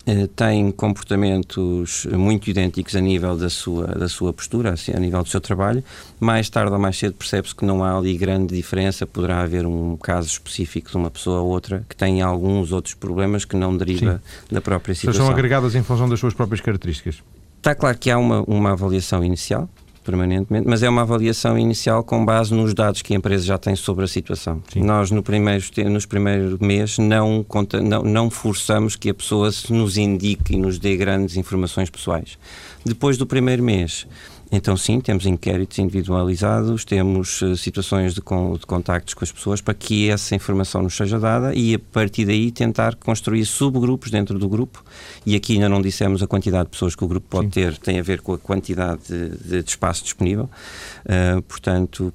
uh, 0.06 0.28
tem 0.28 0.70
comportamentos 0.70 2.06
muito 2.12 2.48
idênticos 2.48 2.94
a 2.96 3.00
nível 3.00 3.36
da 3.36 3.50
sua, 3.50 3.86
da 3.86 4.08
sua 4.08 4.32
postura, 4.32 4.72
assim, 4.72 4.92
a 4.92 4.98
nível 4.98 5.22
do 5.22 5.28
seu 5.28 5.40
trabalho, 5.40 5.82
mais 6.18 6.48
tarde 6.48 6.72
ou 6.72 6.78
mais 6.78 6.96
cedo 6.96 7.14
percebe-se 7.14 7.54
que 7.54 7.64
não 7.64 7.82
há 7.84 7.96
ali 7.96 8.16
grande 8.16 8.54
diferença. 8.54 9.06
Poderá 9.06 9.40
haver 9.40 9.66
um 9.66 9.96
caso 9.96 10.28
específico 10.28 10.90
de 10.90 10.96
uma 10.96 11.10
pessoa 11.10 11.40
ou 11.40 11.48
outra 11.48 11.84
que 11.88 11.96
tem 11.96 12.22
alguns 12.22 12.72
outros 12.72 12.94
problemas 12.94 13.44
que 13.44 13.56
não 13.56 13.76
deriva 13.76 14.22
Sim. 14.48 14.54
da 14.54 14.60
própria 14.60 14.94
situação. 14.94 15.26
São 15.26 15.32
agregadas 15.32 15.74
em 15.74 15.82
função 15.82 16.08
das 16.08 16.20
suas 16.20 16.34
próprias 16.34 16.60
características. 16.60 17.22
Está 17.58 17.74
claro 17.74 17.98
que 17.98 18.10
há 18.10 18.18
uma, 18.18 18.42
uma 18.42 18.72
avaliação 18.72 19.24
inicial, 19.24 19.68
permanentemente, 20.06 20.68
mas 20.68 20.84
é 20.84 20.88
uma 20.88 21.02
avaliação 21.02 21.58
inicial 21.58 22.04
com 22.04 22.24
base 22.24 22.54
nos 22.54 22.72
dados 22.72 23.02
que 23.02 23.12
a 23.12 23.16
empresa 23.16 23.44
já 23.44 23.58
tem 23.58 23.74
sobre 23.74 24.04
a 24.04 24.08
situação. 24.08 24.62
Sim. 24.72 24.82
Nós, 24.82 25.10
no 25.10 25.22
primeiro, 25.22 25.62
nos 25.90 26.06
primeiros 26.06 26.58
meses, 26.60 26.98
não, 26.98 27.44
não, 27.82 28.02
não 28.04 28.30
forçamos 28.30 28.94
que 28.94 29.10
a 29.10 29.14
pessoa 29.14 29.50
nos 29.68 29.98
indique 29.98 30.54
e 30.54 30.56
nos 30.56 30.78
dê 30.78 30.96
grandes 30.96 31.36
informações 31.36 31.90
pessoais. 31.90 32.38
Depois 32.84 33.18
do 33.18 33.26
primeiro 33.26 33.64
mês, 33.64 34.06
então, 34.50 34.76
sim, 34.76 35.00
temos 35.00 35.26
inquéritos 35.26 35.78
individualizados, 35.78 36.84
temos 36.84 37.42
uh, 37.42 37.56
situações 37.56 38.14
de, 38.14 38.20
con 38.20 38.54
de 38.54 38.64
contactos 38.64 39.12
com 39.14 39.24
as 39.24 39.32
pessoas 39.32 39.60
para 39.60 39.74
que 39.74 40.08
essa 40.08 40.34
informação 40.34 40.82
nos 40.82 40.96
seja 40.96 41.18
dada 41.18 41.52
e, 41.54 41.74
a 41.74 41.78
partir 41.78 42.24
daí, 42.24 42.52
tentar 42.52 42.94
construir 42.94 43.44
subgrupos 43.44 44.10
dentro 44.10 44.38
do 44.38 44.48
grupo. 44.48 44.84
E 45.24 45.34
aqui 45.34 45.54
ainda 45.54 45.68
não 45.68 45.82
dissemos 45.82 46.22
a 46.22 46.26
quantidade 46.26 46.64
de 46.64 46.70
pessoas 46.70 46.94
que 46.94 47.04
o 47.04 47.08
grupo 47.08 47.26
pode 47.28 47.46
sim. 47.46 47.50
ter, 47.50 47.76
tem 47.78 47.98
a 47.98 48.02
ver 48.02 48.20
com 48.20 48.32
a 48.32 48.38
quantidade 48.38 49.00
de, 49.08 49.62
de 49.62 49.68
espaço 49.68 50.04
disponível. 50.04 50.48
Uh, 51.04 51.42
portanto, 51.42 52.12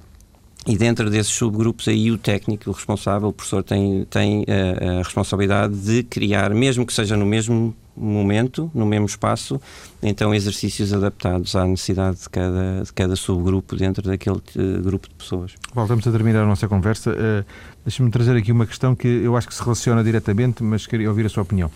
e 0.66 0.76
dentro 0.76 1.10
desses 1.10 1.32
subgrupos 1.32 1.88
aí 1.88 2.10
o 2.10 2.18
técnico, 2.18 2.70
o 2.70 2.72
responsável, 2.72 3.28
o 3.28 3.32
professor 3.32 3.64
tem, 3.64 4.04
tem 4.04 4.44
a, 4.46 4.52
eh, 4.52 4.88
a 5.00 5.02
responsabilidade 5.02 5.74
de 5.74 6.04
criar, 6.04 6.54
mesmo 6.54 6.86
que 6.86 6.92
seja 6.92 7.16
no 7.16 7.26
mesmo 7.26 7.74
momento, 7.96 8.70
no 8.74 8.86
mesmo 8.86 9.06
espaço, 9.06 9.60
então 10.02 10.34
exercícios 10.34 10.92
adaptados 10.92 11.54
à 11.54 11.66
necessidade 11.66 12.20
de 12.20 12.28
cada, 12.28 12.82
de 12.84 12.92
cada 12.92 13.16
subgrupo 13.16 13.76
dentro 13.76 14.02
daquele 14.02 14.36
uh, 14.36 14.82
grupo 14.82 15.08
de 15.08 15.14
pessoas. 15.14 15.52
Voltamos 15.74 16.06
a 16.06 16.10
terminar 16.12 16.42
a 16.42 16.46
nossa 16.46 16.66
conversa. 16.68 17.10
Uh, 17.10 17.44
Deixa-me 17.84 18.10
trazer 18.10 18.36
aqui 18.36 18.52
uma 18.52 18.64
questão 18.64 18.94
que 18.94 19.08
eu 19.08 19.36
acho 19.36 19.48
que 19.48 19.54
se 19.54 19.62
relaciona 19.62 20.04
diretamente, 20.04 20.62
mas 20.62 20.86
queria 20.86 21.08
ouvir 21.08 21.26
a 21.26 21.28
sua 21.28 21.42
opinião. 21.42 21.68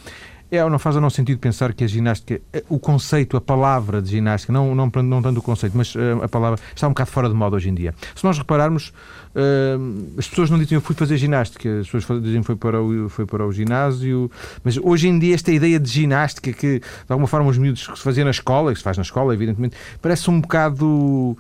É 0.51 0.69
não 0.69 0.79
faz 0.79 0.97
ou 0.97 1.03
não 1.03 1.11
sentido 1.11 1.39
pensar 1.39 1.73
que 1.73 1.85
a 1.85 1.87
ginástica, 1.87 2.41
eh, 2.53 2.63
o 2.69 2.79
conceito, 2.79 3.37
a 3.37 3.41
palavra 3.41 4.01
de 4.01 4.11
ginástica, 4.11 4.53
não, 4.53 4.75
não, 4.75 4.91
não 5.03 5.23
tanto 5.23 5.39
o 5.39 5.43
conceito, 5.43 5.77
mas 5.77 5.95
eh, 5.97 6.25
a 6.25 6.29
palavra 6.29 6.59
está 6.75 6.87
um 6.87 6.91
bocado 6.91 7.11
fora 7.11 7.29
de 7.29 7.35
moda 7.35 7.57
hoje 7.57 7.69
em 7.69 7.75
dia. 7.75 7.95
Se 8.15 8.25
nós 8.25 8.39
repararmos, 8.39 8.93
uh, 9.37 10.19
as 10.19 10.27
pessoas 10.27 10.51
não 10.51 10.59
dizem 10.59 10.77
eu 10.77 10.81
fui 10.81 10.95
fazer 10.97 11.17
ginástica, 11.17 11.81
as 11.81 11.89
pessoas 11.89 12.23
dizem 12.23 12.43
foi 12.43 12.57
para 12.57 12.83
o, 12.83 13.09
foi 13.09 13.27
para 13.27 13.47
o 13.47 13.53
ginásio, 13.53 14.31
mas 14.65 14.77
hoje 14.79 15.09
em 15.09 15.19
dia 15.19 15.35
esta 15.35 15.53
ideia 15.53 15.79
de 15.79 15.89
ginástica 15.89 16.53
que 16.53 16.79
de 16.81 16.85
alguma 17.09 17.29
forma 17.29 17.49
os 17.49 17.59
miúdos 17.59 17.87
que 17.87 17.97
se 17.97 18.03
fazia 18.03 18.25
na 18.25 18.31
escola, 18.31 18.73
que 18.73 18.79
se 18.79 18.85
faz 18.85 18.97
na 18.97 19.03
escola, 19.03 19.35
evidentemente, 19.35 19.77
parece 20.01 20.31
um 20.31 20.41
bocado, 20.41 21.37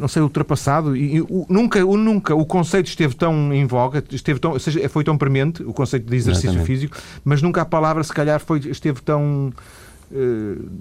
não 0.00 0.08
sei, 0.08 0.22
ultrapassado. 0.22 0.96
E, 0.96 1.20
o, 1.20 1.46
nunca, 1.48 1.84
o, 1.84 1.96
nunca 1.96 2.34
o 2.34 2.44
conceito 2.44 2.88
esteve 2.88 3.14
tão 3.14 3.52
em 3.52 3.66
voga, 3.66 4.02
esteve 4.10 4.40
tão, 4.40 4.58
seja, 4.58 4.88
foi 4.88 5.04
tão 5.04 5.16
premente, 5.16 5.62
o 5.62 5.72
conceito 5.72 6.08
de 6.08 6.16
exercício 6.16 6.48
Exatamente. 6.48 6.66
físico, 6.66 6.96
mas 7.24 7.40
nunca 7.40 7.62
a 7.62 7.64
palavra 7.64 8.02
se 8.02 8.12
calhar 8.12 8.40
foi, 8.40 8.58
esteve 8.58 9.00
tão 9.02 9.52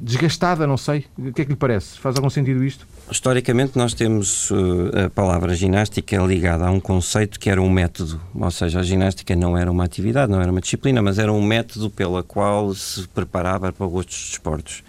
desgastada, 0.02 0.68
não 0.68 0.78
sei. 0.78 1.06
O 1.18 1.34
que 1.34 1.42
é 1.42 1.46
que 1.46 1.52
lhe 1.52 1.58
parece? 1.58 2.00
Faz 2.00 2.16
algum 2.16 2.30
sentido 2.30 2.64
isto? 2.64 2.88
Historicamente, 3.10 3.78
nós 3.78 3.94
temos 3.94 4.52
uh, 4.52 5.06
a 5.06 5.10
palavra 5.10 5.56
ginástica 5.56 6.18
ligada 6.18 6.66
a 6.66 6.72
um 6.72 6.80
conceito 6.80 7.40
que 7.40 7.50
era 7.50 7.62
um 7.62 7.70
método, 7.70 8.20
ou 8.34 8.52
seja, 8.52 8.80
a 8.80 8.84
ginástica 8.84 9.36
não 9.36 9.58
era 9.58 9.72
uma 9.72 9.84
atividade, 9.84 10.32
não 10.32 10.42
era 10.42 10.52
uma 10.52 10.62
disciplina, 10.62 11.02
mas 11.02 11.20
era 11.20 11.32
um 11.32 11.42
método 11.42 11.90
pela 11.90 12.24
qual 12.24 12.74
se 12.74 13.08
preparava 13.08 13.72
para 13.72 13.86
outros 13.86 14.30
desportos. 14.30 14.84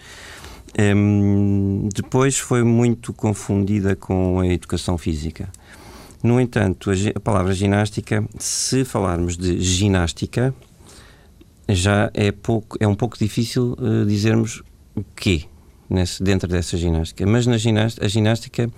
Um, 0.79 1.89
depois 1.93 2.37
foi 2.37 2.63
muito 2.63 3.11
confundida 3.11 3.95
com 3.95 4.39
a 4.39 4.47
educação 4.47 4.97
física. 4.97 5.49
No 6.21 6.41
entanto, 6.41 6.91
a 7.15 7.19
palavra 7.19 7.53
ginástica, 7.53 8.23
se 8.37 8.83
falarmos 8.83 9.37
de 9.37 9.59
ginástica, 9.61 10.53
já 11.69 12.09
é, 12.13 12.31
pouco, 12.31 12.77
é 12.79 12.87
um 12.87 12.95
pouco 12.95 13.17
difícil 13.17 13.75
uh, 13.79 14.05
dizermos 14.05 14.63
o 14.95 15.03
quê 15.15 15.43
nesse, 15.89 16.21
dentro 16.23 16.47
dessa 16.47 16.77
ginástica. 16.77 17.25
Mas 17.25 17.45
na 17.45 17.57
ginástica, 17.57 18.05
a 18.05 18.09
ginástica 18.09 18.69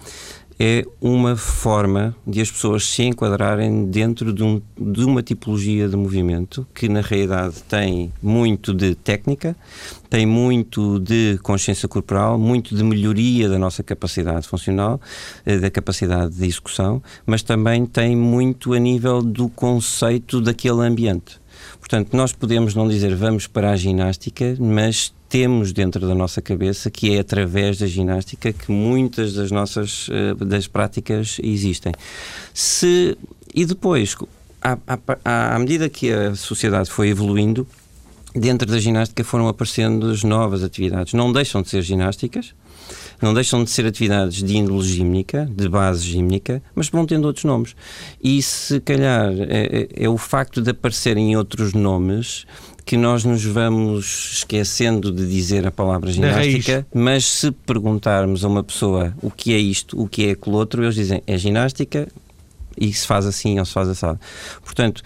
é 0.62 0.86
uma 1.00 1.38
forma 1.38 2.14
de 2.28 2.42
as 2.42 2.52
pessoas 2.52 2.86
se 2.86 3.04
enquadrarem 3.04 3.86
dentro 3.86 4.34
de, 4.34 4.44
um, 4.44 4.62
de, 4.78 5.06
uma 5.06 5.24
tipologia 5.24 5.88
de 5.88 5.96
movimento 5.96 6.68
que, 6.76 6.90
na 6.90 7.00
realidade, 7.00 7.64
tem 7.64 8.12
muito 8.22 8.74
de 8.74 8.94
técnica, 8.94 9.56
tem 10.10 10.26
muito 10.26 11.00
de 11.00 11.40
consciência 11.42 11.88
corporal, 11.88 12.38
muito 12.38 12.76
de 12.76 12.84
melhoria 12.84 13.48
da 13.48 13.58
nossa 13.58 13.82
capacidade 13.84 14.50
funcional, 14.50 15.00
eh, 15.46 15.60
da 15.60 15.72
capacidade 15.72 16.36
de 16.36 16.46
execução, 16.46 17.02
mas 17.26 17.42
também 17.42 17.86
tem 17.86 18.14
muito 18.14 18.74
a 18.74 18.80
nível 18.80 19.22
do 19.22 19.48
conceito 19.48 20.42
daquele 20.42 20.82
ambiente. 20.86 21.39
Portanto, 21.80 22.16
nós 22.16 22.34
podemos 22.34 22.76
não 22.76 22.88
dizer 22.88 23.16
vamos 23.16 23.48
para 23.48 23.72
a 23.72 23.76
ginástica, 23.76 24.56
mas 24.60 25.14
temos 25.28 25.72
dentro 25.72 26.08
da 26.08 26.16
nossa 26.16 26.42
cabeça 26.42 26.90
que 26.90 27.16
é 27.16 27.20
através 27.20 27.78
da 27.78 27.88
ginástica 27.88 28.52
que 28.52 28.72
muitas 28.72 29.34
das 29.34 29.52
nossas 29.52 30.08
eh, 30.12 30.34
das 30.44 30.68
práticas 30.68 31.38
existem. 31.42 31.94
Se, 32.54 33.18
e 33.54 33.66
depois, 33.66 34.16
à, 34.62 34.78
à, 35.24 35.56
à 35.56 35.60
medida 35.60 35.88
que 35.88 36.12
a 36.12 36.36
sociedade 36.36 36.90
foi 36.90 37.10
evoluindo, 37.10 37.68
dentro 38.34 38.68
da 38.68 38.80
ginástica 38.80 39.24
foram 39.24 39.48
aparecendo 39.48 40.10
as 40.10 40.24
novas 40.24 40.64
atividades. 40.64 41.14
Não 41.14 41.32
deixam 41.32 41.62
de 41.62 41.70
ser 41.70 41.82
ginásticas, 41.82 42.54
não 43.22 43.34
deixam 43.34 43.64
de 43.64 43.70
ser 43.70 43.86
atividades 43.86 44.42
de 44.42 44.58
índole 44.58 44.88
gímnica, 44.88 45.50
de 45.52 45.68
base 45.68 46.04
gímnica, 46.04 46.62
mas 46.74 46.90
vão 46.90 47.06
tendo 47.06 47.26
outros 47.26 47.46
nomes. 47.46 47.76
E 48.24 48.42
se 48.42 48.80
calhar 48.80 49.32
é, 49.50 49.88
é, 49.98 50.06
é 50.06 50.10
o 50.10 50.18
facto 50.18 50.62
de 50.62 50.72
aparecerem 50.72 51.36
outros 51.36 51.74
nomes 51.74 52.46
que 52.86 52.98
nós 52.98 53.24
nos 53.24 53.44
vamos 53.46 54.32
esquecendo 54.38 55.12
de 55.12 55.28
dizer 55.28 55.68
a 55.68 55.72
palavra 55.72 56.12
ginástica, 56.12 56.88
mas 56.92 57.24
se 57.24 57.52
perguntarmos 57.52 58.44
a 58.44 58.48
uma 58.48 58.64
pessoa 58.64 59.16
o 59.22 59.30
que 59.30 59.54
é 59.54 59.60
isto, 59.60 60.02
o 60.02 60.08
que 60.08 60.26
é 60.26 60.32
aquilo 60.32 60.56
outro, 60.56 60.84
eles 60.84 60.96
dizem 60.96 61.22
é 61.28 61.38
ginástica 61.38 62.08
e 62.76 62.92
se 62.92 63.06
faz 63.06 63.26
assim 63.28 63.60
ou 63.60 63.66
se 63.66 63.74
faz 63.74 63.90
assado. 63.90 64.20
Portanto, 64.64 65.04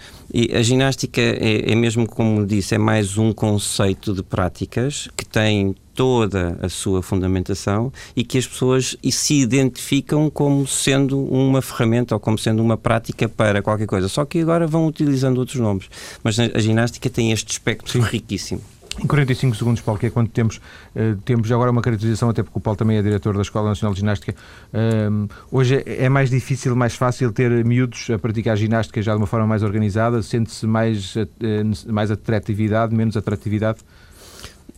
a 0.54 0.62
ginástica 0.62 1.20
é, 1.20 1.72
é 1.72 1.74
mesmo 1.74 2.06
como 2.06 2.46
disse, 2.46 2.74
é 2.74 2.78
mais 2.78 3.18
um 3.18 3.32
conceito 3.32 4.14
de 4.14 4.22
práticas 4.22 5.08
que 5.14 5.26
tem 5.26 5.74
toda 5.94 6.58
a 6.60 6.68
sua 6.68 7.02
fundamentação 7.02 7.92
e 8.16 8.24
que 8.24 8.36
as 8.36 8.46
pessoas 8.46 8.96
se 9.10 9.34
identificam 9.40 10.28
como 10.28 10.66
sendo 10.66 11.20
uma 11.24 11.62
ferramenta 11.62 12.14
ou 12.14 12.20
como 12.20 12.36
sendo 12.36 12.62
uma 12.62 12.76
prática 12.76 13.28
para 13.28 13.62
qualquer 13.62 13.86
coisa. 13.86 14.08
Só 14.08 14.24
que 14.24 14.40
agora 14.40 14.66
vão 14.66 14.86
utilizando 14.86 15.38
outros 15.38 15.60
nomes. 15.60 15.88
Mas 16.22 16.38
a 16.38 16.58
ginástica 16.58 17.08
tem 17.08 17.32
este 17.32 17.52
espectro 17.52 17.92
Sim. 17.92 18.08
riquíssimo. 18.08 18.60
Em 19.02 19.08
45 19.08 19.56
segundos, 19.56 19.82
Paulo, 19.82 19.98
que 19.98 20.06
é 20.06 20.10
quando 20.10 20.28
temos, 20.28 20.58
uh, 20.58 21.16
temos 21.24 21.50
agora 21.50 21.68
uma 21.68 21.82
caracterização, 21.82 22.28
até 22.28 22.44
porque 22.44 22.56
o 22.56 22.60
Paulo 22.60 22.76
também 22.76 22.96
é 22.96 23.02
diretor 23.02 23.34
da 23.34 23.42
Escola 23.42 23.70
Nacional 23.70 23.92
de 23.92 24.00
Ginástica. 24.00 24.34
Uh, 24.72 25.28
hoje 25.50 25.82
é, 25.84 26.04
é 26.04 26.08
mais 26.08 26.30
difícil, 26.30 26.76
mais 26.76 26.94
fácil 26.94 27.32
ter 27.32 27.64
miúdos 27.64 28.08
a 28.10 28.18
praticar 28.18 28.56
ginástica 28.56 29.02
já 29.02 29.12
de 29.12 29.18
uma 29.18 29.26
forma 29.26 29.48
mais 29.48 29.64
organizada? 29.64 30.22
Sente-se 30.22 30.64
mais, 30.64 31.16
uh, 31.16 31.92
mais 31.92 32.12
atratividade, 32.12 32.94
menos 32.94 33.16
atratividade? 33.16 33.80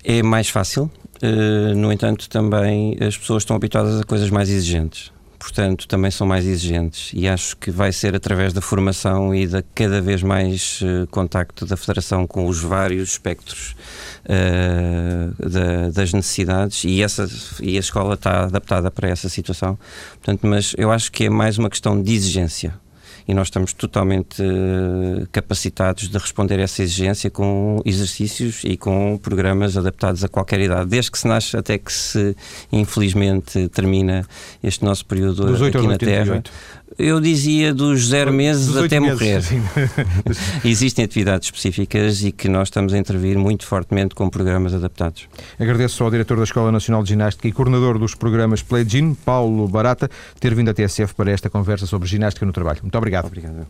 É 0.05 0.23
mais 0.23 0.49
fácil, 0.49 0.91
Uh, 1.23 1.75
no 1.75 1.93
entanto, 1.93 2.29
também 2.29 2.97
as 3.01 3.17
pessoas 3.17 3.43
estão 3.43 3.57
habituadas 3.57 4.01
a 4.01 4.05
coisas 4.05 4.31
mais 4.31 4.51
exigentes. 4.51 5.13
Portanto, 5.39 5.87
também 5.87 6.11
são 6.11 6.27
mais 6.27 6.45
exigentes. 6.45 7.11
E 7.15 7.29
acho 7.29 7.57
que 7.57 7.71
vai 7.71 7.93
ser 7.93 8.15
através 8.15 8.53
da 8.53 8.61
formação 8.61 9.35
e 9.35 9.47
da 9.47 9.63
cada 9.75 10.01
vez 10.01 10.23
mais 10.23 10.81
uh, 10.83 11.07
contacto 11.09 11.65
da 11.65 11.77
Federação 11.77 12.27
com 12.27 12.47
os 12.47 12.61
vários 12.61 13.11
espectros 13.11 13.77
uh, 14.25 15.49
da, 15.49 15.91
das 15.91 16.13
necessidades. 16.13 16.85
E, 16.85 17.03
essa, 17.03 17.29
e 17.61 17.77
a 17.77 17.81
escola 17.81 18.15
está 18.15 18.45
adaptada 18.45 18.91
para 18.91 19.09
essa 19.09 19.29
situação. 19.29 19.79
Portanto, 20.15 20.47
mas 20.47 20.75
eu 20.77 20.91
acho 20.91 21.13
que 21.13 21.25
é 21.25 21.31
mais 21.31 21.59
uma 21.59 21.71
questão 21.71 22.01
de 22.01 22.13
exigência 22.13 22.75
e 23.29 23.35
nós 23.35 23.49
estamos 23.49 23.73
totalmente 23.73 24.41
uh, 24.41 25.27
capacitados 25.33 26.09
de 26.09 26.17
responder 26.17 26.61
a 26.61 26.63
essa 26.63 26.83
exigência 26.83 27.31
com 27.31 27.81
exercícios 27.85 28.63
e 28.65 28.77
com 28.77 29.19
programas 29.19 29.77
adaptados 29.77 30.23
a 30.23 30.29
qualquer 30.29 30.61
idade, 30.61 30.91
desde 30.91 31.11
que 31.11 31.19
se 31.19 31.27
nasce 31.27 31.57
até 31.57 31.77
que 31.77 31.93
se, 31.93 32.37
infelizmente, 32.71 33.69
termina 33.69 34.25
este 34.63 34.85
nosso 34.85 35.05
período 35.07 35.65
aqui 35.65 35.87
na 35.87 35.99
Terra. 35.99 36.43
Eu 36.99 37.21
dizia 37.21 37.75
dos 37.75 38.09
zero 38.09 38.33
meses 38.33 38.69
dos 38.69 38.85
até 38.85 38.99
meses, 38.99 39.51
morrer. 39.51 39.91
Existem 40.65 41.05
atividades 41.05 41.49
específicas 41.49 42.23
e 42.23 42.33
que 42.33 42.49
nós 42.49 42.69
estamos 42.69 42.95
a 42.95 42.99
intervir 42.99 43.39
muito 43.39 43.67
fortemente 43.67 44.15
com 44.15 44.29
programas 44.31 44.73
adaptados. 44.73 45.29
Agradeço 45.59 46.03
ao 46.03 46.11
diretor 46.11 46.39
da 46.39 46.45
Escola 46.45 46.73
Nacional 46.73 47.03
de 47.03 47.11
Ginástica 47.11 47.49
e 47.49 47.53
coordenador 47.53 47.99
dos 47.99 48.15
programas 48.15 48.63
Play 48.63 48.85
Gym, 48.85 49.15
Paulo 49.15 49.69
Barata, 49.69 50.11
ter 50.41 50.55
vindo 50.55 50.71
à 50.71 50.75
TSF 50.75 51.15
para 51.15 51.31
esta 51.31 51.51
conversa 51.51 51.87
sobre 51.87 52.09
ginástica 52.09 52.47
no 52.47 52.53
trabalho. 52.53 52.79
Muito 52.83 52.97
obrigado. 52.97 53.27
Obrigado. 53.27 53.67